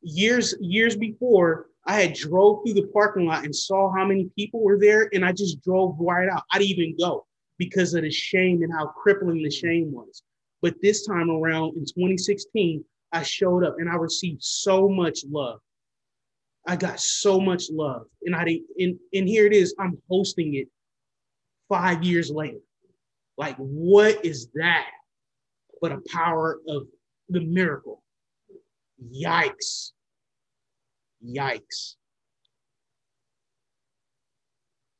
[0.01, 4.63] years, years before, I had drove through the parking lot and saw how many people
[4.63, 5.11] were there.
[5.13, 6.41] And I just drove right out.
[6.51, 7.27] I didn't even go
[7.59, 10.23] because of the shame and how crippling the shame was.
[10.61, 15.59] But this time around in 2016, I showed up and I received so much love.
[16.67, 18.07] I got so much love.
[18.23, 20.67] And I didn't, and, and here it is, I'm hosting it
[21.69, 22.59] five years later.
[23.38, 24.89] Like, what is that
[25.81, 26.88] but a power of
[27.29, 28.03] the miracle?
[29.15, 29.91] Yikes.
[31.23, 31.95] Yikes.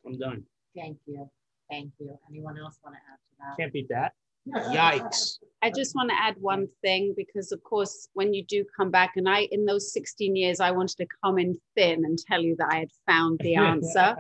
[0.06, 0.44] I'm done.
[0.76, 1.30] Thank you.
[1.70, 2.18] Thank you.
[2.30, 3.62] Anyone else want to add to that?
[3.62, 4.14] Can't beat that.
[4.48, 5.38] Yikes.
[5.62, 9.14] I just want to add one thing because, of course, when you do come back,
[9.18, 12.56] and I, in those 16 years, I wanted to come in thin and tell you
[12.58, 14.16] that I had found the answer.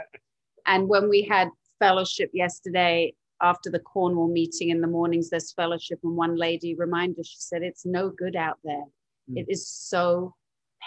[0.65, 1.49] and when we had
[1.79, 7.19] fellowship yesterday after the Cornwall meeting in the mornings, there's fellowship, and one lady reminded
[7.19, 8.85] us, she said, It's no good out there.
[9.29, 9.37] Mm.
[9.37, 10.35] It is so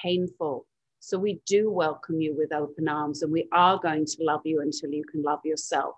[0.02, 0.66] painful.
[0.98, 4.60] So we do welcome you with open arms, and we are going to love you
[4.60, 5.94] until you can love yourself.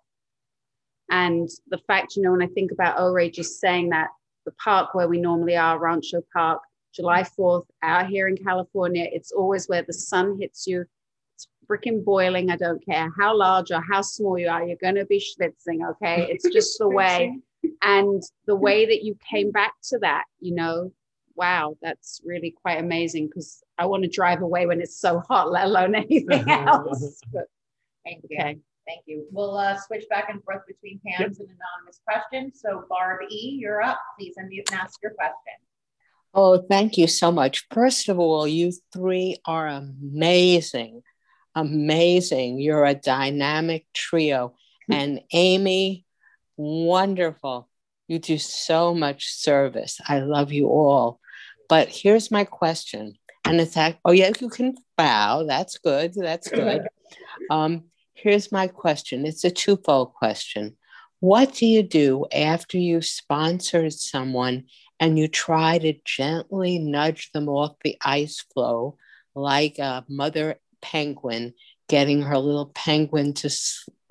[1.11, 4.09] And the fact, you know, when I think about Ori just saying that
[4.45, 6.61] the park where we normally are, Rancho Park,
[6.95, 10.85] July 4th, out here in California, it's always where the sun hits you.
[11.35, 12.51] It's freaking boiling.
[12.51, 15.89] I don't care how large or how small you are, you're going to be schwitzing.
[15.91, 16.29] Okay.
[16.31, 17.39] It's just the way.
[17.83, 20.93] And the way that you came back to that, you know,
[21.35, 25.51] wow, that's really quite amazing because I want to drive away when it's so hot,
[25.51, 27.20] let alone anything else.
[27.33, 27.45] But.
[28.07, 28.59] Okay.
[28.93, 29.27] Thank you.
[29.31, 31.48] We'll uh, switch back and forth between Pam's yep.
[31.48, 32.60] and anonymous questions.
[32.62, 33.98] So Barb E, you're up.
[34.19, 35.55] Please unmute and ask your question.
[36.35, 37.66] Oh, thank you so much.
[37.70, 41.02] First of all, you three are amazing.
[41.55, 42.59] Amazing.
[42.59, 44.55] You're a dynamic trio.
[44.89, 44.94] Hmm.
[44.94, 46.05] And Amy,
[46.56, 47.69] wonderful.
[48.09, 50.01] You do so much service.
[50.09, 51.20] I love you all.
[51.69, 53.14] But here's my question.
[53.44, 55.44] And it's like, oh, yeah, you can bow.
[55.47, 56.14] That's good.
[56.14, 56.89] That's good.
[57.51, 57.85] Um,
[58.15, 60.77] Here's my question it's a twofold question.
[61.21, 64.65] What do you do after you sponsored someone
[64.99, 68.97] and you try to gently nudge them off the ice floe
[69.35, 71.55] like a mother penguin
[71.89, 73.51] getting her little penguin to,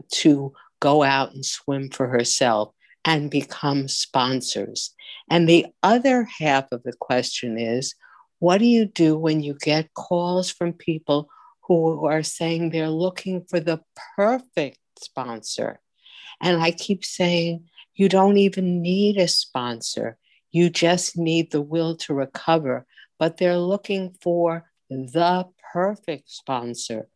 [0.09, 2.73] to go out and swim for herself
[3.05, 4.93] and become sponsors.
[5.29, 7.95] And the other half of the question is
[8.39, 11.29] what do you do when you get calls from people
[11.67, 13.81] who are saying they're looking for the
[14.15, 15.79] perfect sponsor?
[16.41, 20.17] And I keep saying, you don't even need a sponsor.
[20.51, 22.85] You just need the will to recover.
[23.19, 27.07] But they're looking for the perfect sponsor.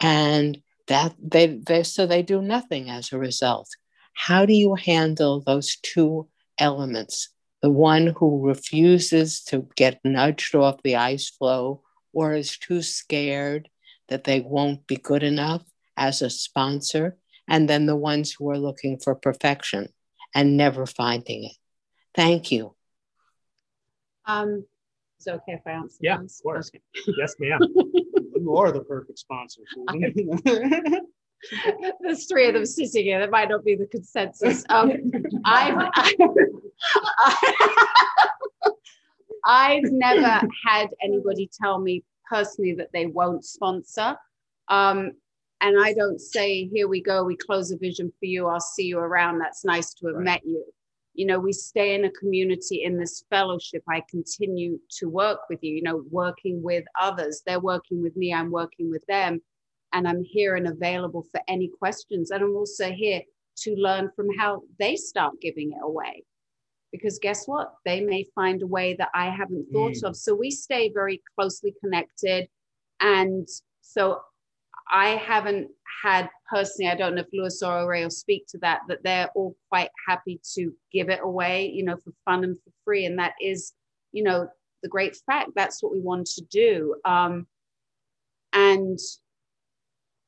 [0.00, 3.68] And that they, they so they do nothing as a result.
[4.12, 6.28] How do you handle those two
[6.58, 7.30] elements?
[7.62, 11.82] The one who refuses to get nudged off the ice floe
[12.12, 13.68] or is too scared
[14.08, 15.62] that they won't be good enough
[15.96, 17.16] as a sponsor,
[17.48, 19.88] and then the ones who are looking for perfection
[20.34, 21.56] and never finding it.
[22.14, 22.74] Thank you.
[24.26, 24.64] Um,
[25.20, 25.98] is it okay if I answer?
[26.00, 26.38] Yeah, those?
[26.38, 26.70] of course.
[26.70, 26.80] Okay.
[27.18, 27.60] Yes, ma'am.
[28.38, 29.62] You are the perfect sponsor.
[32.00, 33.18] There's three of them sitting here.
[33.18, 34.62] That might not be the consensus.
[34.68, 34.92] Um,
[35.44, 36.14] I've, I've,
[39.44, 44.16] I've never had anybody tell me personally that they won't sponsor.
[44.68, 45.12] Um,
[45.60, 48.84] and I don't say, here we go, we close a vision for you, I'll see
[48.84, 49.38] you around.
[49.38, 50.24] That's nice to have Right.
[50.24, 50.64] met you.
[51.14, 53.82] You know, we stay in a community in this fellowship.
[53.88, 57.42] I continue to work with you, you know, working with others.
[57.46, 59.40] They're working with me, I'm working with them.
[59.92, 62.30] And I'm here and available for any questions.
[62.30, 63.22] And I'm also here
[63.58, 66.24] to learn from how they start giving it away.
[66.96, 67.74] Because guess what?
[67.84, 70.16] They may find a way that I haven't thought of.
[70.16, 72.48] So we stay very closely connected.
[73.00, 73.48] And
[73.82, 74.20] so
[74.90, 75.70] I haven't
[76.02, 79.30] had personally, I don't know if Lewis or Ray will speak to that, that they're
[79.34, 83.06] all quite happy to give it away, you know, for fun and for free.
[83.06, 83.72] And that is,
[84.12, 84.48] you know,
[84.82, 85.50] the great fact.
[85.56, 86.96] That's what we want to do.
[87.04, 87.46] Um,
[88.52, 88.98] and,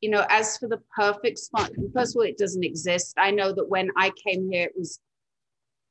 [0.00, 3.14] you know, as for the perfect spot, first of all, it doesn't exist.
[3.18, 5.00] I know that when I came here, it was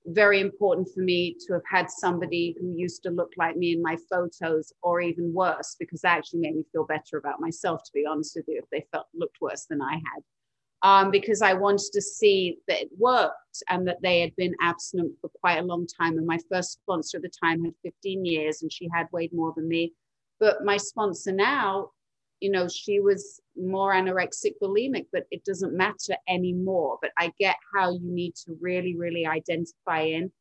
[0.07, 3.81] very important for me to have had somebody who used to look like me in
[3.81, 7.91] my photos or even worse because that actually made me feel better about myself to
[7.93, 10.23] be honest with you if they felt looked worse than i had.
[10.83, 15.13] Um, because i wanted to see that it worked and that they had been abstinent
[15.19, 16.17] for quite a long time.
[16.17, 19.53] And my first sponsor at the time had 15 years and she had weighed more
[19.55, 19.93] than me.
[20.39, 21.89] But my sponsor now
[22.39, 26.97] you know she was more anorexic bulimic but it doesn't matter anymore.
[27.01, 30.31] But i get how you need to really really identify in.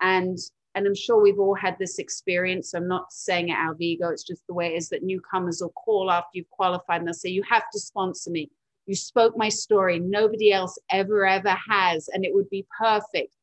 [0.00, 0.38] And
[0.74, 2.74] and i'm sure we've all had this experience.
[2.74, 4.08] I'm not saying it out of ego.
[4.08, 7.14] It's just the way it is that newcomers will call after you've qualified and they'll
[7.14, 8.50] say you have to sponsor me.
[8.86, 9.98] You spoke my story.
[9.98, 13.34] Nobody else ever ever has and it would be perfect.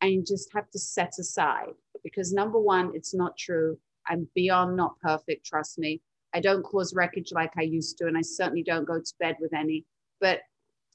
[0.00, 3.78] And you just have to set aside because number one it's not true.
[4.06, 6.00] I'm beyond not perfect trust me
[6.34, 9.36] I don't cause wreckage like I used to, and I certainly don't go to bed
[9.40, 9.84] with any.
[10.20, 10.40] But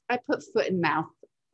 [0.08, 1.06] I put foot in mouth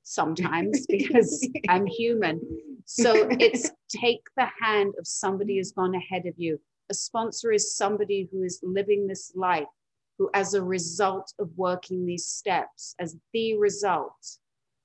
[0.03, 2.41] sometimes because I'm human.
[2.85, 6.61] So it's take the hand of somebody who's gone ahead of you.
[6.91, 9.65] A sponsor is somebody who is living this life,
[10.19, 14.13] who, as a result of working these steps, as the result,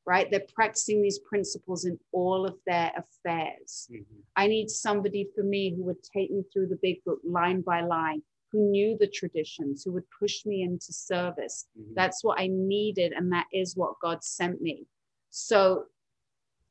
[0.05, 0.31] right?
[0.31, 3.89] They're practicing these principles in all of their affairs.
[3.91, 4.21] Mm-hmm.
[4.37, 7.81] I need somebody for me who would take me through the big book line by
[7.81, 11.67] line, who knew the traditions, who would push me into service.
[11.79, 11.93] Mm-hmm.
[11.95, 14.87] That's what I needed, and that is what God sent me.
[15.29, 15.85] So,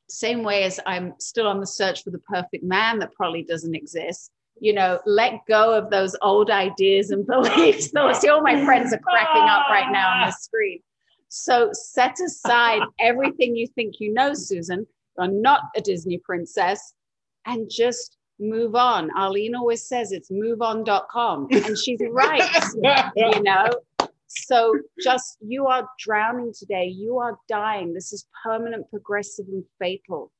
[0.09, 3.75] same way as I'm still on the search for the perfect man that probably doesn't
[3.75, 7.91] exist, you know, let go of those old ideas and beliefs.
[7.91, 10.79] So, see, all my friends are cracking up right now on the screen.
[11.29, 14.85] So, set aside everything you think you know, Susan.
[15.17, 16.93] You're not a Disney princess,
[17.45, 19.11] and just move on.
[19.15, 22.43] Arlene always says it's moveon.com, and she's right,
[23.15, 23.69] you know.
[24.27, 27.93] So just you are drowning today, you are dying.
[27.93, 30.31] This is permanent, progressive, and fatal.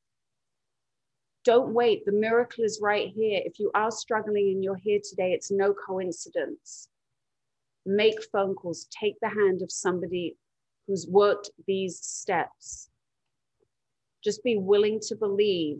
[1.44, 2.06] Don't wait.
[2.06, 3.42] The miracle is right here.
[3.44, 6.90] If you are struggling and you're here today, it's no coincidence.
[7.86, 10.36] Make phone calls, take the hand of somebody
[10.86, 12.90] who's worked these steps.
[14.24, 15.78] Just be willing to believe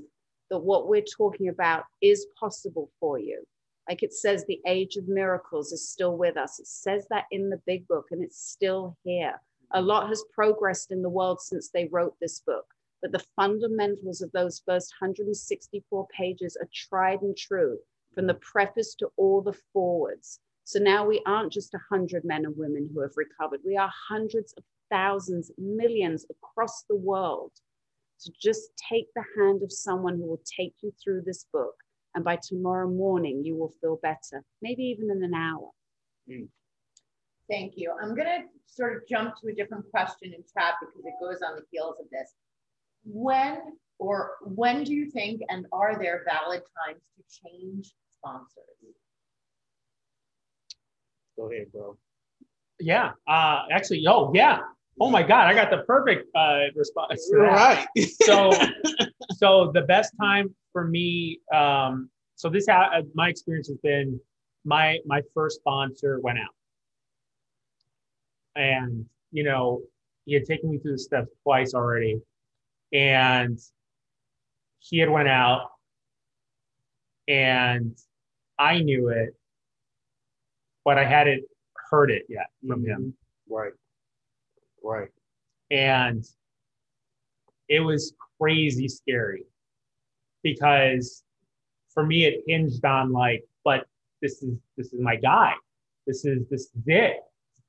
[0.50, 3.44] that what we're talking about is possible for you.
[3.88, 6.60] Like it says, the age of miracles is still with us.
[6.60, 9.42] It says that in the big book, and it's still here.
[9.72, 12.66] A lot has progressed in the world since they wrote this book,
[13.02, 17.78] but the fundamentals of those first 164 pages are tried and true
[18.14, 20.40] from the preface to all the forwards.
[20.66, 24.54] So now we aren't just 100 men and women who have recovered, we are hundreds
[24.54, 27.52] of thousands, millions across the world.
[28.22, 31.76] To just take the hand of someone who will take you through this book.
[32.16, 35.70] And by tomorrow morning, you will feel better, maybe even in an hour.
[37.50, 37.94] Thank you.
[38.02, 41.40] I'm going to sort of jump to a different question in chat because it goes
[41.48, 42.34] on the heels of this.
[43.04, 43.58] When
[43.98, 48.66] or when do you think and are there valid times to change sponsors?
[51.38, 51.98] Go ahead, bro.
[52.80, 53.12] Yeah.
[53.28, 54.60] Uh, actually, oh yeah.
[55.02, 57.30] Oh my God, I got the perfect uh, response.
[57.34, 57.88] Right.
[58.22, 58.52] so
[59.34, 64.20] so the best time for me um so this ha- uh, my experience has been
[64.66, 66.54] my my first sponsor went out
[68.56, 69.82] and you know
[70.26, 72.20] he had taken me through the steps twice already
[72.94, 73.60] and
[74.80, 75.70] he had went out
[77.28, 77.98] and
[78.58, 79.30] i knew it
[80.84, 81.44] but i hadn't
[81.90, 83.14] heard it yet from him
[83.50, 83.72] Right.
[84.84, 85.10] Right.
[85.72, 86.26] and
[87.68, 89.44] it was crazy scary
[90.44, 91.24] because
[91.94, 93.86] for me it hinged on like but
[94.22, 95.54] this is this is my guy.
[96.08, 97.18] This is this is it.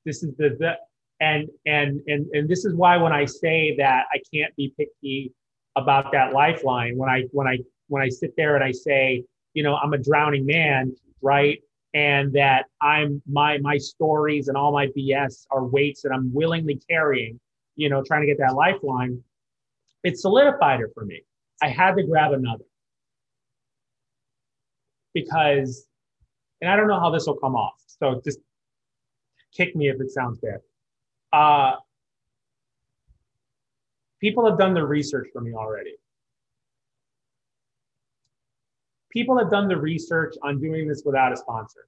[0.05, 0.77] This is the, the
[1.21, 5.33] and and and and this is why when i say that i can't be picky
[5.77, 7.59] about that lifeline when i when i
[7.89, 9.23] when i sit there and i say
[9.55, 11.61] you know i'm a drowning man right
[11.95, 16.81] and that i'm my my stories and all my bs are weights that i'm willingly
[16.89, 17.39] carrying
[17.77, 19.23] you know trying to get that lifeline
[20.03, 21.23] it solidified it for me.
[21.63, 22.65] I had to grab another.
[25.13, 25.87] Because
[26.61, 28.39] and i don't know how this will come off so just
[29.53, 30.61] kick me if it sounds bad.
[31.33, 31.77] Uh
[34.21, 35.95] people have done the research for me already
[39.11, 41.87] people have done the research on doing this without a sponsor.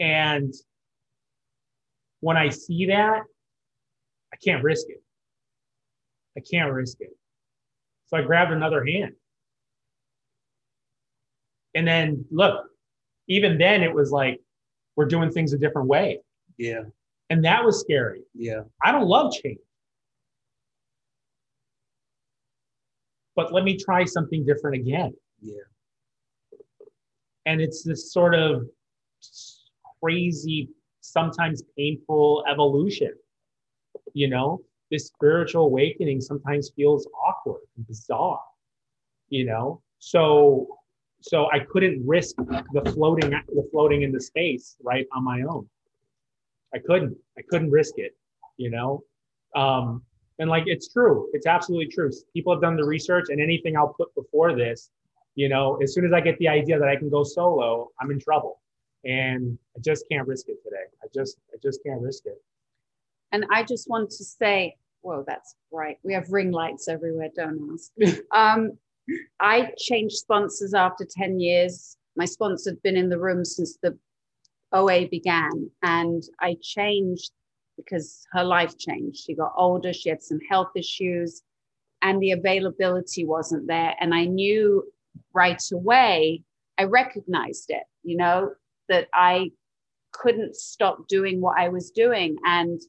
[0.00, 0.52] And
[2.20, 3.22] when i see that
[4.32, 5.02] i can't risk it.
[6.36, 7.10] I can't risk it.
[8.06, 9.12] So i grabbed another hand.
[11.74, 12.66] And then look
[13.28, 14.40] even then it was like
[14.96, 16.20] we're doing things a different way.
[16.56, 16.82] Yeah.
[17.30, 18.22] and that was scary.
[18.34, 18.62] Yeah.
[18.82, 19.58] i don't love change
[23.36, 25.12] but let me try something different again.
[25.40, 25.66] Yeah.
[27.46, 28.66] and it's this sort of
[30.02, 30.68] crazy
[31.00, 33.12] sometimes painful evolution
[34.14, 34.60] you know?
[34.90, 38.40] This spiritual awakening sometimes feels awkward and bizarre
[39.28, 39.82] you know?
[39.98, 40.78] So
[41.20, 45.68] so i couldn't risk the floating the floating in the space right on my own.
[46.74, 48.12] I couldn't i couldn't risk it
[48.56, 49.02] you know?
[49.56, 50.02] Um
[50.38, 53.94] and like it's true it's absolutely true people have done the research and anything i'll
[53.94, 54.90] put before this
[55.34, 58.10] you know as soon as i get the idea that i can go solo i'm
[58.10, 58.60] in trouble
[59.04, 62.40] and i just can't risk it today i just i just can't risk it
[63.34, 65.98] And I just want to say, whoa, that's bright.
[66.04, 68.20] We have ring lights everywhere, don't ask.
[68.30, 68.78] um,
[69.40, 71.96] I changed sponsors after 10 years.
[72.14, 73.98] My sponsor had been in the room since the
[74.70, 77.32] OA began, and I changed
[77.76, 79.18] because her life changed.
[79.18, 81.42] She got older, she had some health issues,
[82.02, 83.94] and the availability wasn't there.
[84.00, 84.84] And I knew
[85.32, 86.42] right away,
[86.78, 88.52] I recognized it, you know,
[88.88, 89.50] that I
[90.12, 92.36] couldn't stop doing what I was doing.
[92.44, 92.80] And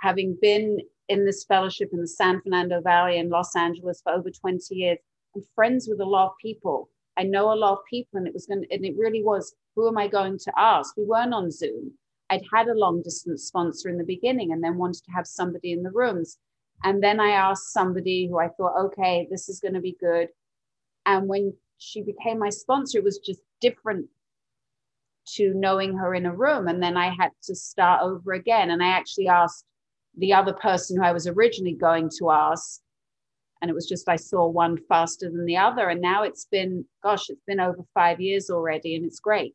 [0.00, 0.78] having been
[1.08, 4.98] in this fellowship in the San Fernando Valley in Los Angeles for over 20 years,
[5.34, 6.88] I'm friends with a lot of people.
[7.16, 9.88] I know a lot of people, and it was going and it really was, who
[9.88, 10.96] am I going to ask?
[10.96, 11.92] We weren't on Zoom.
[12.30, 15.72] I'd had a long distance sponsor in the beginning and then wanted to have somebody
[15.72, 16.38] in the rooms.
[16.84, 20.28] And then I asked somebody who I thought, okay, this is going to be good.
[21.04, 24.06] And when she became my sponsor, it was just different
[25.34, 26.68] to knowing her in a room.
[26.68, 28.70] And then I had to start over again.
[28.70, 29.64] And I actually asked
[30.16, 32.80] the other person who I was originally going to ask.
[33.60, 35.88] And it was just I saw one faster than the other.
[35.88, 39.54] And now it's been, gosh, it's been over five years already, and it's great.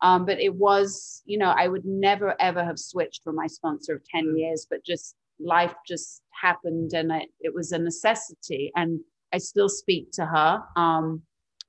[0.00, 3.94] Um, but it was, you know, I would never ever have switched from my sponsor
[3.94, 8.70] of 10 years, but just life just happened and it, it was a necessity.
[8.76, 9.00] And
[9.32, 11.22] I still speak to her, um,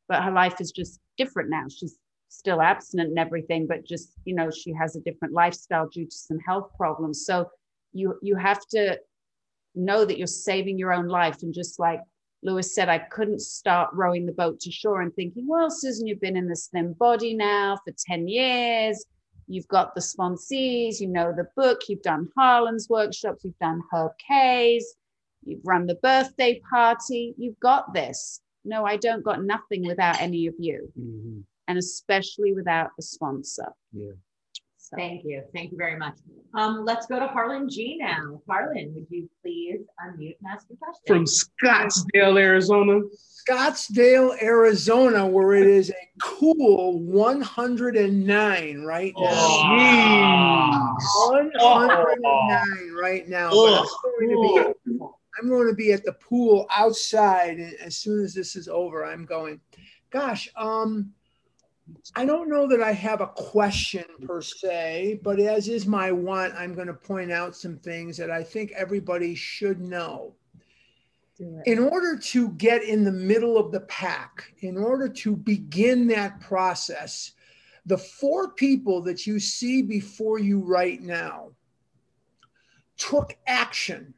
[0.08, 1.66] but her life is just different now.
[1.70, 1.98] She's
[2.30, 6.16] still abstinent and everything, but just, you know, she has a different lifestyle due to
[6.16, 7.26] some health problems.
[7.26, 7.50] So
[7.94, 9.00] you you have to
[9.76, 11.42] know that you're saving your own life.
[11.42, 12.02] And just like
[12.42, 16.22] Lewis said, I couldn't start rowing the boat to shore and thinking, well, Susan, you've
[16.22, 19.04] been in the slim body now for 10 years.
[19.48, 24.12] You've got the sponsees, you know the book, you've done Harlan's workshops, you've done Herb
[24.26, 24.96] K's,
[25.44, 28.42] you've run the birthday party, you've got this.
[28.64, 31.44] No, I don't got nothing without any of you, Mhm.
[31.68, 33.74] and especially without a sponsor.
[33.92, 34.12] Yeah.
[34.90, 34.98] So.
[34.98, 35.44] Thank you.
[35.54, 36.16] Thank you very much.
[36.56, 38.42] Um, let's go to Harlan G now.
[38.48, 41.06] Harlan, would you please unmute and ask your question?
[41.06, 43.02] From Scottsdale, Arizona.
[43.48, 49.30] Scottsdale, Arizona, where it is a cool 109 right now.
[49.70, 50.98] Jeez.
[51.28, 53.52] 109 right now.
[53.52, 53.86] But
[54.20, 55.00] I'm going to be
[55.40, 59.06] I'm going to be at the pool outside as soon as this is over.
[59.06, 59.62] I'm going,
[60.10, 61.14] gosh, um,
[62.16, 66.54] I don't know that I have a question per se, but as is my want,
[66.56, 70.36] I'm going to point out some things that I think everybody should know.
[71.66, 76.42] In order to get in the middle of the pack, in order to begin that
[76.42, 77.32] process,
[77.86, 81.52] the four people that you see before you right now
[82.98, 84.14] took action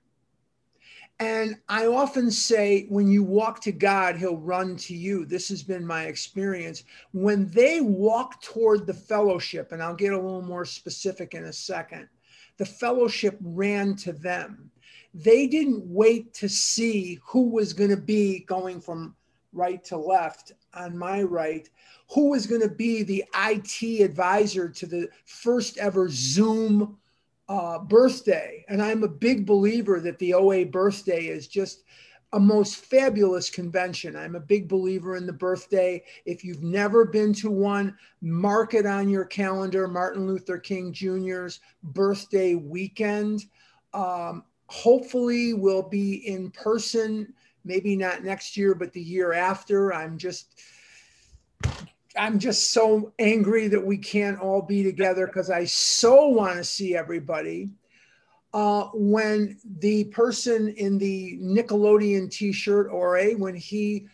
[1.21, 5.23] and I often say, when you walk to God, He'll run to you.
[5.23, 6.83] This has been my experience.
[7.11, 11.53] When they walk toward the fellowship, and I'll get a little more specific in a
[11.53, 12.07] second,
[12.57, 14.71] the fellowship ran to them.
[15.13, 19.15] They didn't wait to see who was going to be going from
[19.53, 21.69] right to left on my right,
[22.09, 26.97] who was going to be the IT advisor to the first ever Zoom
[27.51, 28.63] uh, birthday.
[28.69, 31.83] And I'm a big believer that the OA birthday is just
[32.31, 34.15] a most fabulous convention.
[34.15, 36.01] I'm a big believer in the birthday.
[36.23, 41.59] If you've never been to one, mark it on your calendar Martin Luther King Jr.'s
[41.83, 43.43] birthday weekend.
[43.93, 47.33] Um, hopefully, we'll be in person,
[47.65, 49.93] maybe not next year, but the year after.
[49.93, 50.61] I'm just
[52.17, 56.63] I'm just so angry that we can't all be together because I so want to
[56.63, 57.69] see everybody.
[58.53, 64.07] Uh, when the person in the Nickelodeon T-shirt or a when he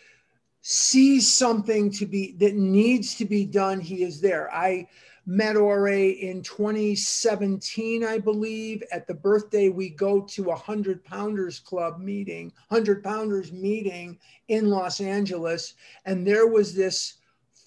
[0.61, 4.53] sees something to be that needs to be done, he is there.
[4.53, 4.88] I
[5.26, 8.84] met Ori in 2017, I believe.
[8.91, 14.19] At the birthday, we go to a hundred pounders club meeting, hundred pounders meeting
[14.49, 15.74] in Los Angeles,
[16.06, 17.15] and there was this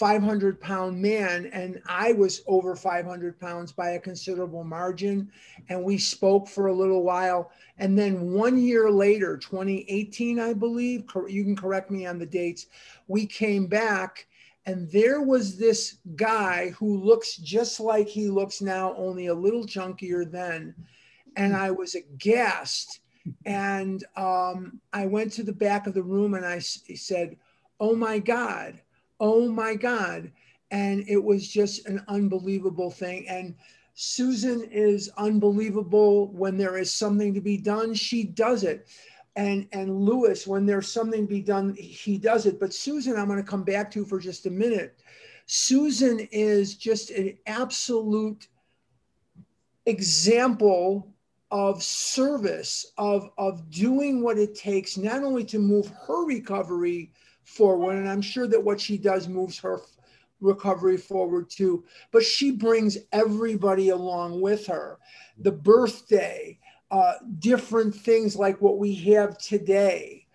[0.00, 5.30] 500 pound man and i was over 500 pounds by a considerable margin
[5.68, 7.52] and we spoke for a little while.
[7.76, 12.68] And then one year later 2018 i believe you can correct me on the dates
[13.08, 14.26] we came back
[14.64, 19.66] and there was this guy who looks just like he looks now only a little
[19.66, 20.74] chunkier then
[21.36, 23.00] and i was aghast.
[23.44, 27.36] And um, i went to the back of the room and i said
[27.78, 28.80] oh my god
[29.20, 30.32] oh my God.
[30.70, 33.28] And it was just an unbelievable thing.
[33.28, 33.54] And
[33.94, 36.28] Susan is unbelievable.
[36.28, 38.88] When there is something to be done, she does it.
[39.36, 42.58] And, and Lewis, when there's something to be done, he does it.
[42.58, 44.98] But Susan, I'm going to come back to for just a minute.
[45.46, 48.48] Susan is just an absolute
[49.86, 51.12] example
[51.50, 57.12] of service, of, of doing what it takes, not only to move her recovery
[57.50, 57.96] forward.
[57.96, 59.80] And I'm sure that what she does moves her
[60.40, 61.84] recovery forward too.
[62.12, 64.98] But she brings everybody along with her.
[65.38, 66.58] The birthday,
[66.90, 70.26] uh, different things like what we have today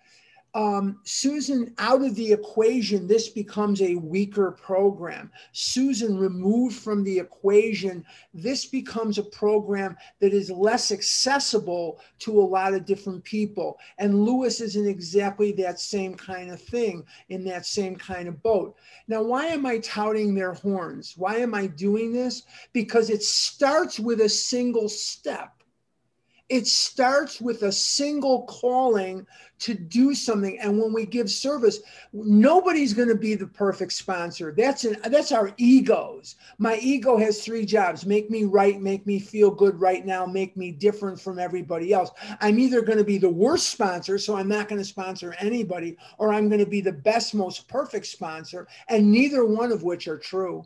[0.56, 5.30] um, Susan out of the equation, this becomes a weaker program.
[5.52, 8.02] Susan removed from the equation,
[8.32, 13.78] this becomes a program that is less accessible to a lot of different people.
[13.98, 18.76] And Lewis isn't exactly that same kind of thing in that same kind of boat.
[19.08, 21.18] Now, why am I touting their horns?
[21.18, 22.44] Why am I doing this?
[22.72, 25.55] Because it starts with a single step.
[26.48, 29.26] It starts with a single calling
[29.58, 30.58] to do something.
[30.60, 31.80] And when we give service,
[32.12, 34.54] nobody's going to be the perfect sponsor.
[34.56, 36.36] That's an, that's our egos.
[36.58, 40.56] My ego has three jobs: make me right, make me feel good right now, make
[40.56, 42.10] me different from everybody else.
[42.40, 45.96] I'm either going to be the worst sponsor, so I'm not going to sponsor anybody,
[46.18, 50.06] or I'm going to be the best, most perfect sponsor, and neither one of which
[50.06, 50.64] are true.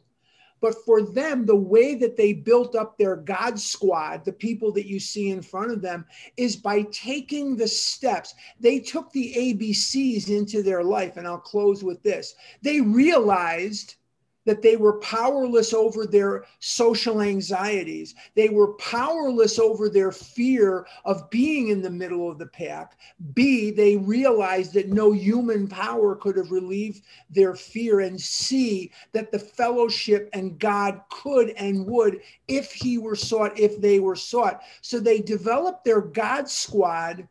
[0.61, 4.87] But for them, the way that they built up their God squad, the people that
[4.87, 6.05] you see in front of them,
[6.37, 8.35] is by taking the steps.
[8.59, 11.17] They took the ABCs into their life.
[11.17, 12.35] And I'll close with this.
[12.63, 13.97] They realized
[14.47, 18.15] that they were powerless over their social anxieties.
[18.35, 22.99] They were powerless over their fear of being in the middle of the pack.
[23.35, 28.01] B, they realized that no human power could have relieved their fear.
[28.01, 33.81] And C, that the fellowship and God could and would if he were sought, if
[33.81, 34.63] they were sought.
[34.81, 37.29] So they developed their God squad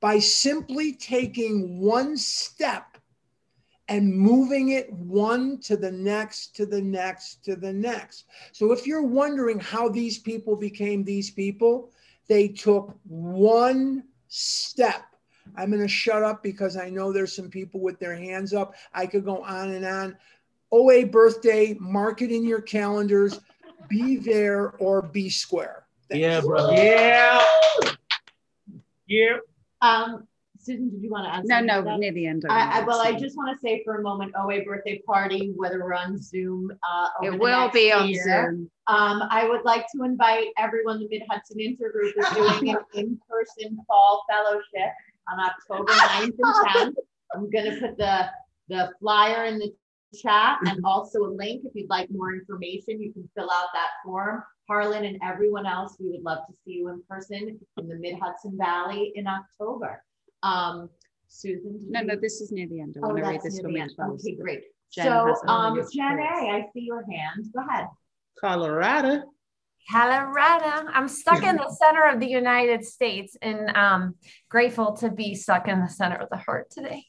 [0.00, 2.97] by simply taking one step
[3.88, 8.26] and moving it one to the next, to the next, to the next.
[8.52, 11.90] So if you're wondering how these people became these people,
[12.28, 15.04] they took one step.
[15.56, 18.74] I'm going to shut up because I know there's some people with their hands up.
[18.92, 20.16] I could go on and on.
[20.70, 23.40] OA birthday, mark it in your calendars.
[23.88, 25.86] Be there or be square.
[26.10, 26.20] Thanks.
[26.20, 26.70] Yeah, bro.
[26.70, 27.42] Yeah.
[29.06, 29.36] Yeah.
[29.80, 30.28] Um,
[30.60, 31.44] Susan, did you want to add?
[31.46, 32.44] No, no, to near the end.
[32.50, 35.78] I, I, well, I just want to say for a moment, OA birthday party, whether
[35.78, 38.24] we're on Zoom, uh, It will be on year.
[38.24, 38.70] Zoom.
[38.88, 43.78] Um, I would like to invite everyone, the Mid Hudson Intergroup is doing an in-person
[43.86, 44.92] fall fellowship
[45.30, 46.94] on October 9th and 10th.
[47.34, 48.30] I'm gonna put the,
[48.68, 49.72] the flyer in the
[50.14, 51.62] chat and also a link.
[51.64, 54.42] If you'd like more information, you can fill out that form.
[54.68, 58.18] Harlan and everyone else, we would love to see you in person in the Mid
[58.20, 60.02] Hudson Valley in October.
[60.42, 60.88] Um,
[61.28, 61.78] Susan?
[61.88, 62.96] No, no, this is near the end.
[62.96, 63.92] I Oh, want to read this near when the end.
[63.98, 64.60] Okay, great.
[64.92, 66.50] Jen So, has um, Jen A, screen.
[66.54, 67.46] I see your hand.
[67.54, 67.86] Go ahead.
[68.40, 69.22] Colorado.
[69.90, 70.88] Colorado.
[70.92, 74.14] I'm stuck in the center of the United States and um
[74.50, 77.04] grateful to be stuck in the center of the heart today.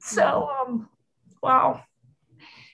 [0.00, 0.88] So um
[1.42, 1.82] wow.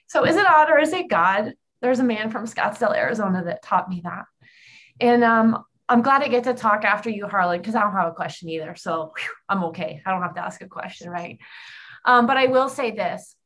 [0.06, 1.54] So is it odd or is it God?
[1.82, 4.24] There's a man from Scottsdale, Arizona that taught me that.
[5.00, 8.08] And um I'm glad I get to talk after you, Harlan, because I don't have
[8.08, 8.74] a question either.
[8.74, 10.02] So whew, I'm okay.
[10.04, 11.38] I don't have to ask a question, right?
[12.04, 13.36] Um, but I will say this.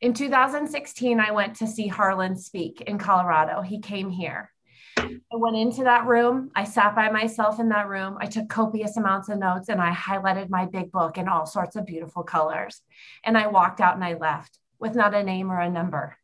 [0.00, 3.62] In 2016, I went to see Harlan speak in Colorado.
[3.62, 4.50] He came here.
[4.98, 6.50] I went into that room.
[6.54, 8.16] I sat by myself in that room.
[8.20, 11.76] I took copious amounts of notes and I highlighted my big book in all sorts
[11.76, 12.82] of beautiful colors.
[13.24, 16.16] And I walked out and I left with not a name or a number.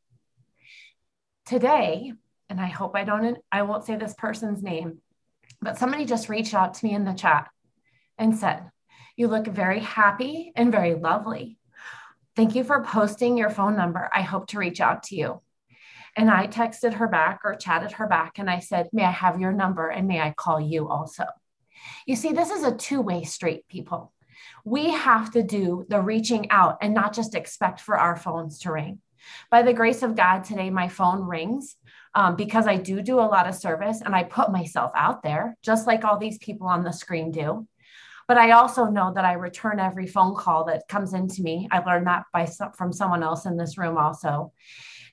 [1.47, 2.12] Today,
[2.49, 4.99] and I hope I don't, I won't say this person's name,
[5.61, 7.49] but somebody just reached out to me in the chat
[8.17, 8.71] and said,
[9.17, 11.59] You look very happy and very lovely.
[12.37, 14.09] Thank you for posting your phone number.
[14.15, 15.43] I hope to reach out to you.
[16.17, 19.41] And I texted her back or chatted her back and I said, May I have
[19.41, 21.25] your number and may I call you also?
[22.07, 24.13] You see, this is a two way street, people.
[24.65, 28.73] We have to do the reaching out and not just expect for our phones to
[28.73, 29.01] ring.
[29.51, 31.77] By the grace of God, today my phone rings
[32.15, 35.57] um, because I do do a lot of service and I put myself out there,
[35.63, 37.67] just like all these people on the screen do.
[38.27, 41.69] But I also know that I return every phone call that comes into me.
[41.73, 44.53] I learned that by some, from someone else in this room also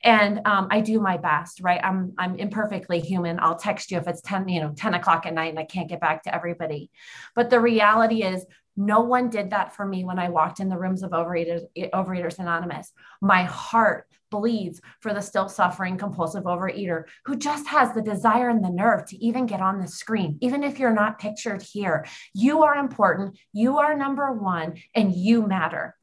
[0.06, 1.82] and um, I do my best, right?
[1.84, 3.40] I'm I'm imperfectly human.
[3.40, 5.90] I'll text you if it's 10, you know, 10 o'clock at night and I can't
[5.90, 6.92] get back to everybody.
[7.34, 10.78] But the reality is no one did that for me when I walked in the
[10.78, 12.92] rooms of Overeaters, Overeaters Anonymous.
[13.22, 18.64] My heart bleeds for the still suffering compulsive overeater who just has the desire and
[18.64, 22.06] the nerve to even get on the screen, even if you're not pictured here.
[22.34, 25.96] You are important, you are number one, and you matter.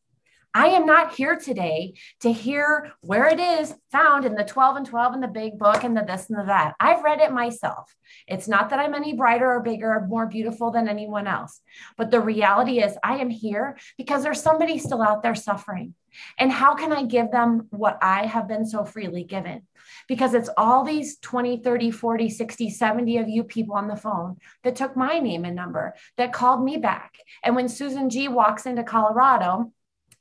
[0.54, 4.86] I am not here today to hear where it is found in the 12 and
[4.86, 6.74] 12 and the big book and the this and the that.
[6.78, 7.94] I've read it myself.
[8.26, 11.60] It's not that I'm any brighter or bigger or more beautiful than anyone else.
[11.96, 15.94] But the reality is, I am here because there's somebody still out there suffering.
[16.38, 19.62] And how can I give them what I have been so freely given?
[20.06, 24.36] Because it's all these 20, 30, 40, 60, 70 of you people on the phone
[24.64, 27.14] that took my name and number, that called me back.
[27.42, 29.72] And when Susan G walks into Colorado,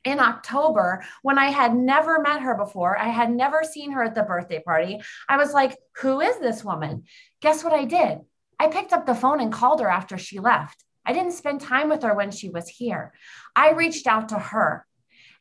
[0.04, 2.98] in October when I had never met her before.
[2.98, 5.02] I had never seen her at the birthday party.
[5.30, 7.04] I was like, Who is this woman?
[7.42, 8.20] Guess what I did?
[8.60, 10.84] I picked up the phone and called her after she left.
[11.06, 13.14] I didn't spend time with her when she was here.
[13.56, 14.86] I reached out to her.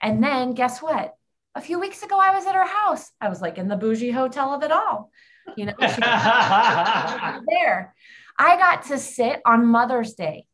[0.00, 1.14] And then guess what?
[1.54, 3.10] A few weeks ago, I was at her house.
[3.20, 5.10] I was like in the bougie hotel of it all.
[5.56, 7.94] You know, she was there.
[8.38, 10.46] I got to sit on Mother's Day,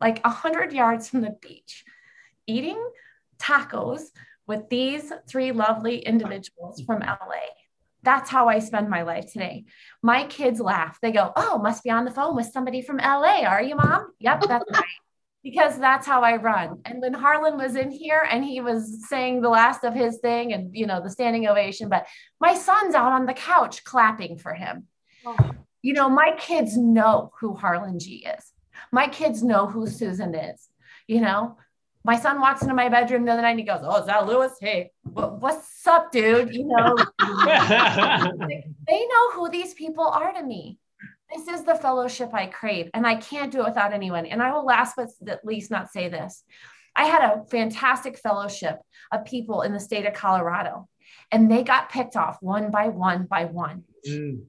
[0.00, 1.84] like a hundred yards from the beach
[2.52, 2.82] eating
[3.38, 4.02] tacos
[4.46, 7.46] with these three lovely individuals from LA.
[8.02, 9.64] That's how I spend my life today.
[10.02, 10.98] My kids laugh.
[11.00, 13.44] They go, Oh, must be on the phone with somebody from LA.
[13.44, 14.12] Are you, mom?
[14.18, 14.84] Yep, that's right.
[15.44, 16.80] Because that's how I run.
[16.84, 20.52] And when Harlan was in here and he was saying the last of his thing
[20.52, 22.06] and, you know, the standing ovation, but
[22.40, 24.86] my son's out on the couch clapping for him.
[25.26, 25.36] Oh.
[25.82, 28.52] You know, my kids know who Harlan G is.
[28.92, 30.68] My kids know who Susan is.
[31.08, 31.56] You know,
[32.04, 34.26] my son walks into my bedroom the other night and he goes, Oh, is that
[34.26, 34.52] Lewis?
[34.60, 36.52] Hey, what's up, dude?
[36.54, 36.96] You know,
[38.88, 40.78] they know who these people are to me.
[41.34, 44.26] This is the fellowship I crave, and I can't do it without anyone.
[44.26, 46.44] And I will last but at least not say this.
[46.94, 48.78] I had a fantastic fellowship
[49.10, 50.88] of people in the state of Colorado,
[51.30, 53.84] and they got picked off one by one by one.
[54.06, 54.42] Mm.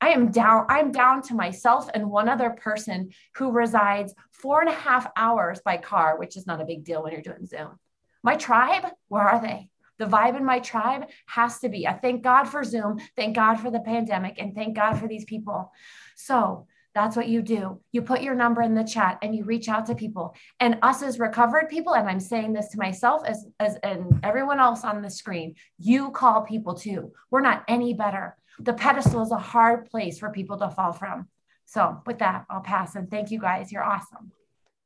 [0.00, 4.70] I am down, I'm down to myself and one other person who resides four and
[4.70, 7.78] a half hours by car, which is not a big deal when you're doing Zoom,
[8.22, 9.68] My tribe, where are they?
[9.98, 11.86] The vibe in my tribe has to be.
[11.86, 15.26] I thank God for Zoom, thank God for the pandemic, and thank God for these
[15.26, 15.70] people.
[16.16, 17.80] So that's what you do.
[17.92, 20.34] You put your number in the chat and you reach out to people.
[20.58, 24.58] And us as recovered people, and I'm saying this to myself as, as and everyone
[24.58, 27.12] else on the screen, you call people too.
[27.30, 28.36] We're not any better.
[28.62, 31.28] The pedestal is a hard place for people to fall from.
[31.64, 33.72] So with that, I'll pass and thank you guys.
[33.72, 34.32] You're awesome.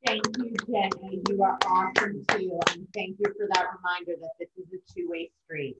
[0.07, 1.23] Thank you, Jenny.
[1.29, 2.61] You are awesome too.
[2.71, 5.77] And thank you for that reminder that this is a two-way street.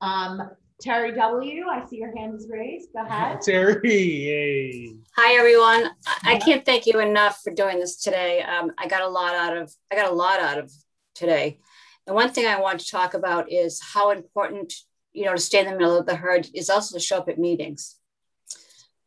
[0.00, 0.50] Um,
[0.80, 2.88] Terry W., I see your hand is raised.
[2.94, 3.40] Go ahead.
[3.42, 4.94] Terry, yay.
[5.16, 5.90] Hi, everyone.
[6.24, 8.42] I can't thank you enough for doing this today.
[8.42, 10.72] Um, I got a lot out of I got a lot out of
[11.14, 11.58] today.
[12.06, 14.72] The one thing I want to talk about is how important,
[15.12, 17.28] you know, to stay in the middle of the herd is also to show up
[17.28, 17.96] at meetings.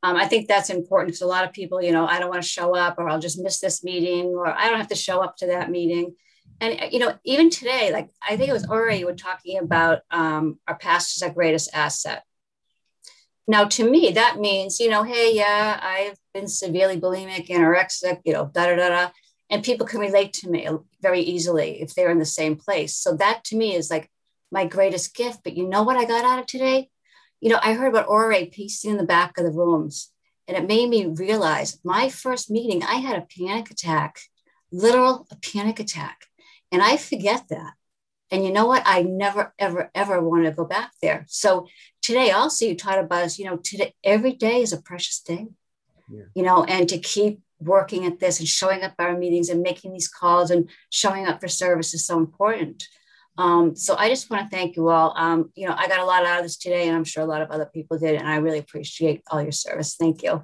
[0.03, 2.41] Um, I think that's important because a lot of people, you know, I don't want
[2.41, 5.21] to show up or I'll just miss this meeting or I don't have to show
[5.21, 6.15] up to that meeting.
[6.59, 10.01] And, you know, even today, like I think it was Ori, you were talking about
[10.09, 12.23] um, our past is our greatest asset.
[13.47, 18.33] Now, to me, that means, you know, hey, yeah, I've been severely bulimic, anorexic, you
[18.33, 19.09] know, da da da da.
[19.49, 20.67] And people can relate to me
[21.01, 22.95] very easily if they're in the same place.
[22.95, 24.09] So that to me is like
[24.51, 25.41] my greatest gift.
[25.43, 26.89] But you know what I got out of today?
[27.41, 30.11] you know, I heard about Ori pacing in the back of the rooms,
[30.47, 34.19] and it made me realize my first meeting, I had a panic attack,
[34.71, 36.25] literal a panic attack.
[36.71, 37.73] And I forget that.
[38.29, 38.83] And you know what?
[38.85, 41.25] I never, ever, ever want to go back there.
[41.27, 41.67] So
[42.01, 45.47] today also you taught about us, you know, today every day is a precious day.
[46.09, 46.23] Yeah.
[46.33, 49.91] You know, and to keep working at this and showing up our meetings and making
[49.91, 52.87] these calls and showing up for service is so important.
[53.41, 55.15] Um, so I just want to thank you all.
[55.17, 57.25] Um, you know, I got a lot out of this today, and I'm sure a
[57.25, 59.95] lot of other people did, and I really appreciate all your service.
[59.95, 60.43] Thank you.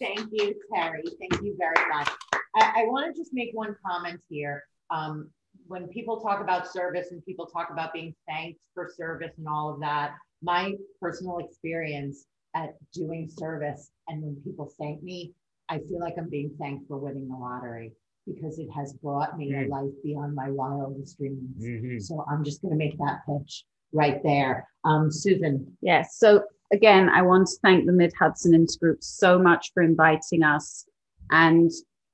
[0.00, 1.02] Thank you, Terry.
[1.20, 2.08] Thank you very much.
[2.56, 4.64] I, I want to just make one comment here.
[4.88, 5.28] Um,
[5.66, 9.74] when people talk about service and people talk about being thanked for service and all
[9.74, 12.24] of that, my personal experience
[12.56, 15.34] at doing service and when people thank me,
[15.68, 17.92] I feel like I'm being thanked for winning the lottery
[18.26, 19.66] because it has brought me mm.
[19.66, 21.64] a life beyond my wildest dreams.
[21.64, 21.98] Mm-hmm.
[21.98, 24.68] So I'm just going to make that pitch right there.
[24.84, 25.76] Um, Susan.
[25.80, 26.16] Yes.
[26.18, 30.86] So again, I want to thank the Mid Hudson Intergroup so much for inviting us.
[31.30, 31.70] And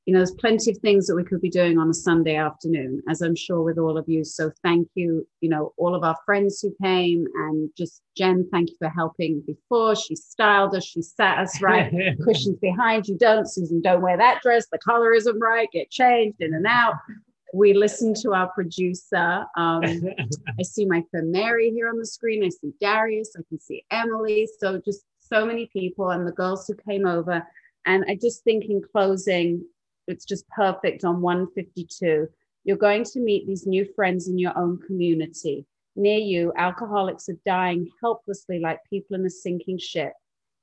[0.06, 3.02] you know, there's plenty of things that we could be doing on a Sunday afternoon,
[3.08, 4.22] as I'm sure with all of you.
[4.22, 8.70] So thank you, you know, all of our friends who came and just Jen, thank
[8.70, 9.96] you for helping before.
[9.96, 11.92] She styled us, she sat us right,
[12.24, 13.18] cushions behind you.
[13.18, 14.66] Don't, Susan, don't wear that dress.
[14.70, 15.68] The color isn't right.
[15.72, 16.94] Get changed in and out.
[17.52, 19.44] We listened to our producer.
[19.56, 19.82] Um,
[20.58, 22.44] I see my friend Mary here on the screen.
[22.44, 23.34] I see Darius.
[23.36, 24.48] I can see Emily.
[24.60, 27.44] So just so many people and the girls who came over.
[27.86, 29.64] And I just think in closing,
[30.06, 32.28] it's just perfect on 152.
[32.64, 35.66] You're going to meet these new friends in your own community.
[35.94, 40.12] Near you, alcoholics are dying helplessly like people in a sinking ship.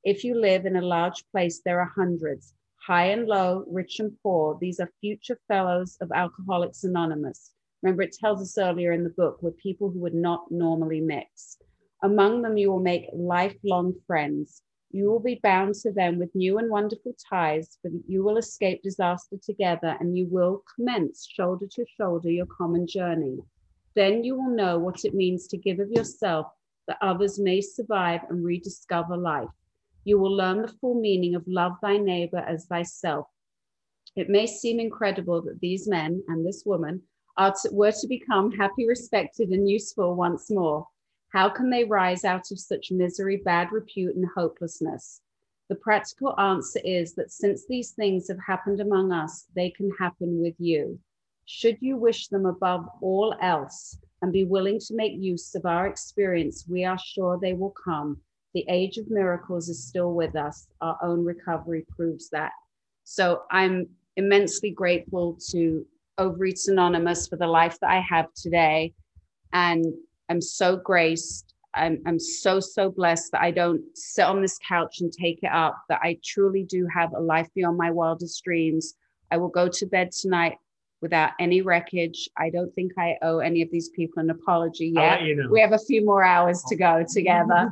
[0.04, 2.54] If you live in a large place, there are hundreds,
[2.86, 4.58] high and low, rich and poor.
[4.60, 7.52] These are future fellows of Alcoholics Anonymous.
[7.82, 11.58] Remember, it tells us earlier in the book, we're people who would not normally mix.
[12.04, 14.62] Among them, you will make lifelong friends.
[14.94, 18.84] You will be bound to them with new and wonderful ties, but you will escape
[18.84, 23.40] disaster together and you will commence shoulder to shoulder your common journey.
[23.96, 26.46] Then you will know what it means to give of yourself
[26.88, 29.50] that others may survive and rediscover life.
[30.04, 33.26] You will learn the full meaning of love thy neighbor as thyself.
[34.16, 37.02] It may seem incredible that these men and this woman
[37.36, 40.88] are to, were to become happy, respected, and useful once more.
[41.34, 45.22] How can they rise out of such misery, bad repute, and hopelessness?
[45.68, 50.40] The practical answer is that since these things have happened among us, they can happen
[50.40, 51.00] with you.
[51.46, 55.88] Should you wish them above all else and be willing to make use of our
[55.88, 58.22] experience, we are sure they will come.
[58.54, 60.68] The age of miracles is still with us.
[60.82, 62.52] Our own recovery proves that.
[63.06, 65.84] So I'm immensely grateful to
[66.20, 68.94] Overeaters Anonymous for the life that I have today.
[69.52, 69.94] And
[70.30, 71.54] I'm so graced.
[71.76, 75.52] I'm, I'm so, so blessed that I don't sit on this couch and take it
[75.52, 78.94] up, that I truly do have a life beyond my wildest dreams.
[79.32, 80.58] I will go to bed tonight
[81.02, 82.30] without any wreckage.
[82.38, 85.24] I don't think I owe any of these people an apology yet.
[85.24, 85.50] You know.
[85.50, 87.72] We have a few more hours to go together,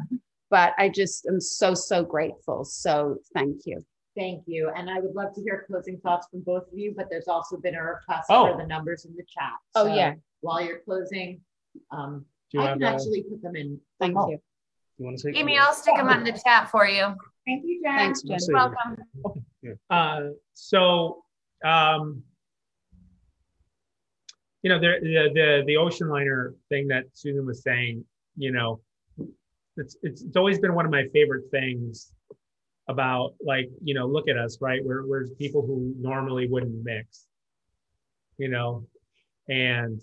[0.49, 2.65] but I just am so, so grateful.
[2.65, 3.83] So thank you.
[4.17, 4.71] Thank you.
[4.75, 7.55] And I would love to hear closing thoughts from both of you, but there's also
[7.57, 8.51] been a request oh.
[8.51, 9.53] for the numbers in the chat.
[9.75, 10.15] Oh, so oh, yeah.
[10.41, 11.39] While you're closing,
[11.91, 12.25] um,
[12.59, 13.79] I can actually put them in.
[13.99, 14.29] Thank oh.
[14.29, 14.41] you.
[14.97, 15.31] You want to say?
[15.35, 17.15] Amy, I'll stick them on the chat for you.
[17.47, 17.97] Thank you, Jen.
[17.97, 18.37] Thanks, Jen.
[18.47, 18.97] You're welcome.
[19.25, 19.75] Okay.
[19.89, 20.21] Uh,
[20.53, 21.23] so
[21.63, 22.23] um,
[24.63, 28.05] you know, the, the, the, the ocean liner thing that Susan was saying,
[28.37, 28.79] you know,
[29.77, 32.11] it's, it's, it's always been one of my favorite things
[32.87, 34.81] about like, you know, look at us, right?
[34.83, 37.25] We're, we're people who normally wouldn't mix,
[38.37, 38.85] you know,
[39.49, 40.01] and,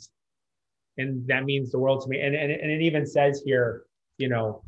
[0.99, 2.21] and that means the world to me.
[2.21, 3.85] And, and, and it even says here,
[4.19, 4.63] you know,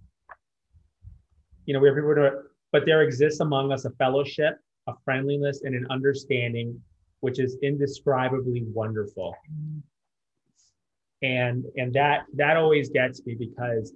[1.66, 2.30] you know, we have people to,
[2.72, 4.54] but there exists among us a fellowship,
[4.86, 6.80] a friendliness, and an understanding
[7.20, 9.34] which is indescribably wonderful.
[11.22, 13.92] And and that that always gets me because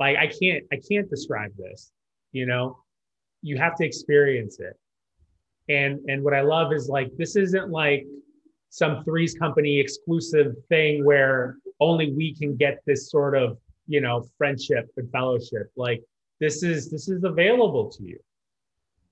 [0.00, 1.92] like I can't I can't describe this,
[2.32, 2.78] you know.
[3.42, 4.78] You have to experience it.
[5.68, 8.06] And and what I love is like this isn't like
[8.72, 14.24] some threes company exclusive thing where only we can get this sort of, you know,
[14.38, 15.70] friendship and fellowship.
[15.76, 16.02] Like
[16.40, 18.18] this is this is available to you.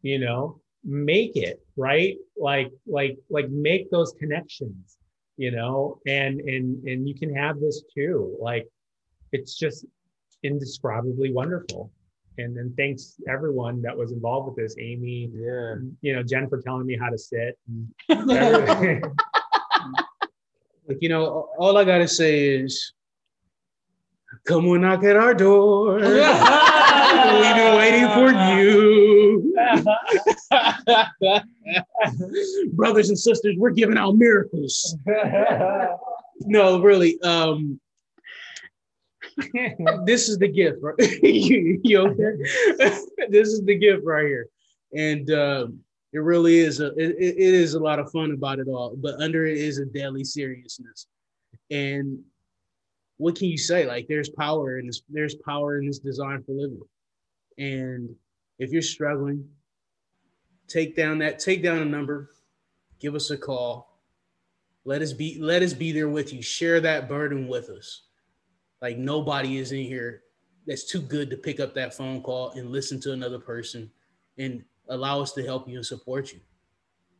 [0.00, 4.96] You know, make it right like like like make those connections
[5.36, 8.66] you know and and and you can have this too like
[9.32, 9.84] it's just
[10.42, 11.92] indescribably wonderful
[12.38, 15.74] and then thanks everyone that was involved with this amy Yeah.
[16.00, 17.58] you know jen for telling me how to sit
[20.90, 22.94] like you know, all I gotta say is,
[24.44, 25.94] come on, knock at our door.
[26.00, 26.02] We've
[27.54, 29.54] been waiting for you,
[32.72, 33.54] brothers and sisters.
[33.56, 34.96] We're giving out miracles.
[36.40, 37.20] No, really.
[37.22, 37.78] Um,
[40.06, 40.96] this is the gift, right?
[41.22, 42.96] you, you okay?
[43.28, 44.48] this is the gift right here,
[44.92, 48.68] and um, it really is a it, it is a lot of fun about it
[48.68, 48.94] all.
[48.96, 51.06] But under it is a deadly seriousness,
[51.70, 52.18] and
[53.16, 53.86] what can you say?
[53.86, 55.02] Like there's power in this.
[55.08, 56.82] There's power in this design for living,
[57.58, 58.14] and
[58.58, 59.48] if you're struggling,
[60.66, 62.30] take down that take down a number,
[62.98, 64.00] give us a call.
[64.84, 66.42] Let us be let us be there with you.
[66.42, 68.02] Share that burden with us.
[68.82, 70.22] Like nobody is in here
[70.66, 73.90] that's too good to pick up that phone call and listen to another person
[74.38, 76.40] and allow us to help you and support you.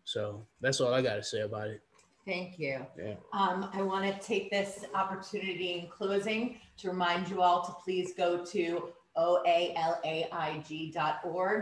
[0.05, 1.81] So that's all I got to say about it.
[2.27, 2.85] Thank you.
[2.99, 3.15] Yeah.
[3.33, 8.13] Um, I want to take this opportunity in closing to remind you all to please
[8.15, 10.09] go to oalaig.org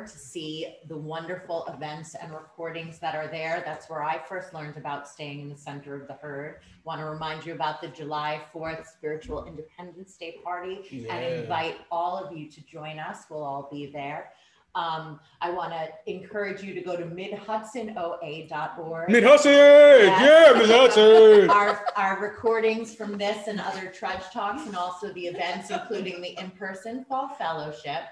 [0.07, 3.63] to see the wonderful events and recordings that are there.
[3.65, 6.61] That's where I first learned about staying in the center of the herd.
[6.85, 12.19] Want to remind you about the July 4th Spiritual Independence Day Party and invite all
[12.19, 13.25] of you to join us.
[13.31, 14.33] We'll all be there.
[14.75, 19.11] Um, I want to encourage you to go to midhudsonoa.org.
[19.11, 21.51] Mid Hudson, yeah, Mid Hudson.
[21.51, 26.39] our, our recordings from this and other Trudge Talks and also the events, including the
[26.39, 28.03] in-person Fall Fellowship.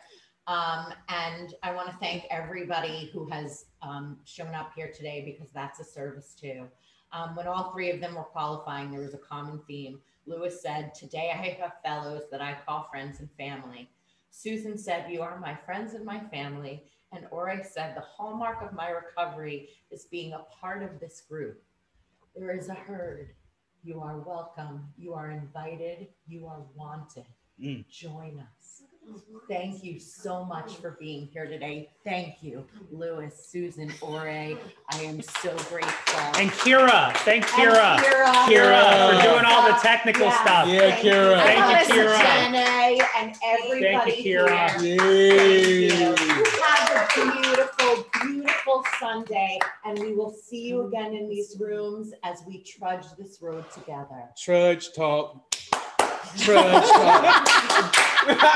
[0.46, 5.52] Um, and I want to thank everybody who has um, shown up here today because
[5.52, 6.68] that's a service too.
[7.12, 10.00] Um, when all three of them were qualifying, there was a common theme.
[10.26, 13.88] Lewis said, Today I have fellows that I call friends and family.
[14.36, 16.82] Susan said, You are my friends and my family.
[17.10, 21.62] And Ori said, The hallmark of my recovery is being a part of this group.
[22.34, 23.30] There is a herd.
[23.82, 24.88] You are welcome.
[24.98, 26.08] You are invited.
[26.28, 27.24] You are wanted.
[27.58, 27.88] Mm.
[27.88, 28.82] Join us.
[29.48, 31.88] Thank you so much for being here today.
[32.04, 34.58] Thank you, Lewis, Susan, Ori.
[34.90, 36.20] I am so grateful.
[36.40, 38.32] and kira thank And kira Kira.
[38.46, 40.42] Kira for doing all the technical Yeah.
[40.42, 41.42] stuff Yeah, Kira.
[41.42, 42.18] Thank you, Kira.
[42.18, 44.80] Jenny, and everybody Kira.
[44.80, 44.96] here.
[44.96, 45.88] Yay.
[45.90, 46.44] Thank you.
[46.60, 52.42] Have a beautiful, beautiful Sunday, and we will see you again in these rooms as
[52.46, 54.24] we trudge this road together.
[54.36, 55.54] Trudge talk.
[56.38, 57.94] Trudge talk.